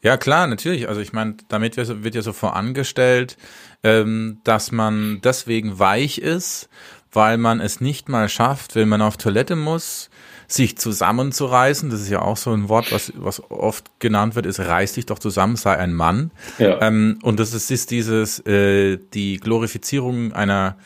Ja, 0.02 0.16
klar, 0.16 0.48
natürlich. 0.48 0.88
Also 0.88 1.00
ich 1.00 1.12
meine, 1.12 1.36
damit 1.48 1.76
wird 1.76 2.14
ja 2.14 2.22
so 2.22 2.32
vorangestellt, 2.32 3.36
ähm, 3.84 4.40
dass 4.42 4.72
man 4.72 5.20
deswegen 5.22 5.78
weich 5.78 6.18
ist, 6.18 6.68
weil 7.12 7.38
man 7.38 7.60
es 7.60 7.80
nicht 7.80 8.08
mal 8.08 8.28
schafft, 8.28 8.74
wenn 8.74 8.88
man 8.88 9.02
auf 9.02 9.16
Toilette 9.16 9.56
muss, 9.56 10.10
sich 10.48 10.78
zusammenzureißen. 10.78 11.90
Das 11.90 12.00
ist 12.00 12.10
ja 12.10 12.22
auch 12.22 12.36
so 12.36 12.52
ein 12.52 12.68
Wort, 12.68 12.92
was, 12.92 13.12
was 13.16 13.42
oft 13.50 13.90
genannt 14.00 14.34
wird, 14.34 14.46
ist 14.46 14.60
reiß 14.60 14.94
dich 14.94 15.06
doch 15.06 15.18
zusammen, 15.18 15.56
sei 15.56 15.76
ein 15.76 15.94
Mann. 15.94 16.30
Ja. 16.58 16.80
Ähm, 16.82 17.18
und 17.22 17.40
das 17.40 17.54
ist, 17.54 17.70
ist 17.70 17.90
dieses, 17.90 18.40
äh, 18.46 18.98
die 19.14 19.38
Glorifizierung 19.38 20.32
einer 20.32 20.76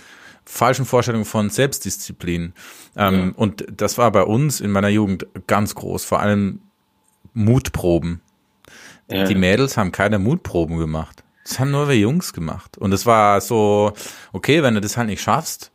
falschen 0.45 0.85
Vorstellung 0.85 1.25
von 1.25 1.51
Selbstdisziplin. 1.51 2.53
Ähm, 2.97 3.15
ja. 3.15 3.33
Und 3.37 3.67
das 3.77 3.99
war 3.99 4.11
bei 4.12 4.23
uns 4.23 4.61
in 4.61 4.71
meiner 4.71 4.89
Jugend 4.89 5.27
ganz 5.47 5.75
groß, 5.75 6.05
vor 6.05 6.21
allem 6.21 6.61
Mutproben. 7.35 8.21
Ja. 9.11 9.25
Die 9.25 9.35
Mädels 9.35 9.77
haben 9.77 9.93
keine 9.93 10.19
Mutproben 10.19 10.79
gemacht. 10.79 11.23
Das 11.45 11.61
haben 11.61 11.71
nur 11.71 11.89
wir 11.89 11.97
Jungs 11.97 12.33
gemacht. 12.33 12.77
Und 12.77 12.93
es 12.93 13.07
war 13.07 13.41
so, 13.41 13.93
okay, 14.33 14.62
wenn 14.62 14.75
du 14.75 14.81
das 14.81 14.97
halt 14.97 15.09
nicht 15.09 15.23
schaffst, 15.23 15.71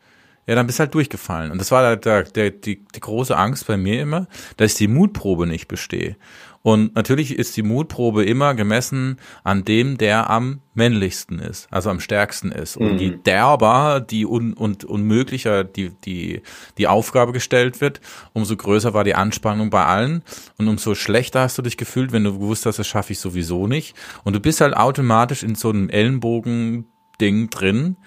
ja, 0.48 0.56
dann 0.56 0.66
bist 0.66 0.80
du 0.80 0.82
halt 0.82 0.94
durchgefallen. 0.94 1.52
Und 1.52 1.60
das 1.60 1.72
war 1.72 1.96
der, 1.96 2.24
der, 2.24 2.52
die, 2.52 2.84
die 2.84 3.00
große 3.00 3.38
Angst 3.38 3.68
bei 3.68 3.78
mir 3.78 4.02
immer, 4.02 4.28
dass 4.58 4.72
ich 4.72 4.78
die 4.78 4.88
Mutprobe 4.88 5.48
nicht 5.48 5.68
bestehe. 5.68 6.16
Und 6.64 6.96
natürlich 6.96 7.38
ist 7.38 7.58
die 7.58 7.64
Mutprobe 7.64 8.24
immer 8.24 8.54
gemessen 8.54 9.18
an 9.44 9.66
dem, 9.66 9.98
der 9.98 10.30
am 10.30 10.62
männlichsten 10.76 11.40
ist, 11.40 11.68
also 11.72 11.90
am 11.90 12.00
stärksten 12.00 12.52
ist. 12.52 12.78
Und 12.78 12.94
mhm. 12.94 13.00
je 13.00 13.10
derber 13.26 14.00
die 14.00 14.28
un, 14.28 14.54
und 14.54 14.84
unmöglicher 14.84 15.64
die, 15.64 15.92
die, 16.06 16.42
die 16.78 16.88
Aufgabe 16.88 17.32
gestellt 17.32 17.82
wird, 17.82 18.00
umso 18.34 18.56
größer 18.56 18.94
war 18.94 19.04
die 19.04 19.16
Anspannung 19.16 19.72
bei 19.72 19.86
allen. 19.86 20.24
Und 20.58 20.68
umso 20.68 20.94
schlechter 20.94 21.42
hast 21.42 21.58
du 21.58 21.64
dich 21.64 21.78
gefühlt, 21.78 22.12
wenn 22.12 22.24
du 22.24 22.34
gewusst 22.34 22.66
hast, 22.68 22.78
das 22.78 22.88
schaffe 22.88 23.14
ich 23.14 23.20
sowieso 23.20 23.66
nicht. 23.66 23.96
Und 24.24 24.36
du 24.36 24.40
bist 24.40 24.62
halt 24.62 24.76
automatisch 24.76 25.42
in 25.42 25.56
so 25.56 25.70
einem 25.70 25.90
Ellenbogen-Ding 25.90 27.50
drin 27.50 27.98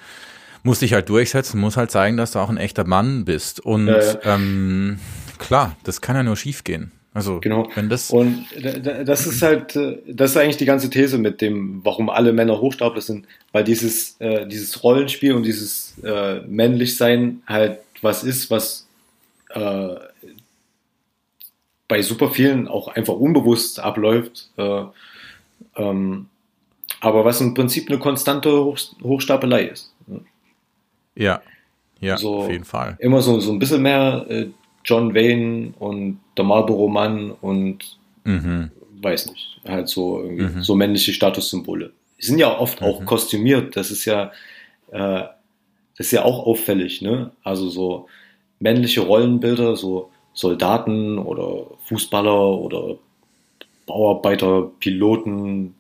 musst 0.65 0.83
dich 0.83 0.93
halt 0.95 1.09
durchsetzen, 1.09 1.61
muss 1.61 1.77
halt 1.77 1.93
zeigen, 1.93 2.17
dass 2.17 2.33
du 2.33 2.41
auch 2.41 2.49
ein 2.49 2.57
echter 2.57 2.85
Mann 2.85 3.25
bist. 3.25 3.61
Und 3.61 3.87
ja, 3.87 4.01
ja. 4.01 4.19
Ähm, 4.25 4.99
klar, 5.39 5.77
das 5.85 6.01
kann 6.01 6.17
ja 6.17 6.25
nur 6.25 6.37
schief 6.37 6.65
gehen. 6.65 6.91
Also, 7.13 7.39
genau. 7.39 7.69
wenn 7.77 7.89
das. 7.89 8.11
Und 8.11 8.47
das 9.07 9.27
ist 9.27 9.41
halt, 9.41 9.77
äh, 9.77 9.99
das 10.09 10.33
ist 10.33 10.37
eigentlich 10.37 10.57
die 10.57 10.65
ganze 10.65 10.91
These 10.91 11.17
mit 11.19 11.41
dem, 11.41 11.81
warum 11.85 12.11
alle 12.11 12.33
Männer 12.33 12.61
Hochstapler 12.61 13.03
sind, 13.03 13.27
weil 13.53 13.63
dieses, 13.63 14.17
äh, 14.21 14.49
dieses 14.49 14.83
Rollenspiel 14.83 15.35
und 15.35 15.45
dieses 15.45 15.95
äh, 16.03 16.41
Männlichsein 16.41 17.43
halt 17.47 17.79
was 18.03 18.25
ist, 18.25 18.51
was 18.51 18.89
äh, 19.51 19.95
bei 21.87 22.03
super 22.03 22.31
vielen 22.31 22.67
auch 22.67 22.89
einfach 22.89 23.15
unbewusst 23.15 23.79
abläuft. 23.79 24.51
Äh, 24.57 24.85
ähm, 25.77 26.27
aber 27.01 27.25
was 27.25 27.41
im 27.41 27.55
Prinzip 27.55 27.89
eine 27.89 27.99
konstante 27.99 28.51
Hoch 28.65 28.79
Hochstapelei 29.03 29.65
ist. 29.67 29.94
Ja, 31.17 31.43
ja, 32.01 32.17
so 32.17 32.37
auf 32.41 32.51
jeden 32.51 32.65
Fall. 32.65 32.97
Immer 32.99 33.23
so, 33.23 33.41
so 33.41 33.53
ein 33.53 33.59
bisschen 33.59 33.83
mehr 33.83 34.27
äh, 34.29 34.47
John 34.85 35.15
Wayne 35.15 35.73
und 35.79 36.21
der 36.37 36.45
Marlboro 36.45 36.89
Mann 36.89 37.31
und 37.31 37.99
mhm. 38.25 38.71
weiß 39.01 39.31
nicht, 39.31 39.61
halt 39.67 39.89
so 39.89 40.19
mhm. 40.19 40.63
so 40.63 40.75
männliche 40.75 41.13
Statussymbole. 41.13 41.93
Die 42.21 42.25
sind 42.25 42.39
ja 42.39 42.59
oft 42.59 42.81
mhm. 42.81 42.87
auch 42.87 43.05
kostümiert, 43.05 43.77
das 43.77 43.91
ist 43.91 44.05
ja 44.05 44.33
äh, 44.91 45.25
das 45.97 46.07
ist 46.07 46.13
ja 46.13 46.25
auch 46.25 46.47
auffällig, 46.47 47.03
ne? 47.03 47.31
Also 47.43 47.69
so 47.69 48.09
männliche 48.59 49.01
Rollenbilder, 49.01 49.77
so 49.77 50.11
Soldaten 50.33 51.19
oder 51.19 51.67
Fußballer 51.85 52.59
oder 52.59 52.97
Bauarbeiter, 53.87 54.71
Piloten, 54.81 55.75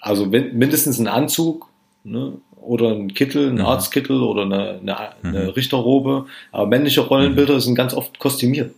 also 0.00 0.26
mindestens 0.26 0.98
ein 0.98 1.08
Anzug, 1.08 1.68
ne? 2.04 2.34
Oder 2.60 2.90
ein 2.90 3.14
Kittel, 3.14 3.48
ein 3.48 3.54
mhm. 3.54 3.66
Arztkittel 3.66 4.22
oder 4.22 4.42
eine, 4.42 4.80
eine, 4.80 4.98
eine 5.22 5.44
mhm. 5.44 5.48
Richterrobe. 5.50 6.26
Aber 6.52 6.66
männliche 6.66 7.00
Rollenbilder 7.00 7.54
mhm. 7.54 7.60
sind 7.60 7.74
ganz 7.74 7.94
oft 7.94 8.18
kostümiert. 8.18 8.74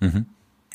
Mhm. 0.00 0.26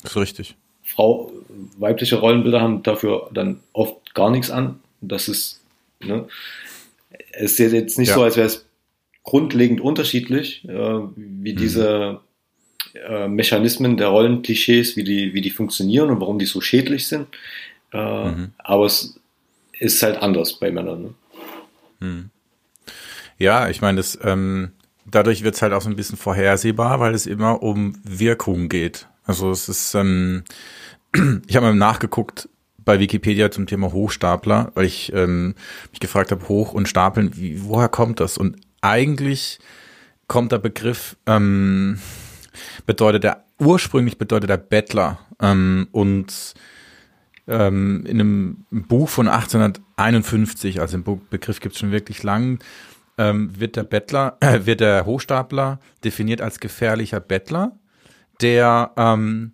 Das 0.02 0.12
ist 0.12 0.16
richtig. 0.16 0.56
Frau, 0.82 1.32
weibliche 1.78 2.16
Rollenbilder 2.16 2.60
haben 2.60 2.82
dafür 2.82 3.30
dann 3.32 3.60
oft 3.72 4.14
gar 4.14 4.30
nichts 4.30 4.50
an. 4.50 4.80
Das 5.00 5.28
ist, 5.28 5.60
ne, 6.00 6.26
es 7.32 7.58
ist 7.58 7.72
jetzt 7.72 7.98
nicht 7.98 8.08
ja. 8.08 8.14
so, 8.14 8.22
als 8.22 8.36
wäre 8.36 8.46
es 8.46 8.66
grundlegend 9.22 9.80
unterschiedlich, 9.80 10.64
äh, 10.64 10.68
wie 10.68 11.52
mhm. 11.52 11.56
diese 11.56 12.20
äh, 12.94 13.28
Mechanismen 13.28 13.96
der 13.96 14.08
Rollenklischees, 14.08 14.96
wie 14.96 15.04
die, 15.04 15.34
wie 15.34 15.40
die 15.40 15.50
funktionieren 15.50 16.10
und 16.10 16.20
warum 16.20 16.38
die 16.38 16.46
so 16.46 16.60
schädlich 16.60 17.06
sind. 17.06 17.28
Äh, 17.92 18.30
mhm. 18.30 18.52
Aber 18.58 18.86
es 18.86 19.20
ist 19.78 20.02
halt 20.02 20.20
anders 20.22 20.54
bei 20.58 20.70
Männern. 20.70 21.02
Ne? 21.02 21.14
Hm. 22.00 22.30
Ja, 23.38 23.68
ich 23.68 23.80
meine, 23.80 23.96
das, 23.98 24.18
ähm, 24.22 24.72
dadurch 25.06 25.42
wird 25.42 25.54
es 25.54 25.62
halt 25.62 25.72
auch 25.72 25.82
so 25.82 25.88
ein 25.88 25.96
bisschen 25.96 26.18
vorhersehbar, 26.18 27.00
weil 27.00 27.14
es 27.14 27.26
immer 27.26 27.62
um 27.62 27.94
Wirkung 28.04 28.68
geht. 28.68 29.08
Also 29.24 29.50
es 29.50 29.68
ist, 29.68 29.94
ähm, 29.94 30.44
ich 31.46 31.56
habe 31.56 31.66
mal 31.66 31.74
nachgeguckt 31.74 32.48
bei 32.78 32.98
Wikipedia 32.98 33.50
zum 33.50 33.66
Thema 33.66 33.92
Hochstapler, 33.92 34.72
weil 34.74 34.86
ich 34.86 35.12
ähm, 35.12 35.54
mich 35.90 36.00
gefragt 36.00 36.30
habe, 36.30 36.48
Hoch 36.48 36.72
und 36.72 36.88
Stapeln, 36.88 37.36
wie, 37.36 37.62
woher 37.64 37.88
kommt 37.88 38.20
das? 38.20 38.38
Und 38.38 38.56
eigentlich 38.80 39.58
kommt 40.26 40.52
der 40.52 40.58
Begriff, 40.58 41.16
ähm, 41.26 41.98
bedeutet 42.86 43.24
der, 43.24 43.44
ursprünglich 43.58 44.18
bedeutet 44.18 44.50
der 44.50 44.56
Bettler 44.56 45.18
ähm, 45.40 45.88
und 45.92 46.54
ähm, 47.50 48.04
in 48.06 48.20
einem 48.20 48.66
Buch 48.70 49.08
von 49.08 49.28
1851, 49.28 50.80
also 50.80 50.98
den 50.98 51.20
Begriff 51.30 51.60
gibt 51.60 51.74
es 51.74 51.80
schon 51.80 51.92
wirklich 51.92 52.22
lang, 52.22 52.62
ähm, 53.18 53.58
wird 53.58 53.76
der 53.76 53.84
Bettler, 53.84 54.36
äh, 54.40 54.60
wird 54.66 54.80
der 54.80 55.04
Hochstapler 55.04 55.80
definiert 56.04 56.40
als 56.40 56.60
gefährlicher 56.60 57.20
Bettler, 57.20 57.72
der 58.40 58.92
ähm, 58.96 59.52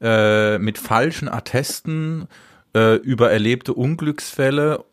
äh, 0.00 0.58
mit 0.58 0.78
falschen 0.78 1.28
Attesten 1.28 2.26
äh, 2.74 2.96
über 2.96 3.30
erlebte 3.30 3.74
Unglücksfälle 3.74 4.84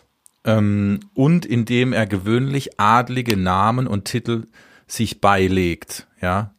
ähm, 0.44 1.00
und 1.14 1.46
indem 1.46 1.94
er 1.94 2.06
gewöhnlich 2.06 2.80
adlige 2.80 3.38
Namen 3.38 3.88
und 3.88 4.06
Titel 4.06 4.46
sich 4.88 5.20
beilegt, 5.20 6.08
ja, 6.22 6.54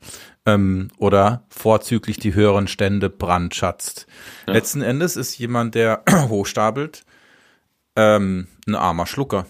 ähm, 0.48 0.88
oder 0.96 1.44
vorzüglich 1.50 2.18
die 2.18 2.34
höheren 2.34 2.68
Stände 2.68 3.10
brandschatzt. 3.10 4.06
Ja. 4.46 4.54
Letzten 4.54 4.82
Endes 4.82 5.16
ist 5.16 5.36
jemand, 5.38 5.74
der 5.74 6.02
hochstapelt, 6.28 7.04
ähm, 7.96 8.48
ein 8.66 8.74
armer 8.74 9.06
Schlucker, 9.06 9.46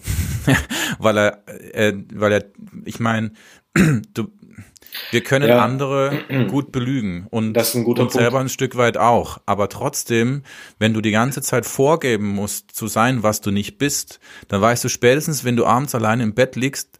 weil 0.99 1.17
er, 1.17 1.43
äh, 1.47 1.93
weil 2.13 2.33
er, 2.33 2.45
ich 2.83 2.99
meine, 2.99 3.31
du, 3.73 4.27
wir 5.11 5.21
können 5.21 5.47
ja. 5.47 5.63
andere 5.63 6.23
gut 6.49 6.73
belügen 6.73 7.27
und 7.29 7.55
uns 7.55 7.71
Punkt. 7.71 8.11
selber 8.11 8.39
ein 8.39 8.49
Stück 8.49 8.75
weit 8.75 8.97
auch. 8.97 9.39
Aber 9.45 9.69
trotzdem, 9.69 10.43
wenn 10.79 10.93
du 10.93 10.99
die 10.99 11.11
ganze 11.11 11.41
Zeit 11.41 11.65
vorgeben 11.65 12.27
musst, 12.27 12.71
zu 12.71 12.87
sein, 12.87 13.23
was 13.23 13.39
du 13.39 13.51
nicht 13.51 13.77
bist, 13.77 14.19
dann 14.49 14.61
weißt 14.61 14.83
du 14.83 14.89
spätestens, 14.89 15.45
wenn 15.45 15.55
du 15.55 15.65
abends 15.65 15.95
allein 15.95 16.19
im 16.19 16.33
Bett 16.33 16.57
liegst, 16.57 16.99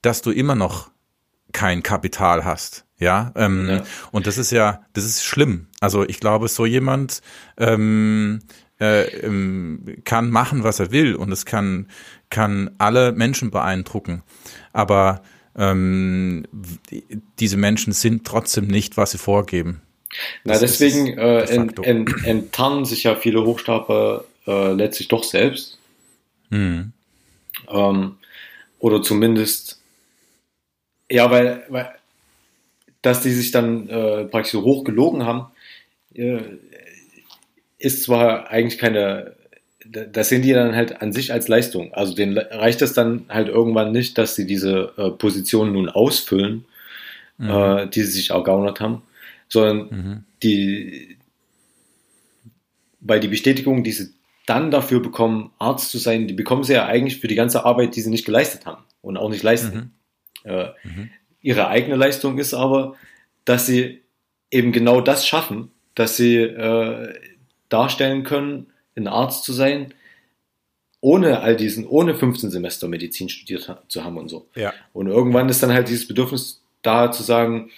dass 0.00 0.22
du 0.22 0.30
immer 0.30 0.54
noch 0.54 0.90
kein 1.52 1.82
Kapital 1.82 2.44
hast. 2.44 2.85
Ja, 2.98 3.32
ähm, 3.36 3.68
ja. 3.68 3.84
und 4.10 4.26
das 4.26 4.38
ist 4.38 4.50
ja, 4.52 4.80
das 4.94 5.04
ist 5.04 5.24
schlimm. 5.24 5.66
Also 5.80 6.04
ich 6.04 6.18
glaube, 6.18 6.48
so 6.48 6.64
jemand 6.64 7.20
ähm, 7.58 8.40
äh, 8.80 9.04
ähm, 9.20 9.98
kann 10.04 10.30
machen, 10.30 10.64
was 10.64 10.80
er 10.80 10.90
will 10.92 11.14
und 11.14 11.30
es 11.30 11.44
kann, 11.44 11.88
kann 12.30 12.70
alle 12.78 13.12
Menschen 13.12 13.50
beeindrucken. 13.50 14.22
Aber 14.72 15.22
ähm, 15.56 16.46
diese 17.38 17.56
Menschen 17.56 17.92
sind 17.92 18.26
trotzdem 18.26 18.66
nicht, 18.66 18.96
was 18.96 19.10
sie 19.10 19.18
vorgeben. 19.18 19.82
Na, 20.44 20.58
deswegen 20.58 21.18
äh, 21.18 21.42
ent, 21.44 21.78
ent, 21.84 22.24
enttarnen 22.24 22.84
sich 22.84 23.04
ja 23.04 23.16
viele 23.16 23.44
Hochstapler 23.44 24.24
äh, 24.46 24.72
letztlich 24.72 25.08
doch 25.08 25.24
selbst. 25.24 25.78
Mhm. 26.50 26.92
Ähm, 27.68 28.16
oder 28.78 29.02
zumindest, 29.02 29.80
ja, 31.10 31.30
weil, 31.30 31.64
weil 31.68 31.94
dass 33.06 33.22
die 33.22 33.30
sich 33.30 33.50
dann 33.52 33.88
äh, 33.88 34.24
praktisch 34.24 34.52
so 34.52 34.62
hoch 34.62 34.84
gelogen 34.84 35.24
haben, 35.24 35.46
äh, 36.14 36.40
ist 37.78 38.02
zwar 38.02 38.50
eigentlich 38.50 38.78
keine 38.78 39.36
das 39.88 40.28
sehen 40.28 40.42
die 40.42 40.52
dann 40.52 40.74
halt 40.74 41.00
an 41.02 41.12
sich 41.12 41.32
als 41.32 41.48
Leistung. 41.48 41.92
Also 41.94 42.14
denen 42.14 42.36
reicht 42.36 42.82
es 42.82 42.92
dann 42.92 43.26
halt 43.28 43.48
irgendwann 43.48 43.92
nicht, 43.92 44.18
dass 44.18 44.34
sie 44.34 44.46
diese 44.46 44.92
äh, 44.96 45.10
Position 45.10 45.72
nun 45.72 45.88
ausfüllen, 45.88 46.64
mhm. 47.38 47.50
äh, 47.50 47.86
die 47.86 48.02
sie 48.02 48.10
sich 48.10 48.30
ergaunert 48.30 48.80
haben, 48.80 49.02
sondern 49.48 49.88
mhm. 49.90 50.24
die, 50.42 51.16
weil 53.00 53.20
die 53.20 53.28
Bestätigung, 53.28 53.84
die 53.84 53.92
sie 53.92 54.12
dann 54.46 54.70
dafür 54.70 55.00
bekommen, 55.00 55.50
Arzt 55.58 55.90
zu 55.90 55.98
sein, 55.98 56.28
die 56.28 56.34
bekommen 56.34 56.64
sie 56.64 56.74
ja 56.74 56.86
eigentlich 56.86 57.20
für 57.20 57.28
die 57.28 57.34
ganze 57.34 57.64
Arbeit, 57.64 57.96
die 57.96 58.00
sie 58.00 58.10
nicht 58.10 58.26
geleistet 58.26 58.66
haben 58.66 58.82
und 59.02 59.16
auch 59.16 59.30
nicht 59.30 59.42
leisten. 59.42 59.92
Mhm. 60.44 60.50
Äh, 60.50 60.66
mhm. 60.84 61.10
Ihre 61.46 61.68
eigene 61.68 61.94
Leistung 61.94 62.38
ist 62.38 62.54
aber, 62.54 62.96
dass 63.44 63.66
sie 63.66 64.02
eben 64.50 64.72
genau 64.72 65.00
das 65.00 65.28
schaffen, 65.28 65.70
dass 65.94 66.16
sie 66.16 66.38
äh, 66.38 67.14
darstellen 67.68 68.24
können, 68.24 68.66
ein 68.96 69.06
Arzt 69.06 69.44
zu 69.44 69.52
sein, 69.52 69.94
ohne 71.00 71.40
all 71.40 71.54
diesen, 71.54 71.86
ohne 71.86 72.16
15 72.16 72.50
Semester 72.50 72.88
Medizin 72.88 73.28
studiert 73.28 73.72
zu 73.86 74.02
haben 74.02 74.18
und 74.18 74.28
so. 74.28 74.48
Ja. 74.56 74.74
Und 74.92 75.06
irgendwann 75.06 75.48
ist 75.48 75.62
dann 75.62 75.72
halt 75.72 75.88
dieses 75.88 76.08
Bedürfnis 76.08 76.62
da 76.82 77.12
zu 77.12 77.22
sagen, 77.22 77.70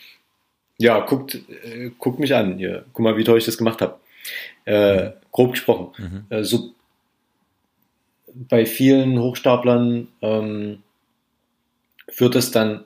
ja, 0.79 1.01
guckt, 1.01 1.35
äh, 1.35 1.91
guckt 1.99 2.21
mich 2.21 2.35
an, 2.35 2.57
hier, 2.57 2.87
guck 2.95 3.05
mal, 3.05 3.19
wie 3.19 3.25
toll 3.25 3.37
ich 3.37 3.45
das 3.45 3.59
gemacht 3.59 3.83
habe. 3.83 3.99
Äh, 4.65 5.09
mhm. 5.09 5.13
Grob 5.31 5.51
gesprochen. 5.51 5.89
Mhm. 5.99 6.25
Äh, 6.31 6.43
so 6.43 6.73
bei 8.35 8.65
vielen 8.65 9.19
Hochstaplern 9.19 10.09
ähm, 10.23 10.83
führt 12.09 12.35
es 12.35 12.51
dann 12.51 12.85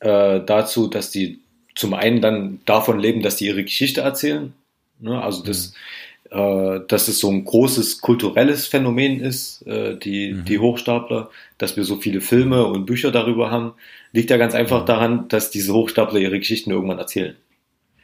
äh, 0.00 0.40
dazu, 0.44 0.88
dass 0.88 1.10
die 1.10 1.40
zum 1.74 1.94
einen 1.94 2.20
dann 2.20 2.60
davon 2.64 2.98
leben, 2.98 3.22
dass 3.22 3.36
die 3.36 3.46
ihre 3.46 3.64
Geschichte 3.64 4.00
erzählen. 4.00 4.52
Ne? 5.00 5.20
Also 5.20 5.42
das, 5.42 5.70
mhm 5.70 5.76
äh, 6.30 6.80
dass 6.88 7.08
es 7.08 7.20
so 7.20 7.30
ein 7.30 7.44
großes 7.44 8.00
kulturelles 8.00 8.66
Phänomen 8.66 9.20
ist, 9.20 9.62
äh, 9.66 9.96
die, 9.96 10.32
mhm. 10.32 10.44
die 10.44 10.58
Hochstapler, 10.58 11.30
dass 11.58 11.76
wir 11.76 11.84
so 11.84 11.96
viele 11.96 12.20
Filme 12.20 12.66
und 12.66 12.86
Bücher 12.86 13.12
darüber 13.12 13.50
haben, 13.50 13.74
liegt 14.12 14.30
ja 14.30 14.36
ganz 14.36 14.54
einfach 14.54 14.82
mhm. 14.82 14.86
daran, 14.86 15.28
dass 15.28 15.50
diese 15.50 15.72
Hochstapler 15.72 16.18
ihre 16.18 16.38
Geschichten 16.38 16.70
irgendwann 16.70 16.98
erzählen. 16.98 17.36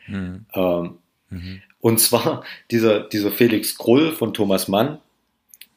Mhm. 0.06 0.46
Ähm, 0.54 0.94
mhm. 1.30 1.62
und 1.80 1.98
zwar 2.00 2.44
dieser, 2.70 3.00
dieser 3.00 3.32
Felix 3.32 3.76
Krull 3.76 4.12
von 4.12 4.34
Thomas 4.34 4.68
Mann, 4.68 4.98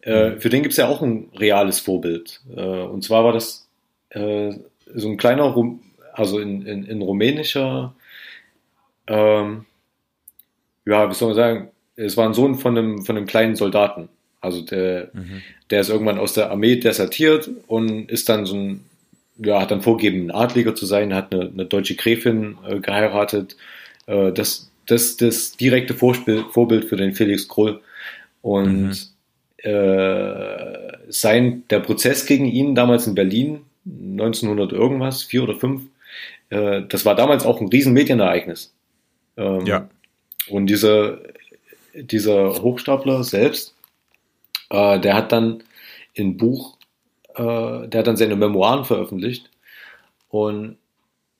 äh, 0.01 0.31
mhm. 0.31 0.39
für 0.39 0.49
den 0.49 0.61
gibt 0.61 0.73
es 0.73 0.77
ja 0.77 0.87
auch 0.87 1.01
ein 1.01 1.29
reales 1.35 1.79
Vorbild. 1.79 2.41
Äh, 2.55 2.61
und 2.61 3.03
zwar 3.03 3.23
war 3.23 3.33
das 3.33 3.67
äh, 4.09 4.51
so 4.93 5.09
ein 5.09 5.17
kleiner, 5.17 5.43
Rum 5.43 5.79
also 6.15 6.39
in, 6.39 6.65
in, 6.65 6.83
in 6.85 7.01
rumänischer, 7.01 7.93
ähm, 9.07 9.65
ja, 10.85 11.09
wie 11.09 11.13
soll 11.13 11.29
man 11.29 11.35
sagen, 11.35 11.69
es 11.95 12.17
war 12.17 12.25
ein 12.25 12.33
Sohn 12.33 12.55
von 12.55 12.77
einem, 12.77 13.05
von 13.05 13.17
einem 13.17 13.25
kleinen 13.25 13.55
Soldaten. 13.55 14.09
Also 14.41 14.61
der, 14.61 15.09
mhm. 15.13 15.41
der 15.69 15.81
ist 15.81 15.89
irgendwann 15.89 16.19
aus 16.19 16.33
der 16.33 16.51
Armee 16.51 16.75
desertiert 16.75 17.49
und 17.67 18.11
ist 18.11 18.29
dann 18.29 18.45
so 18.45 18.55
ein, 18.55 18.85
ja, 19.37 19.61
hat 19.61 19.71
dann 19.71 19.81
vorgegeben, 19.81 20.27
ein 20.27 20.31
Adliger 20.31 20.75
zu 20.75 20.85
sein, 20.85 21.13
hat 21.13 21.33
eine, 21.33 21.49
eine 21.49 21.65
deutsche 21.65 21.95
Gräfin 21.95 22.57
äh, 22.67 22.79
geheiratet. 22.79 23.57
Äh, 24.05 24.31
das, 24.31 24.69
das, 24.85 25.17
das 25.17 25.57
direkte 25.57 25.93
Vorspiel, 25.93 26.45
Vorbild 26.51 26.85
für 26.85 26.95
den 26.95 27.13
Felix 27.13 27.47
Krull. 27.47 27.81
Und 28.41 28.89
mhm. 29.63 29.69
äh, 29.69 30.91
sein, 31.09 31.63
der 31.69 31.79
Prozess 31.79 32.25
gegen 32.25 32.45
ihn 32.45 32.75
damals 32.75 33.07
in 33.07 33.15
Berlin, 33.15 33.61
1900 33.85 34.71
irgendwas, 34.71 35.23
vier 35.23 35.43
oder 35.43 35.55
fünf, 35.55 35.83
äh, 36.49 36.83
das 36.87 37.05
war 37.05 37.15
damals 37.15 37.45
auch 37.45 37.61
ein 37.61 37.69
riesen 37.69 37.93
Medienereignis. 37.93 38.73
Ähm, 39.37 39.65
ja. 39.65 39.89
Und 40.47 40.67
dieser 40.67 41.19
dieser 41.95 42.61
Hochstapler 42.61 43.23
selbst, 43.23 43.75
äh, 44.69 44.99
der 44.99 45.15
hat 45.15 45.31
dann 45.31 45.63
ein 46.17 46.37
Buch, 46.37 46.77
äh, 47.35 47.87
der 47.87 47.99
hat 47.99 48.07
dann 48.07 48.17
seine 48.17 48.35
Memoiren 48.35 48.85
veröffentlicht 48.85 49.49
und 50.29 50.77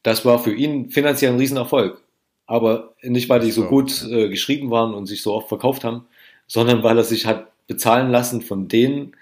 das 0.04 0.24
war 0.26 0.40
für 0.40 0.54
ihn 0.54 0.92
finanziell 0.92 1.32
ein 1.32 1.40
Riesenerfolg. 1.40 2.02
Aber 2.48 2.94
nicht, 3.02 3.28
weil 3.28 3.40
die 3.40 3.52
so 3.52 3.66
gut 3.66 4.04
äh, 4.04 4.30
geschrieben 4.30 4.70
waren 4.70 4.94
und 4.94 5.08
sich 5.08 5.24
so 5.24 5.34
oft 5.34 5.50
verkauft 5.50 5.84
haben, 5.84 6.06
sondern 6.46 6.84
weil 6.84 6.98
er 6.98 7.04
sich 7.04 7.26
hat 7.26 7.48
bezahlen 7.66 8.12
lassen 8.12 8.42
von 8.42 8.68
denen, 8.68 9.16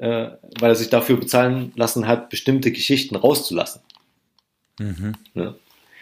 äh, 0.00 0.30
weil 0.58 0.70
er 0.70 0.74
sich 0.74 0.90
dafür 0.90 1.16
bezahlen 1.16 1.72
lassen 1.76 2.08
hat, 2.08 2.28
bestimmte 2.28 2.72
Geschichten 2.72 3.14
rauszulassen. 3.14 3.82
Mhm. 4.78 5.14
Ja? 5.34 5.54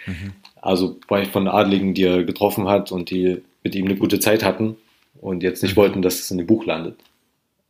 Mhm. 0.07 0.33
Also 0.61 0.99
bei, 1.09 1.25
von 1.27 1.49
Adligen, 1.49 1.95
die 1.95 2.05
er 2.05 2.25
getroffen 2.25 2.69
hat 2.69 2.93
und 2.93 3.11
die 3.11 3.43
mit 3.63 3.75
ihm 3.75 3.87
eine 3.87 3.97
gute 3.97 4.21
Zeit 4.21 4.45
hatten 4.45 4.77
und 5.21 5.43
jetzt 5.43 5.63
nicht 5.63 5.77
mhm. 5.77 5.81
wollten, 5.81 6.03
dass 6.03 6.21
es 6.21 6.31
in 6.31 6.39
dem 6.39 6.47
Buch 6.47 6.67
landet. 6.67 6.97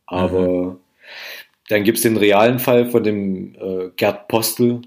Aber 0.05 0.71
mhm. 0.71 0.75
dann 1.69 1.83
gibt 1.83 1.97
es 1.97 2.03
den 2.03 2.17
realen 2.17 2.59
Fall 2.59 2.89
von 2.89 3.03
dem 3.03 3.55
äh, 3.55 3.89
Gerd 3.95 4.27
Postel, 4.27 4.81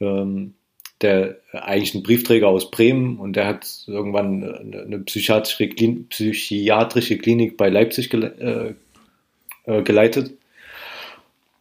ähm, 0.00 0.54
der 1.02 1.36
eigentlich 1.52 1.94
ein 1.94 2.02
Briefträger 2.02 2.48
aus 2.48 2.70
Bremen 2.70 3.18
und 3.18 3.34
der 3.34 3.46
hat 3.46 3.84
irgendwann 3.86 4.42
eine, 4.42 4.82
eine 4.82 4.98
psychiatrische, 5.00 5.68
Klin 5.68 6.08
psychiatrische 6.08 7.18
Klinik 7.18 7.56
bei 7.56 7.68
Leipzig 7.68 8.08
gele 8.08 8.76
äh, 9.66 9.70
äh, 9.70 9.82
geleitet. 9.82 10.32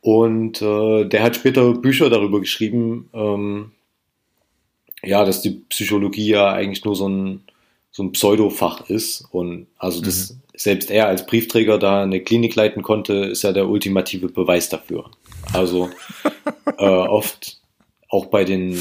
Und 0.01 0.61
äh, 0.61 1.05
der 1.05 1.23
hat 1.23 1.35
später 1.35 1.73
Bücher 1.73 2.09
darüber 2.09 2.39
geschrieben, 2.39 3.09
ähm, 3.13 3.71
ja, 5.06 5.26
dass 5.26 5.41
die 5.41 5.62
Psychologie 5.70 6.30
ja 6.30 6.51
eigentlich 6.51 6.84
nur 6.86 6.95
so 6.95 7.08
ein 7.08 7.41
so 7.95 8.03
ein 8.03 8.12
Pseudofach 8.12 8.89
ist. 8.89 9.26
Und 9.32 9.68
also 9.78 10.01
das, 10.01 10.32
mhm. 10.32 10.41
selbst 10.53 10.91
er 10.91 11.08
als 11.08 11.26
Briefträger 11.26 11.80
da 11.80 12.03
eine 12.03 12.20
Klinik 12.20 12.53
leiten 12.53 12.84
konnte, 12.84 13.14
ist 13.14 13.43
ja 13.43 13.53
der 13.53 13.70
ultimative 13.70 14.28
Beweis 14.28 14.68
dafür. 14.68 15.10
Also 15.53 15.89
äh, 16.78 16.84
oft 16.84 17.62
auch 18.10 18.26
bei 18.26 18.43
den, 18.43 18.78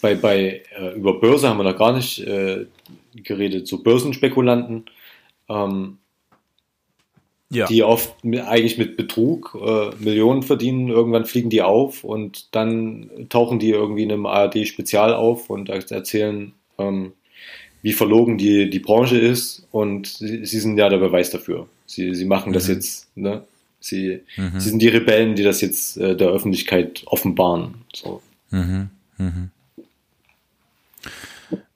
bei, 0.00 0.14
bei 0.14 0.62
äh, 0.78 0.94
über 0.94 1.18
Börse 1.18 1.48
haben 1.48 1.56
wir 1.56 1.64
noch 1.64 1.76
gar 1.76 1.92
nicht 1.92 2.20
äh, 2.20 2.66
geredet, 3.14 3.66
so 3.66 3.82
Börsenspekulanten, 3.82 4.84
ähm, 5.48 5.98
ja. 7.52 7.66
die 7.66 7.82
oft 7.82 8.14
eigentlich 8.24 8.78
mit 8.78 8.96
Betrug 8.96 9.56
äh, 9.60 9.90
Millionen 9.98 10.42
verdienen, 10.42 10.88
irgendwann 10.88 11.26
fliegen 11.26 11.50
die 11.50 11.62
auf 11.62 12.02
und 12.02 12.54
dann 12.54 13.10
tauchen 13.28 13.58
die 13.58 13.70
irgendwie 13.70 14.02
in 14.02 14.12
einem 14.12 14.26
ARD-Spezial 14.26 15.14
auf 15.14 15.50
und 15.50 15.68
erzählen, 15.68 16.52
ähm, 16.78 17.12
wie 17.82 17.92
verlogen 17.92 18.38
die, 18.38 18.70
die 18.70 18.78
Branche 18.78 19.18
ist 19.18 19.66
und 19.70 20.06
sie, 20.06 20.46
sie 20.46 20.60
sind 20.60 20.78
ja 20.78 20.88
der 20.88 20.98
Beweis 20.98 21.30
dafür. 21.30 21.68
Sie, 21.86 22.14
sie 22.14 22.24
machen 22.24 22.52
das 22.52 22.68
mhm. 22.68 22.74
jetzt, 22.74 23.16
ne? 23.16 23.44
Sie, 23.80 24.20
mhm. 24.36 24.60
sie 24.60 24.68
sind 24.70 24.80
die 24.80 24.88
Rebellen, 24.88 25.34
die 25.34 25.42
das 25.42 25.60
jetzt 25.60 25.96
äh, 25.96 26.16
der 26.16 26.28
Öffentlichkeit 26.28 27.02
offenbaren. 27.06 27.74
So. 27.92 28.22
Mhm. 28.50 28.90
mhm. 29.18 29.50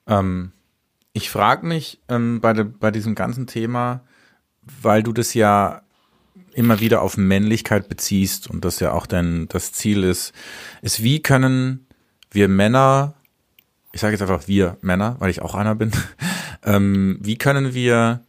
Ähm, 0.07 0.51
ich 1.11 1.29
frage 1.29 1.65
mich 1.65 1.99
ähm, 2.07 2.39
bei, 2.39 2.53
de, 2.53 2.63
bei 2.63 2.91
diesem 2.91 3.13
ganzen 3.13 3.45
Thema, 3.47 4.01
weil 4.81 5.03
du 5.03 5.13
das 5.13 5.33
ja 5.33 5.81
immer 6.53 6.79
wieder 6.79 7.01
auf 7.01 7.17
Männlichkeit 7.17 7.87
beziehst 7.87 8.49
und 8.49 8.65
das 8.65 8.79
ja 8.79 8.91
auch 8.91 9.05
dein 9.05 9.47
das 9.49 9.73
Ziel 9.73 10.03
ist, 10.03 10.33
ist 10.81 11.03
wie 11.03 11.21
können 11.21 11.87
wir 12.31 12.47
Männer, 12.47 13.13
ich 13.93 14.01
sage 14.01 14.13
jetzt 14.13 14.21
einfach 14.21 14.47
wir 14.47 14.77
Männer, 14.81 15.15
weil 15.19 15.29
ich 15.29 15.41
auch 15.41 15.55
einer 15.55 15.75
bin, 15.75 15.91
ähm, 16.63 17.19
wie 17.21 17.37
können 17.37 17.73
wir 17.73 18.23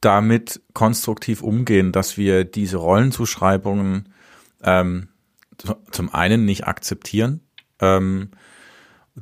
damit 0.00 0.60
konstruktiv 0.74 1.42
umgehen, 1.42 1.92
dass 1.92 2.16
wir 2.16 2.44
diese 2.44 2.76
Rollenzuschreibungen 2.76 4.10
ähm, 4.62 5.08
zum 5.90 6.14
einen 6.14 6.44
nicht 6.44 6.66
akzeptieren, 6.66 7.40
ähm, 7.80 8.30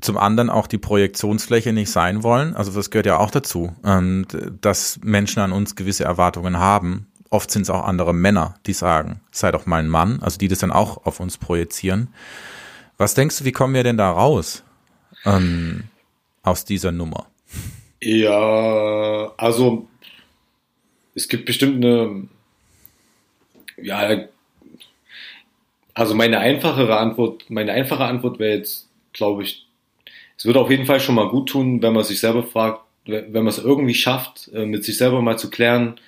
zum 0.01 0.17
anderen 0.17 0.51
auch 0.51 0.67
die 0.67 0.79
Projektionsfläche 0.79 1.73
nicht 1.73 1.91
sein 1.91 2.23
wollen. 2.23 2.55
Also 2.55 2.73
das 2.73 2.91
gehört 2.91 3.07
ja 3.07 3.19
auch 3.19 3.31
dazu, 3.31 3.75
ähm, 3.85 4.27
dass 4.61 5.01
Menschen 5.03 5.41
an 5.41 5.53
uns 5.53 5.77
gewisse 5.77 6.05
Erwartungen 6.05 6.59
haben. 6.59 7.07
Oft 7.31 7.51
sind 7.51 7.63
es 7.63 7.71
auch 7.71 7.85
andere 7.85 8.15
Männer, 8.15 8.55
die 8.67 8.73
sagen, 8.73 9.21
sei 9.31 9.51
doch 9.51 9.67
mal 9.67 9.79
ein 9.79 9.89
Mann, 9.89 10.21
also 10.23 10.39
die 10.39 10.49
das 10.49 10.61
dann 10.61 10.73
auch 10.73 11.05
auf 11.07 11.21
uns 11.21 11.39
projizieren. 11.39 12.09
Was 12.99 13.15
denkst 13.15 13.39
du, 13.39 13.45
wie 13.45 13.53
kommen 13.53 13.75
wir 13.75 13.83
denn 13.85 13.97
da 13.97 14.11
raus 14.11 14.63
ähm, 15.25 15.85
aus 16.43 16.65
dieser 16.65 16.93
Nummer? 16.93 17.27
Ja, 18.01 19.33
also 19.37 19.89
es 21.15 21.29
gibt 21.29 21.47
bestimmt 21.47 21.85
eine, 21.85 22.29
ja, 23.77 24.27
also 25.95 26.15
meine 26.15 26.39
einfachere 26.39 26.99
Antwort, 26.99 27.51
meine 27.51 27.73
einfache 27.73 28.05
Antwort 28.05 28.39
wäre 28.39 28.57
jetzt, 28.57 28.89
glaube 29.13 29.43
ich, 29.43 29.66
es 30.37 30.45
würde 30.45 30.61
auf 30.61 30.71
jeden 30.71 30.87
Fall 30.87 31.01
schon 31.01 31.15
mal 31.15 31.29
gut 31.29 31.49
tun, 31.49 31.83
wenn 31.83 31.93
man 31.93 32.05
sich 32.05 32.21
selber 32.21 32.43
fragt, 32.43 32.81
wenn 33.07 33.33
man 33.33 33.49
es 33.49 33.59
irgendwie 33.59 33.95
schafft, 33.95 34.51
äh, 34.53 34.67
mit 34.67 34.85
sich 34.85 34.99
selber 34.99 35.23
mal 35.23 35.39
zu 35.39 35.51
klären, 35.51 35.99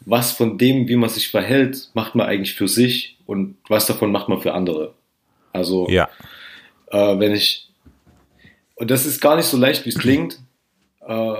was 0.00 0.32
von 0.32 0.58
dem, 0.58 0.88
wie 0.88 0.96
man 0.96 1.10
sich 1.10 1.28
verhält, 1.28 1.90
macht 1.94 2.14
man 2.14 2.26
eigentlich 2.26 2.54
für 2.54 2.68
sich 2.68 3.16
und 3.26 3.56
was 3.68 3.86
davon 3.86 4.12
macht 4.12 4.28
man 4.28 4.40
für 4.40 4.54
andere. 4.54 4.94
Also, 5.52 5.88
ja. 5.88 6.08
äh, 6.90 7.18
wenn 7.18 7.32
ich, 7.32 7.68
und 8.76 8.90
das 8.90 9.06
ist 9.06 9.20
gar 9.20 9.36
nicht 9.36 9.46
so 9.46 9.56
leicht, 9.56 9.84
wie 9.84 9.90
es 9.90 9.98
klingt, 9.98 10.38
äh, 11.00 11.34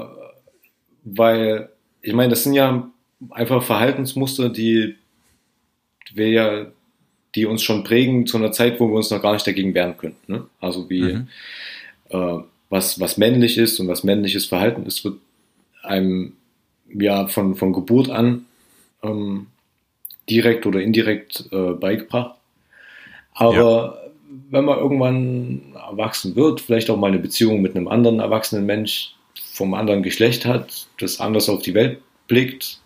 weil, 1.05 1.69
ich 2.03 2.13
meine, 2.15 2.31
das 2.31 2.43
sind 2.43 2.55
ja 2.55 2.91
einfach 3.31 3.63
Verhaltensmuster, 3.63 4.49
die 4.49 4.97
wir 6.13 6.31
ja, 6.31 6.67
die 7.35 7.47
uns 7.47 7.63
schon 7.63 7.85
prägen 7.85 8.27
zu 8.27 8.39
einer 8.39 8.53
Zeit, 8.53 8.81
wo 8.81 8.89
wir 8.89 8.97
uns 8.97 9.11
noch 9.11 9.23
gar 9.23 9.35
nicht 9.35 9.47
dagegen 9.47 9.75
wehren 9.75 9.97
können. 9.97 10.17
Ne? 10.27 10.47
Also 10.61 10.89
wie 10.89 11.03
mhm. 11.03 11.29
Äh, 12.11 12.39
was, 12.69 13.01
was 13.01 13.17
männlich 13.17 13.59
ist 13.59 13.79
und 13.81 13.89
was 13.89 14.05
männliches 14.05 14.47
Verhalten 14.47 14.87
ist, 14.87 15.05
wird 15.05 15.19
einem 15.83 16.33
ja 16.93 17.27
von, 17.29 17.55
von 17.55 17.73
Geburt 17.73 18.11
an 18.11 18.47
ähm, 19.03 19.47
direkt 20.29 20.67
oder 20.67 20.81
indirekt 20.81 21.49
äh, 21.53 21.73
beigebracht. 21.73 22.37
Aber 23.35 24.03
ja. 24.03 24.11
wenn 24.51 24.65
man 24.65 24.79
irgendwann 24.79 25.75
erwachsen 25.75 26.37
wird, 26.37 26.61
vielleicht 26.61 26.91
auch 26.91 26.97
mal 26.97 27.09
eine 27.09 27.19
Beziehung 27.19 27.61
mit 27.63 27.77
einem 27.77 27.89
anderen 27.89 28.21
erwachsenen 28.21 28.67
Mensch 28.67 29.15
vom 29.53 29.75
anderen 29.75 30.03
Geschlecht 30.03 30.45
hat, 30.45 30.89
das 30.99 31.21
anders 31.21 31.49
auf 31.49 31.63
die 31.63 31.75
Welt 31.75 32.01
blickt, 32.27 32.81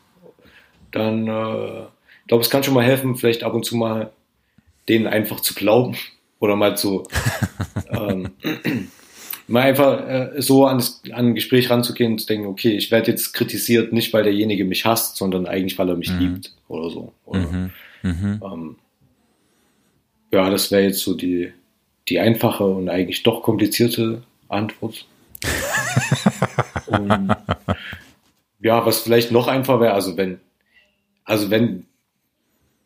dann 0.93 1.29
äh, 1.29 1.81
ich 1.83 2.27
glaube, 2.29 2.43
es 2.43 2.51
kann 2.51 2.63
schon 2.63 2.75
mal 2.75 2.85
helfen, 2.85 3.17
vielleicht 3.17 3.43
ab 3.43 3.55
und 3.55 3.65
zu 3.65 3.77
mal 3.77 4.13
denen 4.89 5.07
einfach 5.07 5.41
zu 5.41 5.55
glauben 5.55 5.97
oder 6.39 6.57
mal 6.57 6.77
zu 6.77 7.05
ähm, 7.91 8.31
mal 9.51 9.63
einfach 9.63 10.09
äh, 10.09 10.43
so 10.43 10.67
an, 10.67 10.79
das, 10.79 11.03
an 11.13 11.29
ein 11.29 11.35
Gespräch 11.35 11.71
ranzugehen 11.71 12.13
und 12.13 12.19
zu 12.19 12.27
denken, 12.27 12.47
okay, 12.47 12.77
ich 12.77 12.91
werde 12.91 13.11
jetzt 13.11 13.33
kritisiert, 13.33 13.93
nicht 13.93 14.13
weil 14.13 14.23
derjenige 14.23 14.65
mich 14.65 14.85
hasst, 14.85 15.17
sondern 15.17 15.47
eigentlich, 15.47 15.79
weil 15.79 15.89
er 15.89 15.97
mich 15.97 16.11
mhm. 16.11 16.19
liebt 16.19 16.55
oder 16.69 16.91
so. 16.91 17.13
Oder, 17.25 17.41
mhm. 17.41 17.71
Mhm. 18.03 18.41
Ähm, 18.45 18.77
ja, 20.33 20.49
das 20.51 20.71
wäre 20.71 20.85
jetzt 20.85 21.01
so 21.01 21.15
die, 21.15 21.53
die 22.09 22.19
einfache 22.19 22.65
und 22.65 22.89
eigentlich 22.89 23.23
doch 23.23 23.43
komplizierte 23.43 24.23
Antwort. 24.49 25.07
und, 26.87 27.35
ja, 28.61 28.85
was 28.85 29.01
vielleicht 29.01 29.33
noch 29.33 29.49
einfacher 29.49 29.81
wäre, 29.81 29.95
also 29.95 30.17
wenn 30.17 30.39
also 31.31 31.49
wenn, 31.49 31.85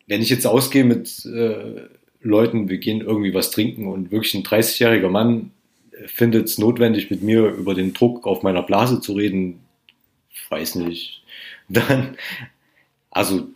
wenn 0.05 0.21
ich 0.21 0.29
jetzt 0.29 0.45
ausgehe 0.45 0.83
mit 0.83 1.25
äh, 1.25 1.87
Leuten, 2.21 2.69
wir 2.69 2.77
gehen 2.77 3.01
irgendwie 3.01 3.33
was 3.33 3.49
trinken 3.49 3.87
und 3.87 4.11
wirklich 4.11 4.35
ein 4.35 4.43
30-jähriger 4.43 5.09
Mann 5.09 5.49
findet 6.07 6.45
es 6.45 6.57
notwendig, 6.57 7.09
mit 7.09 7.21
mir 7.21 7.47
über 7.47 7.73
den 7.73 7.93
Druck 7.93 8.25
auf 8.27 8.43
meiner 8.43 8.63
Blase 8.63 9.01
zu 9.01 9.13
reden, 9.13 9.59
weiß 10.49 10.75
nicht, 10.75 11.23
dann, 11.69 12.17
also 13.09 13.47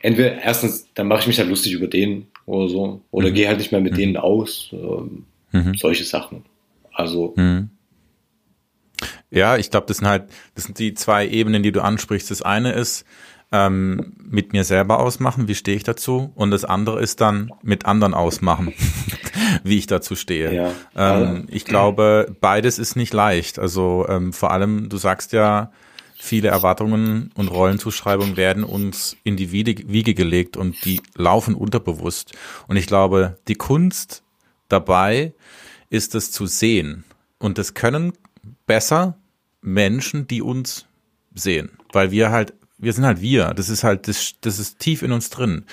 entweder 0.00 0.42
erstens, 0.42 0.88
dann 0.94 1.08
mache 1.08 1.20
ich 1.20 1.26
mich 1.26 1.38
halt 1.38 1.48
lustig 1.48 1.72
über 1.72 1.86
den 1.86 2.26
oder 2.46 2.68
so, 2.68 3.00
oder 3.10 3.30
mhm. 3.30 3.34
gehe 3.34 3.48
halt 3.48 3.58
nicht 3.58 3.72
mehr 3.72 3.80
mit 3.80 3.92
mhm. 3.92 3.96
denen 3.96 4.16
aus, 4.16 4.70
ähm, 4.72 5.24
mhm. 5.52 5.74
solche 5.74 6.04
Sachen. 6.04 6.44
Also. 6.92 7.34
Mhm. 7.36 7.70
Ja, 9.30 9.56
ich 9.56 9.70
glaube, 9.70 9.86
das 9.86 9.98
sind 9.98 10.08
halt, 10.08 10.24
das 10.54 10.64
sind 10.64 10.78
die 10.78 10.94
zwei 10.94 11.26
Ebenen, 11.26 11.62
die 11.62 11.72
du 11.72 11.82
ansprichst. 11.82 12.30
Das 12.30 12.42
eine 12.42 12.72
ist, 12.72 13.06
ähm, 13.52 14.14
mit 14.18 14.52
mir 14.52 14.64
selber 14.64 14.98
ausmachen, 14.98 15.46
wie 15.46 15.54
stehe 15.54 15.76
ich 15.76 15.84
dazu? 15.84 16.32
Und 16.34 16.50
das 16.50 16.64
andere 16.64 17.00
ist 17.00 17.20
dann 17.20 17.52
mit 17.62 17.84
anderen 17.84 18.14
ausmachen, 18.14 18.72
wie 19.64 19.78
ich 19.78 19.86
dazu 19.86 20.14
stehe. 20.16 20.54
Ja. 20.54 20.72
Ähm, 20.96 21.46
ich 21.50 21.64
glaube, 21.64 22.34
beides 22.40 22.78
ist 22.78 22.96
nicht 22.96 23.12
leicht. 23.12 23.58
Also 23.58 24.06
ähm, 24.08 24.32
vor 24.32 24.50
allem, 24.50 24.88
du 24.88 24.96
sagst 24.96 25.32
ja, 25.32 25.72
viele 26.16 26.48
Erwartungen 26.48 27.30
und 27.34 27.48
Rollenzuschreibungen 27.48 28.36
werden 28.36 28.64
uns 28.64 29.16
in 29.24 29.36
die 29.36 29.50
Wiege 29.50 30.14
gelegt 30.14 30.56
und 30.56 30.84
die 30.84 31.00
laufen 31.14 31.54
unterbewusst. 31.54 32.32
Und 32.68 32.76
ich 32.76 32.86
glaube, 32.86 33.38
die 33.48 33.56
Kunst 33.56 34.22
dabei 34.68 35.34
ist 35.90 36.14
es 36.14 36.30
zu 36.30 36.46
sehen. 36.46 37.04
Und 37.38 37.58
das 37.58 37.74
können 37.74 38.12
besser 38.66 39.16
Menschen, 39.60 40.28
die 40.28 40.42
uns 40.42 40.86
sehen, 41.34 41.70
weil 41.92 42.10
wir 42.10 42.30
halt 42.30 42.54
wir 42.82 42.92
sind 42.92 43.06
halt 43.06 43.20
wir. 43.20 43.54
Das 43.54 43.68
ist 43.68 43.84
halt, 43.84 44.08
das, 44.08 44.34
das 44.40 44.58
ist 44.58 44.80
tief 44.80 45.02
in 45.02 45.12
uns 45.12 45.30
drin. 45.30 45.64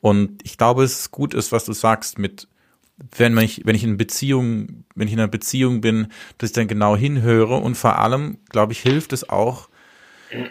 Und 0.00 0.40
ich 0.44 0.56
glaube, 0.56 0.82
es 0.82 1.10
gut 1.10 1.34
ist, 1.34 1.52
was 1.52 1.66
du 1.66 1.74
sagst 1.74 2.18
mit, 2.18 2.48
wenn 2.96 3.36
ich, 3.38 3.62
wenn 3.64 3.74
ich 3.74 3.84
in 3.84 3.96
Beziehung, 3.96 4.84
wenn 4.94 5.08
ich 5.08 5.14
in 5.14 5.20
einer 5.20 5.28
Beziehung 5.28 5.80
bin, 5.80 6.08
dass 6.38 6.50
ich 6.50 6.54
dann 6.54 6.68
genau 6.68 6.96
hinhöre 6.96 7.56
und 7.56 7.74
vor 7.74 7.98
allem, 7.98 8.38
glaube 8.50 8.72
ich, 8.72 8.80
hilft 8.80 9.12
es 9.12 9.28
auch, 9.28 9.68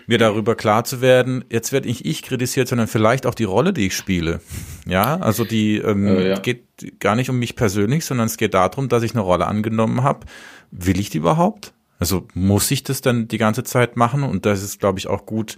mir 0.08 0.18
darüber 0.18 0.56
klar 0.56 0.84
zu 0.84 1.02
werden, 1.02 1.44
jetzt 1.50 1.72
werde 1.72 1.88
nicht 1.88 2.06
ich 2.06 2.24
kritisiert, 2.24 2.68
sondern 2.68 2.88
vielleicht 2.88 3.26
auch 3.26 3.36
die 3.36 3.44
Rolle, 3.44 3.74
die 3.74 3.88
ich 3.88 3.96
spiele. 3.96 4.40
Ja, 4.88 5.18
also 5.18 5.44
die 5.46 5.78
ähm, 5.78 6.08
äh, 6.08 6.30
ja. 6.30 6.40
geht 6.40 6.64
gar 7.00 7.16
nicht 7.16 7.30
um 7.30 7.38
mich 7.38 7.56
persönlich, 7.56 8.06
sondern 8.06 8.28
es 8.28 8.38
geht 8.38 8.54
darum, 8.54 8.90
dass 8.90 9.04
ich 9.04 9.12
eine 9.12 9.22
Rolle 9.22 9.48
angenommen 9.48 10.04
habe. 10.04 10.26
Will 10.72 11.00
ich 11.00 11.10
die 11.10 11.18
überhaupt? 11.18 11.74
Also 12.00 12.28
muss 12.34 12.70
ich 12.72 12.84
das 12.84 13.02
dann 13.02 13.28
die 13.28 13.38
ganze 13.38 13.64
Zeit 13.64 13.98
machen? 13.98 14.24
Und 14.24 14.46
das 14.46 14.64
ist, 14.64 14.80
glaube 14.80 15.00
ich, 15.00 15.08
auch 15.08 15.26
gut, 15.26 15.58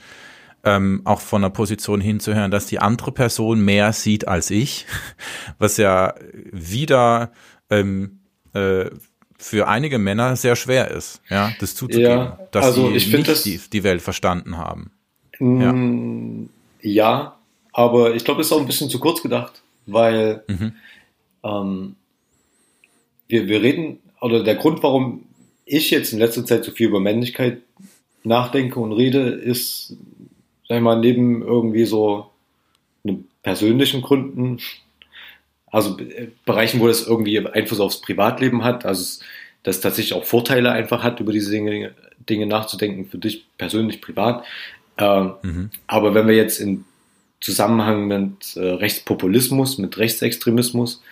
ähm, 0.65 1.01
auch 1.05 1.21
von 1.21 1.43
der 1.43 1.49
Position 1.49 2.01
hinzuhören, 2.01 2.51
dass 2.51 2.65
die 2.65 2.79
andere 2.79 3.11
Person 3.11 3.63
mehr 3.63 3.93
sieht 3.93 4.27
als 4.27 4.49
ich, 4.49 4.85
was 5.59 5.77
ja 5.77 6.15
wieder 6.51 7.31
ähm, 7.69 8.19
äh, 8.53 8.89
für 9.37 9.67
einige 9.67 9.99
Männer 9.99 10.35
sehr 10.35 10.55
schwer 10.55 10.89
ist, 10.91 11.21
ja, 11.29 11.51
das 11.59 11.75
zuzugeben, 11.75 12.03
ja, 12.03 12.39
dass 12.51 12.65
also 12.65 12.87
sie 12.87 12.93
nicht 12.93 13.27
das, 13.27 13.43
die, 13.43 13.59
die, 13.71 13.83
Welt 13.83 14.01
verstanden 14.01 14.57
haben. 14.57 14.91
Mm, 15.39 16.45
ja, 16.81 16.91
ja 16.91 17.35
aber 17.71 18.15
ich 18.15 18.23
glaube, 18.23 18.41
es 18.41 18.47
ist 18.47 18.53
auch 18.53 18.59
ein 18.59 18.65
bisschen 18.65 18.89
zu 18.89 18.99
kurz 18.99 19.21
gedacht, 19.21 19.61
weil 19.85 20.43
mhm. 20.47 20.71
ähm, 21.43 21.95
wir, 23.27 23.47
wir 23.47 23.61
reden, 23.61 23.99
oder 24.21 24.43
der 24.43 24.55
Grund, 24.55 24.81
warum 24.81 25.25
ich 25.65 25.91
jetzt 25.91 26.13
in 26.13 26.19
letzter 26.19 26.45
Zeit 26.45 26.63
so 26.63 26.71
viel 26.71 26.87
über 26.87 26.99
Männlichkeit 26.99 27.61
nachdenke 28.23 28.79
und 28.79 28.93
rede, 28.93 29.29
ist, 29.29 29.97
sag 30.67 30.77
ich 30.77 30.83
mal, 30.83 30.99
neben 30.99 31.41
irgendwie 31.41 31.85
so 31.85 32.31
persönlichen 33.43 34.01
Gründen, 34.01 34.59
also 35.67 35.97
Bereichen, 36.45 36.79
wo 36.79 36.87
das 36.87 37.05
irgendwie 37.05 37.45
Einfluss 37.47 37.79
aufs 37.79 38.01
Privatleben 38.01 38.63
hat, 38.63 38.85
also 38.85 39.23
das 39.63 39.81
tatsächlich 39.81 40.13
auch 40.13 40.25
Vorteile 40.25 40.71
einfach 40.71 41.03
hat, 41.03 41.19
über 41.19 41.31
diese 41.31 41.51
Dinge, 41.51 41.93
Dinge 42.29 42.45
nachzudenken, 42.45 43.07
für 43.07 43.17
dich 43.17 43.45
persönlich, 43.57 44.01
privat. 44.01 44.45
Äh, 44.97 45.23
mhm. 45.41 45.71
Aber 45.87 46.13
wenn 46.13 46.27
wir 46.27 46.35
jetzt 46.35 46.59
in 46.59 46.85
Zusammenhang 47.41 48.07
mit 48.07 48.55
äh, 48.55 48.59
Rechtspopulismus, 48.59 49.77
mit 49.77 49.97
Rechtsextremismus 49.97 51.03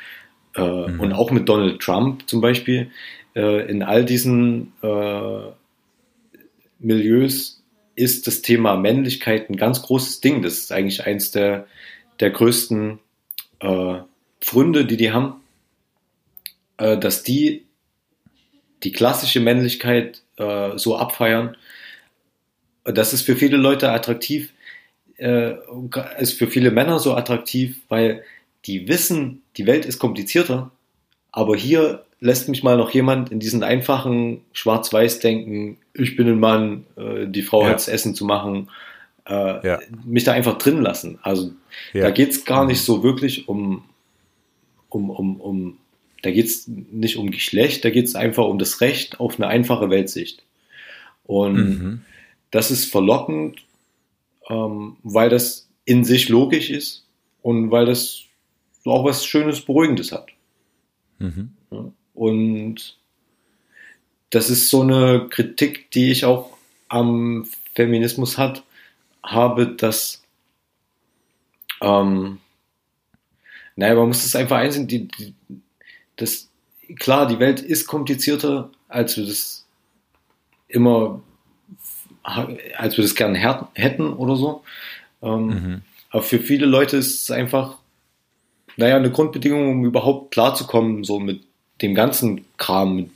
äh, 0.56 0.62
mhm. 0.62 1.00
und 1.00 1.14
auch 1.14 1.32
mit 1.32 1.50
Donald 1.50 1.80
Trump 1.80 2.28
zum 2.28 2.42
Beispiel, 2.42 2.92
äh, 3.36 3.70
in 3.70 3.84
all 3.84 4.06
diesen 4.06 4.74
äh, 4.82 5.52
Milieus 6.80 7.63
ist 7.96 8.28
das 8.28 8.42
Thema 8.42 8.76
Männlichkeit 8.76 9.50
ein 9.50 9.58
ganz 9.58 9.82
großes 9.82 10.22
Ding. 10.22 10.42
Das 10.42 10.54
ist 10.54 10.72
eigentlich 10.72 11.06
eins 11.06 11.32
der, 11.32 11.68
der 12.20 12.32
größten 12.32 13.00
äh, 13.60 13.96
Pfründe, 14.42 14.86
die 14.86 14.98
die 14.98 15.12
haben, 15.12 15.42
äh, 16.78 16.98
dass 16.98 17.24
die 17.24 17.66
die 18.84 18.92
klassische 18.92 19.40
Männlichkeit 19.40 20.24
äh, 20.38 20.78
so 20.78 20.98
abfeiern. 20.98 21.56
Das 22.84 23.14
ist 23.14 23.22
für 23.22 23.36
viele 23.36 23.58
Leute 23.58 23.92
attraktiv, 23.92 24.54
äh, 25.18 25.54
ist 26.20 26.34
für 26.34 26.48
viele 26.48 26.72
Männer 26.72 27.00
so 27.00 27.16
attraktiv, 27.16 27.80
weil 27.88 28.24
die 28.66 28.88
wissen, 28.88 29.42
die 29.58 29.66
Welt 29.66 29.86
ist 29.86 30.00
komplizierter, 30.00 30.72
aber 31.32 31.56
hier 31.56 32.06
lässt 32.24 32.48
mich 32.48 32.64
mal 32.64 32.78
noch 32.78 32.92
jemand 32.92 33.34
in 33.34 33.40
diesen 33.42 33.64
einfachen 33.64 34.42
Schwarz-Weiß-Denken, 34.54 35.78
ich 35.94 36.16
bin 36.16 36.30
ein 36.30 36.40
Mann, 36.40 36.86
äh, 36.96 37.28
die 37.28 37.42
Frau 37.42 37.64
ja. 37.64 37.70
hat 37.70 37.76
das 37.76 37.90
Essen 37.90 38.16
zu 38.16 38.24
machen, 38.24 38.70
äh, 39.28 39.68
ja. 39.68 39.80
mich 40.06 40.24
da 40.24 40.32
einfach 40.32 40.58
drin 40.58 40.82
lassen. 40.82 41.20
Also 41.22 41.52
ja. 41.92 42.04
da 42.04 42.12
geht 42.12 42.30
es 42.30 42.46
gar 42.46 42.66
nicht 42.66 42.80
so 42.80 43.04
wirklich 43.04 43.50
um, 43.50 43.84
um, 44.88 45.10
um, 45.10 45.42
um 45.42 45.78
da 46.22 46.32
geht 46.32 46.46
es 46.46 46.66
nicht 46.68 47.18
um 47.18 47.30
Geschlecht, 47.30 47.84
da 47.84 47.90
geht 47.90 48.06
es 48.06 48.16
einfach 48.16 48.46
um 48.46 48.58
das 48.58 48.80
Recht 48.80 49.20
auf 49.20 49.36
eine 49.36 49.48
einfache 49.48 49.90
Weltsicht. 49.90 50.44
Und 51.26 51.56
mhm. 51.56 52.02
das 52.52 52.72
ist 52.72 52.90
verlockend, 52.90 53.60
ähm, 54.50 54.96
weil 55.04 55.30
das 55.30 55.68
in 55.84 56.06
sich 56.06 56.30
logisch 56.30 56.70
ist 56.70 57.06
und 57.42 57.70
weil 57.70 57.86
das 57.86 58.22
auch 58.86 59.04
was 59.04 59.26
Schönes, 59.26 59.60
Beruhigendes 59.60 60.14
hat. 60.14 60.28
Mhm. 61.20 61.52
Und 62.14 62.98
das 64.30 64.50
ist 64.50 64.70
so 64.70 64.82
eine 64.82 65.28
Kritik, 65.30 65.92
die 65.92 66.12
ich 66.12 66.26
auch 66.26 66.58
am 66.90 67.48
Feminismus 67.76 68.38
hat, 68.38 68.64
habe, 69.24 69.68
dass 69.68 70.24
ähm, 71.82 72.40
naja, 73.76 73.96
man 73.96 74.08
muss 74.08 74.26
es 74.26 74.36
einfach 74.36 74.58
einsehen, 74.58 74.88
die, 74.88 75.08
die, 75.08 75.34
das, 76.16 76.50
klar, 77.00 77.28
die 77.28 77.40
Welt 77.40 77.60
ist 77.62 77.88
komplizierter, 77.88 78.70
als 78.88 79.18
wir 79.18 79.26
das 79.26 79.66
immer, 80.68 81.22
als 82.24 82.98
wir 82.98 83.04
das 83.04 83.16
gerne 83.16 83.38
hätten 83.74 84.14
oder 84.14 84.36
so. 84.36 84.64
Ähm, 85.22 85.46
mhm. 85.46 85.82
Aber 86.12 86.22
für 86.22 86.40
viele 86.40 86.66
Leute 86.68 86.98
ist 86.98 87.24
es 87.24 87.32
einfach, 87.32 87.78
naja, 88.78 88.98
eine 88.98 89.12
Grundbedingung, 89.12 89.72
um 89.72 89.86
überhaupt 89.86 90.32
klarzukommen, 90.32 91.04
so 91.04 91.20
mit 91.20 91.44
dem 91.84 91.94
ganzen 91.94 92.46
Kram, 92.58 92.96
mit 92.96 93.10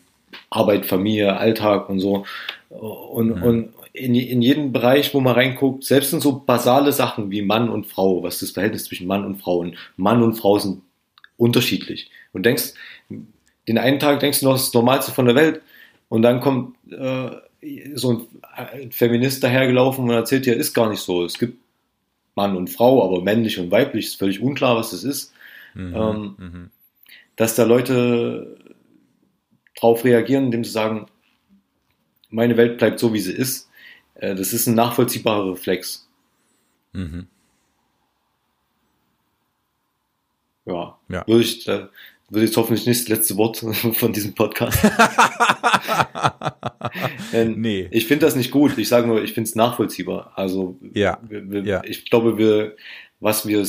Arbeit, 0.49 0.86
Familie, 0.86 1.38
Alltag 1.38 1.89
und 1.89 1.99
so. 1.99 2.26
Und, 2.70 3.38
mhm. 3.38 3.43
und 3.43 3.74
in, 3.93 4.13
in 4.13 4.41
jedem 4.41 4.72
Bereich, 4.72 5.13
wo 5.13 5.20
man 5.20 5.34
reinguckt, 5.34 5.84
selbst 5.84 6.13
in 6.13 6.20
so 6.20 6.39
basale 6.39 6.91
Sachen 6.91 7.32
wie 7.32 7.41
Mann 7.41 7.70
und 7.70 7.88
Frau, 7.88 8.22
was 8.24 8.36
ist 8.36 8.41
das 8.43 8.51
Verhältnis 8.51 8.86
zwischen 8.86 9.07
Mann 9.07 9.26
und 9.26 9.38
Frau 9.38 9.59
und 9.59 9.76
Mann 9.95 10.22
und 10.22 10.36
Frau 10.36 10.59
sind 10.59 10.82
unterschiedlich. 11.38 12.11
Und 12.34 12.45
denkst, 12.45 12.74
den 13.68 13.78
einen 13.78 13.99
Tag 13.99 14.20
denkst 14.20 14.41
du 14.41 14.45
noch, 14.45 14.53
das 14.53 14.63
ist 14.63 14.68
das 14.68 14.82
Normalste 14.82 15.11
von 15.11 15.26
der 15.26 15.36
Welt 15.36 15.61
und 16.09 16.22
dann 16.22 16.39
kommt 16.39 16.76
äh, 16.91 17.32
so 17.95 18.28
ein 18.55 18.91
Feminist 18.91 19.43
dahergelaufen 19.43 20.05
und 20.05 20.11
erzählt 20.11 20.45
dir, 20.45 20.55
ist 20.55 20.74
gar 20.74 20.89
nicht 20.89 21.01
so. 21.01 21.26
Es 21.26 21.39
gibt 21.39 21.57
Mann 22.36 22.55
und 22.55 22.70
Frau, 22.70 23.03
aber 23.03 23.24
männlich 23.24 23.59
und 23.59 23.72
weiblich, 23.72 24.07
ist 24.07 24.20
völlig 24.20 24.41
unklar, 24.41 24.76
was 24.76 24.91
das 24.91 25.03
ist. 25.03 25.34
Mhm, 25.74 25.95
ähm, 25.95 26.36
mhm. 26.38 26.70
Dass 27.38 27.55
da 27.55 27.63
Leute 27.63 28.57
drauf 29.75 30.03
reagieren, 30.03 30.45
indem 30.45 30.65
sie 30.65 30.71
sagen, 30.71 31.07
meine 32.29 32.57
Welt 32.57 32.77
bleibt 32.77 32.99
so, 32.99 33.13
wie 33.13 33.21
sie 33.21 33.33
ist. 33.33 33.69
Äh, 34.15 34.35
das 34.35 34.53
ist 34.53 34.67
ein 34.67 34.75
nachvollziehbarer 34.75 35.51
Reflex. 35.51 36.09
Mhm. 36.93 37.27
Ja, 40.65 40.97
ja. 41.07 41.25
würde 41.25 41.43
ich, 41.43 41.65
würde 41.65 42.45
jetzt 42.45 42.57
hoffentlich 42.57 42.85
nicht 42.85 43.01
das 43.01 43.07
letzte 43.07 43.38
Wort 43.38 43.57
von 43.93 44.11
diesem 44.11 44.33
Podcast. 44.33 44.79
nee. 47.31 47.88
Ich 47.91 48.07
finde 48.07 48.25
das 48.25 48.35
nicht 48.35 48.51
gut. 48.51 48.77
Ich 48.77 48.89
sage 48.89 49.07
nur, 49.07 49.23
ich 49.23 49.33
finde 49.33 49.47
es 49.47 49.55
nachvollziehbar. 49.55 50.33
Also 50.35 50.77
ja. 50.93 51.19
Wir, 51.21 51.49
wir, 51.49 51.63
ja. 51.63 51.81
ich 51.85 52.09
glaube, 52.09 52.38
wir, 52.38 52.75
was 53.21 53.47
wir, 53.47 53.65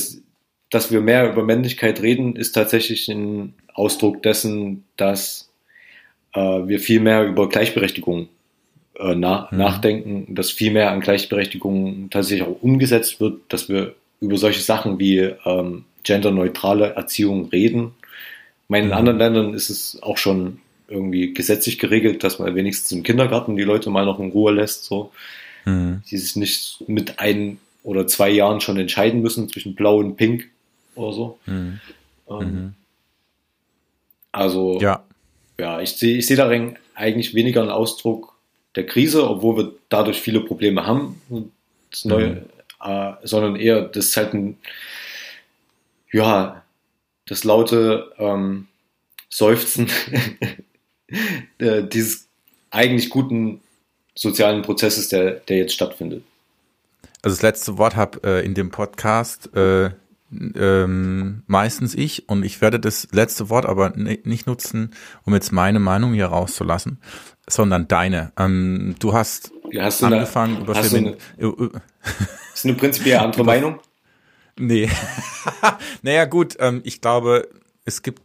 dass 0.69 0.91
wir 0.91 1.01
mehr 1.01 1.31
über 1.31 1.43
Männlichkeit 1.43 2.01
reden, 2.01 2.35
ist 2.35 2.51
tatsächlich 2.53 3.07
ein 3.09 3.53
Ausdruck 3.73 4.21
dessen, 4.23 4.83
dass 4.97 5.49
äh, 6.33 6.39
wir 6.39 6.79
viel 6.79 6.99
mehr 6.99 7.25
über 7.25 7.49
Gleichberechtigung 7.49 8.29
äh, 8.99 9.15
na, 9.15 9.47
mhm. 9.51 9.57
nachdenken, 9.57 10.35
dass 10.35 10.51
viel 10.51 10.71
mehr 10.71 10.91
an 10.91 11.01
Gleichberechtigung 11.01 12.09
tatsächlich 12.09 12.47
auch 12.47 12.61
umgesetzt 12.61 13.19
wird, 13.19 13.41
dass 13.49 13.69
wir 13.69 13.95
über 14.21 14.37
solche 14.37 14.61
Sachen 14.61 14.99
wie 14.99 15.19
ähm, 15.45 15.85
genderneutrale 16.03 16.93
Erziehung 16.93 17.49
reden. 17.49 17.91
Ich 18.63 18.69
meine, 18.69 18.85
in 18.85 18.91
mhm. 18.91 18.97
anderen 18.97 19.17
Ländern 19.17 19.53
ist 19.53 19.69
es 19.69 20.01
auch 20.03 20.17
schon 20.17 20.59
irgendwie 20.87 21.33
gesetzlich 21.33 21.79
geregelt, 21.79 22.23
dass 22.23 22.39
man 22.39 22.53
wenigstens 22.55 22.91
im 22.91 23.03
Kindergarten 23.03 23.55
die 23.55 23.63
Leute 23.63 23.89
mal 23.89 24.05
noch 24.05 24.19
in 24.19 24.31
Ruhe 24.31 24.51
lässt, 24.51 24.85
so. 24.85 25.11
Mhm. 25.65 26.03
Die 26.09 26.17
sich 26.17 26.35
nicht 26.35 26.83
mit 26.87 27.19
ein 27.19 27.59
oder 27.83 28.07
zwei 28.07 28.29
Jahren 28.29 28.61
schon 28.61 28.77
entscheiden 28.77 29.21
müssen 29.21 29.49
zwischen 29.49 29.75
blau 29.75 29.97
und 29.97 30.15
pink 30.15 30.49
oder 30.99 31.13
so. 31.13 31.39
Mhm. 31.45 31.79
Ähm, 32.29 32.37
mhm. 32.39 32.73
also, 34.31 34.79
ja, 34.79 35.03
ja 35.59 35.81
ich 35.81 35.93
sehe 35.93 36.17
ich 36.17 36.27
seh 36.27 36.35
darin 36.35 36.77
eigentlich 36.95 37.33
weniger 37.33 37.61
einen 37.61 37.71
Ausdruck 37.71 38.35
der 38.75 38.85
Krise, 38.85 39.27
obwohl 39.27 39.57
wir 39.57 39.71
dadurch 39.89 40.21
viele 40.21 40.41
Probleme 40.41 40.85
haben, 40.85 41.21
das 41.89 42.05
neue, 42.05 42.29
mhm. 42.29 42.45
äh, 42.83 43.13
sondern 43.23 43.55
eher, 43.55 43.81
das 43.81 44.05
ist 44.05 44.17
halt 44.17 44.33
ein, 44.33 44.57
ja, 46.11 46.63
das 47.25 47.43
laute 47.43 48.11
ähm, 48.17 48.67
Seufzen 49.29 49.89
dieses 51.59 52.27
eigentlich 52.71 53.09
guten 53.09 53.61
sozialen 54.15 54.61
Prozesses, 54.61 55.09
der, 55.09 55.31
der 55.31 55.57
jetzt 55.57 55.73
stattfindet. 55.73 56.23
Also 57.21 57.35
das 57.35 57.41
letzte 57.41 57.77
Wort 57.77 57.95
habe 57.95 58.19
äh, 58.23 58.45
in 58.45 58.53
dem 58.53 58.69
Podcast 58.69 59.53
äh, 59.55 59.91
ähm, 60.31 61.43
meistens 61.47 61.95
ich 61.95 62.29
und 62.29 62.43
ich 62.43 62.61
werde 62.61 62.79
das 62.79 63.07
letzte 63.11 63.49
Wort 63.49 63.65
aber 63.65 63.91
nicht 63.95 64.47
nutzen, 64.47 64.91
um 65.23 65.33
jetzt 65.33 65.51
meine 65.51 65.79
Meinung 65.79 66.13
hier 66.13 66.27
rauszulassen, 66.27 66.99
sondern 67.47 67.87
deine. 67.87 68.31
Ähm, 68.37 68.95
du 68.99 69.13
hast, 69.13 69.51
ja, 69.71 69.83
hast 69.83 70.01
du 70.01 70.07
angefangen 70.07 70.57
eine, 70.57 70.63
über 70.65 70.75
hast 70.75 70.89
Femin 70.89 71.15
du 71.37 71.67
eine, 71.67 71.81
ist 72.53 72.65
eine 72.65 72.75
prinzipiell 72.75 73.17
andere 73.19 73.43
Meinung? 73.43 73.79
Nee. 74.57 74.89
naja, 76.01 76.25
gut, 76.25 76.57
ähm, 76.59 76.81
ich 76.83 77.01
glaube, 77.01 77.47
es 77.85 78.03
gibt, 78.03 78.21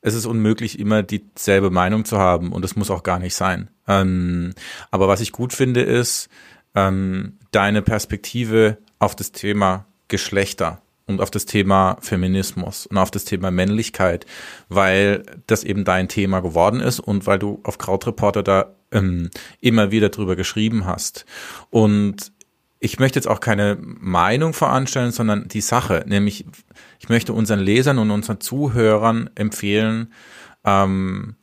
es 0.00 0.14
ist 0.14 0.26
unmöglich, 0.26 0.78
immer 0.78 1.02
dieselbe 1.02 1.70
Meinung 1.70 2.04
zu 2.04 2.18
haben 2.18 2.52
und 2.52 2.64
es 2.64 2.76
muss 2.76 2.90
auch 2.90 3.02
gar 3.02 3.18
nicht 3.18 3.34
sein. 3.34 3.70
Ähm, 3.88 4.54
aber 4.90 5.08
was 5.08 5.20
ich 5.20 5.32
gut 5.32 5.52
finde, 5.52 5.80
ist 5.80 6.28
ähm, 6.74 7.38
deine 7.50 7.82
Perspektive 7.82 8.78
auf 8.98 9.16
das 9.16 9.32
Thema 9.32 9.86
Geschlechter 10.08 10.80
und 11.08 11.20
auf 11.20 11.30
das 11.30 11.46
Thema 11.46 11.96
Feminismus 12.00 12.86
und 12.86 12.98
auf 12.98 13.10
das 13.10 13.24
Thema 13.24 13.50
Männlichkeit, 13.50 14.26
weil 14.68 15.24
das 15.46 15.64
eben 15.64 15.84
dein 15.84 16.08
Thema 16.08 16.40
geworden 16.40 16.80
ist 16.80 17.00
und 17.00 17.26
weil 17.26 17.38
du 17.38 17.60
auf 17.64 17.78
Krautreporter 17.78 18.42
da 18.42 18.74
ähm, 18.92 19.30
immer 19.60 19.90
wieder 19.90 20.10
drüber 20.10 20.36
geschrieben 20.36 20.86
hast. 20.86 21.24
Und 21.70 22.32
ich 22.78 22.98
möchte 22.98 23.18
jetzt 23.18 23.26
auch 23.26 23.40
keine 23.40 23.76
Meinung 23.80 24.52
voranstellen, 24.52 25.10
sondern 25.10 25.48
die 25.48 25.62
Sache, 25.62 26.04
nämlich 26.06 26.44
ich 27.00 27.08
möchte 27.08 27.32
unseren 27.32 27.60
Lesern 27.60 27.98
und 27.98 28.10
unseren 28.10 28.40
Zuhörern 28.40 29.30
empfehlen, 29.34 30.12
ähm, 30.64 31.36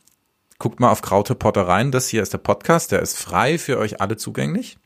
guckt 0.58 0.80
mal 0.80 0.90
auf 0.90 1.02
Krautreporter 1.02 1.66
rein. 1.66 1.90
Das 1.90 2.08
hier 2.08 2.22
ist 2.22 2.32
der 2.32 2.38
Podcast, 2.38 2.92
der 2.92 3.02
ist 3.02 3.18
frei 3.18 3.58
für 3.58 3.78
euch 3.78 4.00
alle 4.00 4.16
zugänglich. 4.16 4.78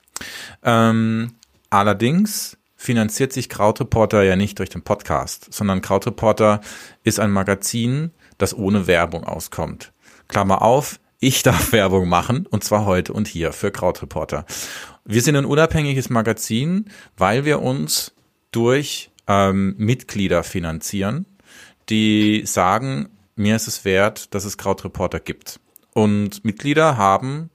Ähm, 0.64 1.34
allerdings 1.68 2.56
finanziert 2.80 3.34
sich 3.34 3.50
Krautreporter 3.50 4.22
ja 4.22 4.36
nicht 4.36 4.58
durch 4.58 4.70
den 4.70 4.80
Podcast, 4.80 5.52
sondern 5.52 5.82
Krautreporter 5.82 6.62
ist 7.04 7.20
ein 7.20 7.30
Magazin, 7.30 8.10
das 8.38 8.56
ohne 8.56 8.86
Werbung 8.86 9.24
auskommt. 9.24 9.92
Klammer 10.28 10.62
auf, 10.62 10.98
ich 11.18 11.42
darf 11.44 11.72
Werbung 11.72 12.08
machen 12.08 12.46
und 12.46 12.64
zwar 12.64 12.86
heute 12.86 13.12
und 13.12 13.28
hier 13.28 13.52
für 13.52 13.70
Krautreporter. 13.70 14.46
Wir 15.04 15.20
sind 15.20 15.36
ein 15.36 15.44
unabhängiges 15.44 16.08
Magazin, 16.08 16.86
weil 17.18 17.44
wir 17.44 17.60
uns 17.60 18.14
durch 18.50 19.10
ähm, 19.28 19.74
Mitglieder 19.76 20.42
finanzieren, 20.42 21.26
die 21.90 22.44
sagen, 22.46 23.10
mir 23.36 23.56
ist 23.56 23.68
es 23.68 23.84
wert, 23.84 24.34
dass 24.34 24.46
es 24.46 24.56
Krautreporter 24.56 25.20
gibt. 25.20 25.60
Und 25.92 26.46
Mitglieder 26.46 26.96
haben 26.96 27.50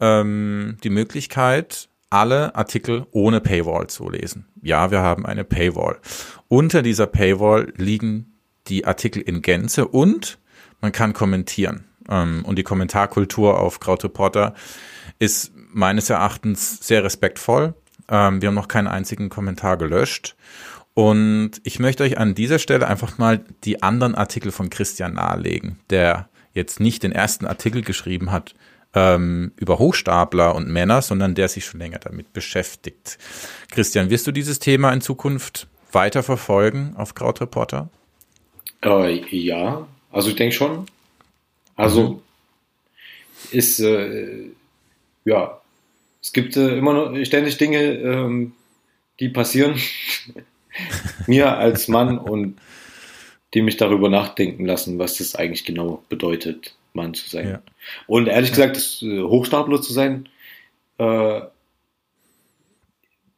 ähm, 0.00 0.78
die 0.82 0.90
Möglichkeit, 0.90 1.90
alle 2.14 2.54
Artikel 2.54 3.06
ohne 3.10 3.40
Paywall 3.40 3.88
zu 3.88 4.08
lesen. 4.08 4.46
Ja, 4.62 4.92
wir 4.92 5.00
haben 5.00 5.26
eine 5.26 5.42
Paywall. 5.42 5.98
Unter 6.46 6.80
dieser 6.80 7.08
Paywall 7.08 7.72
liegen 7.76 8.38
die 8.68 8.84
Artikel 8.84 9.20
in 9.20 9.42
Gänze 9.42 9.88
und 9.88 10.38
man 10.80 10.92
kann 10.92 11.12
kommentieren. 11.12 11.86
Ähm, 12.08 12.44
und 12.44 12.56
die 12.56 12.62
Kommentarkultur 12.62 13.58
auf 13.58 13.80
Krautreporter 13.80 14.54
ist 15.18 15.52
meines 15.72 16.08
Erachtens 16.08 16.86
sehr 16.86 17.02
respektvoll. 17.02 17.74
Ähm, 18.08 18.40
wir 18.40 18.46
haben 18.46 18.54
noch 18.54 18.68
keinen 18.68 18.86
einzigen 18.86 19.28
Kommentar 19.28 19.76
gelöscht. 19.76 20.36
Und 20.94 21.50
ich 21.64 21.80
möchte 21.80 22.04
euch 22.04 22.16
an 22.16 22.36
dieser 22.36 22.60
Stelle 22.60 22.86
einfach 22.86 23.18
mal 23.18 23.44
die 23.64 23.82
anderen 23.82 24.14
Artikel 24.14 24.52
von 24.52 24.70
Christian 24.70 25.14
nahelegen, 25.14 25.80
der 25.90 26.28
jetzt 26.52 26.78
nicht 26.78 27.02
den 27.02 27.10
ersten 27.10 27.44
Artikel 27.44 27.82
geschrieben 27.82 28.30
hat, 28.30 28.54
ähm, 28.94 29.52
über 29.56 29.78
Hochstapler 29.78 30.54
und 30.54 30.68
Männer, 30.68 31.02
sondern 31.02 31.34
der 31.34 31.48
sich 31.48 31.64
schon 31.64 31.80
länger 31.80 31.98
damit 31.98 32.32
beschäftigt. 32.32 33.18
Christian, 33.70 34.10
wirst 34.10 34.26
du 34.26 34.32
dieses 34.32 34.58
Thema 34.58 34.92
in 34.92 35.00
Zukunft 35.00 35.66
weiter 35.92 36.22
verfolgen 36.22 36.94
auf 36.96 37.14
Krautreporter? 37.14 37.88
Äh, 38.82 39.24
ja, 39.36 39.86
also 40.10 40.28
ich 40.28 40.36
denke 40.36 40.54
schon. 40.54 40.86
Also 41.76 42.08
mhm. 42.08 42.20
ist 43.50 43.80
äh, 43.80 44.50
ja, 45.24 45.60
es 46.22 46.32
gibt 46.32 46.56
äh, 46.56 46.76
immer 46.76 46.92
noch 46.92 47.24
ständig 47.24 47.56
Dinge, 47.56 47.82
ähm, 47.82 48.52
die 49.20 49.28
passieren 49.28 49.78
mir 51.26 51.56
als 51.56 51.88
Mann 51.88 52.18
und 52.18 52.58
die 53.54 53.62
mich 53.62 53.76
darüber 53.76 54.08
nachdenken 54.08 54.66
lassen, 54.66 54.98
was 54.98 55.18
das 55.18 55.36
eigentlich 55.36 55.64
genau 55.64 56.02
bedeutet, 56.08 56.74
Mann 56.92 57.14
zu 57.14 57.28
sein. 57.28 57.48
Ja. 57.48 57.62
Und 58.06 58.26
ehrlich 58.26 58.50
gesagt, 58.50 58.76
das, 58.76 59.02
äh, 59.02 59.22
Hochstapler 59.22 59.80
zu 59.80 59.92
sein, 59.92 60.28
äh, 60.98 61.40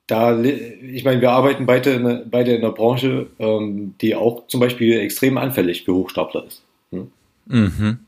da, 0.07 0.40
ich 0.40 1.05
meine, 1.05 1.20
wir 1.20 1.32
arbeiten 1.32 1.66
beide 1.66 1.90
in, 1.90 2.07
einer, 2.07 2.24
beide 2.24 2.55
in 2.55 2.62
einer 2.62 2.72
Branche, 2.72 3.26
ähm, 3.38 3.94
die 4.01 4.14
auch 4.14 4.47
zum 4.47 4.61
Beispiel 4.61 5.01
extrem 5.01 5.36
anfällig 5.36 5.84
für 5.84 5.94
Hochstapler 5.94 6.44
ist. 6.47 6.62
Hm? 6.92 7.11
Mhm. 7.47 7.99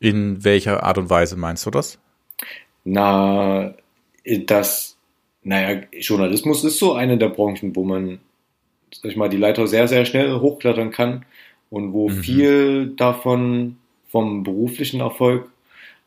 In 0.00 0.42
welcher 0.42 0.82
Art 0.82 0.98
und 0.98 1.08
Weise 1.08 1.36
meinst 1.36 1.64
du 1.66 1.70
das? 1.70 2.00
Na, 2.84 3.74
das, 4.46 4.96
naja, 5.44 5.82
Journalismus 5.92 6.64
ist 6.64 6.78
so 6.78 6.94
eine 6.94 7.18
der 7.18 7.28
Branchen, 7.28 7.76
wo 7.76 7.84
man, 7.84 8.18
sag 8.92 9.12
ich 9.12 9.16
mal, 9.16 9.28
die 9.28 9.36
Leiter 9.36 9.68
sehr, 9.68 9.86
sehr 9.86 10.04
schnell 10.04 10.40
hochklettern 10.40 10.90
kann 10.90 11.24
und 11.70 11.92
wo 11.92 12.08
mhm. 12.08 12.22
viel 12.22 12.86
davon 12.96 13.76
vom 14.12 14.44
beruflichen 14.44 15.00
Erfolg 15.00 15.50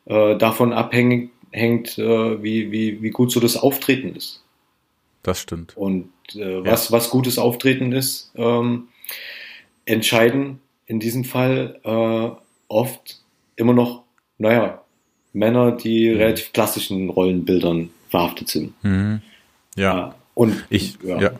äh, 0.06 0.36
davon 0.36 0.72
abhängig 0.72 1.30
hängt, 1.50 1.98
äh, 1.98 2.42
wie, 2.42 2.70
wie, 2.70 3.02
wie 3.02 3.10
gut 3.10 3.32
so 3.32 3.40
das 3.40 3.56
Auftreten 3.56 4.14
ist. 4.14 4.42
Das 5.22 5.40
stimmt. 5.40 5.76
Und 5.76 6.10
äh, 6.34 6.64
was, 6.64 6.88
ja. 6.88 6.96
was 6.96 7.10
gutes 7.10 7.36
Auftreten 7.38 7.92
ist, 7.92 8.30
ähm, 8.36 8.88
entscheiden 9.84 10.60
in 10.86 11.00
diesem 11.00 11.24
Fall 11.24 11.80
äh, 11.82 12.40
oft 12.68 13.20
immer 13.56 13.72
noch, 13.72 14.04
naja, 14.38 14.82
Männer, 15.32 15.72
die 15.72 16.10
mhm. 16.10 16.18
relativ 16.18 16.52
klassischen 16.52 17.10
Rollenbildern 17.10 17.90
verhaftet 18.08 18.48
sind. 18.48 18.72
Mhm. 18.84 19.20
Ja. 19.76 19.96
ja. 19.96 20.14
Und 20.34 20.64
ich, 20.70 20.98
ja. 21.02 21.20
ja. 21.20 21.30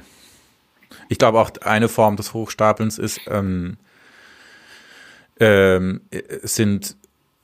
Ich 1.08 1.18
glaube 1.18 1.38
auch 1.38 1.50
eine 1.60 1.88
Form 1.88 2.16
des 2.16 2.34
Hochstapelns 2.34 2.98
ist, 2.98 3.20
ähm, 3.28 3.76
ähm, 5.40 6.00
sind, 6.42 6.96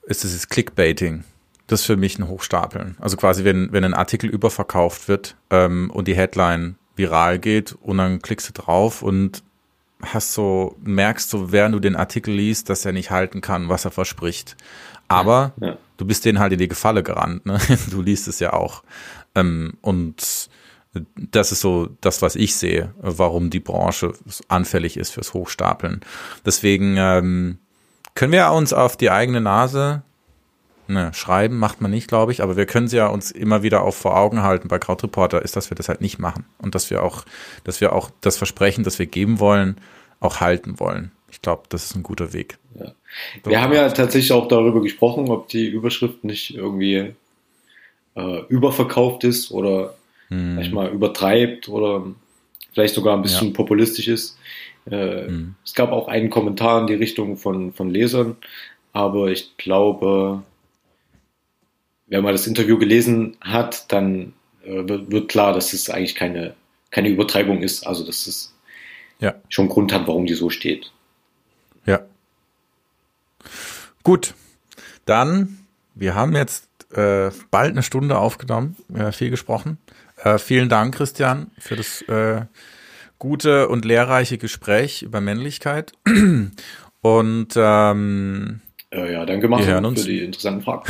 ist 0.06 0.24
dieses 0.24 0.48
Clickbaiting. 0.48 1.24
Das 1.66 1.80
ist 1.80 1.86
für 1.86 1.96
mich 1.96 2.18
ein 2.18 2.28
Hochstapeln. 2.28 2.96
Also 3.00 3.16
quasi, 3.16 3.44
wenn, 3.44 3.72
wenn 3.72 3.84
ein 3.84 3.94
Artikel 3.94 4.28
überverkauft 4.28 5.08
wird 5.08 5.36
ähm, 5.50 5.90
und 5.90 6.08
die 6.08 6.14
Headline 6.14 6.76
viral 6.96 7.38
geht 7.38 7.72
und 7.80 7.98
dann 7.98 8.20
klickst 8.20 8.48
du 8.48 8.52
drauf 8.52 9.02
und 9.02 9.42
hast 10.02 10.32
so, 10.34 10.76
merkst 10.82 11.30
so, 11.30 11.52
während 11.52 11.74
du 11.74 11.78
den 11.78 11.96
Artikel 11.96 12.34
liest, 12.34 12.68
dass 12.68 12.84
er 12.84 12.92
nicht 12.92 13.10
halten 13.10 13.40
kann, 13.40 13.68
was 13.68 13.84
er 13.84 13.90
verspricht. 13.90 14.56
Aber 15.08 15.52
ja. 15.60 15.76
du 15.96 16.04
bist 16.04 16.24
denen 16.24 16.38
halt 16.38 16.52
in 16.52 16.58
die 16.58 16.68
Gefalle 16.68 17.02
gerannt, 17.02 17.46
ne? 17.46 17.58
Du 17.90 18.02
liest 18.02 18.28
es 18.28 18.40
ja 18.40 18.52
auch. 18.52 18.82
Ähm, 19.34 19.74
und 19.80 20.48
das 21.16 21.52
ist 21.52 21.60
so 21.60 21.88
das, 22.00 22.20
was 22.20 22.36
ich 22.36 22.54
sehe, 22.56 22.94
warum 22.98 23.50
die 23.50 23.60
Branche 23.60 24.12
anfällig 24.48 24.96
ist 24.96 25.10
fürs 25.10 25.32
Hochstapeln. 25.32 26.00
Deswegen 26.44 26.96
ähm, 26.98 27.58
können 28.14 28.32
wir 28.32 28.50
uns 28.52 28.72
auf 28.72 28.96
die 28.96 29.10
eigene 29.10 29.40
Nase 29.40 30.02
ne, 30.88 31.12
schreiben, 31.14 31.58
macht 31.58 31.80
man 31.80 31.90
nicht, 31.90 32.08
glaube 32.08 32.32
ich, 32.32 32.42
aber 32.42 32.56
wir 32.56 32.66
können 32.66 32.88
sie 32.88 32.98
ja 32.98 33.08
uns 33.08 33.30
immer 33.30 33.62
wieder 33.62 33.82
auch 33.82 33.94
vor 33.94 34.16
Augen 34.16 34.42
halten 34.42 34.68
bei 34.68 34.78
Krautreporter, 34.78 35.42
ist, 35.42 35.56
dass 35.56 35.70
wir 35.70 35.74
das 35.74 35.88
halt 35.88 36.00
nicht 36.00 36.18
machen 36.18 36.44
und 36.58 36.74
dass 36.74 36.90
wir 36.90 37.02
auch, 37.02 37.24
dass 37.64 37.80
wir 37.80 37.92
auch 37.92 38.10
das 38.20 38.36
Versprechen, 38.36 38.84
das 38.84 38.98
wir 38.98 39.06
geben 39.06 39.40
wollen, 39.40 39.76
auch 40.20 40.40
halten 40.40 40.78
wollen. 40.78 41.12
Ich 41.30 41.40
glaube, 41.40 41.62
das 41.68 41.86
ist 41.86 41.96
ein 41.96 42.02
guter 42.02 42.32
Weg. 42.32 42.58
Ja. 42.78 42.92
Wir 43.44 43.60
haben 43.60 43.72
ja 43.72 43.88
tatsächlich 43.88 44.32
auch 44.32 44.48
darüber 44.48 44.82
gesprochen, 44.82 45.28
ob 45.28 45.48
die 45.48 45.66
Überschrift 45.66 46.24
nicht 46.24 46.54
irgendwie 46.54 47.14
äh, 48.14 48.40
überverkauft 48.48 49.24
ist 49.24 49.50
oder 49.50 49.94
hm. 50.28 50.56
manchmal 50.56 50.90
übertreibt 50.90 51.68
oder 51.68 52.04
vielleicht 52.72 52.94
sogar 52.94 53.16
ein 53.16 53.22
bisschen 53.22 53.48
ja. 53.48 53.54
populistisch 53.54 54.08
ist. 54.08 54.38
Äh, 54.86 55.26
hm. 55.26 55.54
Es 55.64 55.74
gab 55.74 55.92
auch 55.92 56.08
einen 56.08 56.30
Kommentar 56.30 56.80
in 56.80 56.86
die 56.86 56.94
Richtung 56.94 57.36
von, 57.36 57.72
von 57.72 57.90
Lesern, 57.90 58.36
aber 58.92 59.28
ich 59.28 59.56
glaube, 59.56 60.42
wenn 62.08 62.22
man 62.22 62.32
das 62.32 62.46
Interview 62.46 62.78
gelesen 62.78 63.36
hat, 63.40 63.90
dann 63.92 64.34
äh, 64.64 64.86
wird, 64.86 65.28
klar, 65.28 65.52
dass 65.52 65.72
es 65.72 65.88
eigentlich 65.88 66.14
keine, 66.14 66.54
keine 66.90 67.08
Übertreibung 67.08 67.62
ist, 67.62 67.86
also 67.86 68.04
dass 68.04 68.26
es 68.26 68.54
ja. 69.20 69.34
schon 69.48 69.68
Grund 69.68 69.92
hat, 69.92 70.06
warum 70.06 70.26
die 70.26 70.34
so 70.34 70.50
steht. 70.50 70.92
Ja. 71.86 72.00
Gut, 74.02 74.34
dann, 75.06 75.64
wir 75.94 76.14
haben 76.14 76.34
jetzt 76.34 76.68
äh, 76.92 77.30
bald 77.50 77.70
eine 77.70 77.82
Stunde 77.82 78.18
aufgenommen, 78.18 78.76
äh, 78.94 79.12
viel 79.12 79.30
gesprochen. 79.30 79.78
Äh, 80.22 80.38
vielen 80.38 80.68
Dank, 80.68 80.94
Christian, 80.94 81.50
für 81.58 81.76
das 81.76 82.02
gute 83.22 83.68
und 83.68 83.84
lehrreiche 83.84 84.36
Gespräch 84.36 85.02
über 85.02 85.20
Männlichkeit. 85.20 85.92
Und 87.02 87.48
ähm, 87.54 88.60
äh, 88.90 89.12
ja, 89.12 89.24
danke 89.24 89.46
Martin 89.46 89.96
für 89.96 90.02
die 90.02 90.24
interessanten 90.24 90.62
Fragen. 90.62 90.82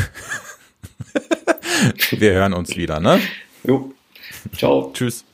wir 2.12 2.32
hören 2.32 2.54
uns 2.54 2.74
wieder, 2.74 3.00
ne? 3.00 3.20
Jo. 3.64 3.92
Ciao. 4.56 4.90
Tschüss. 4.94 5.26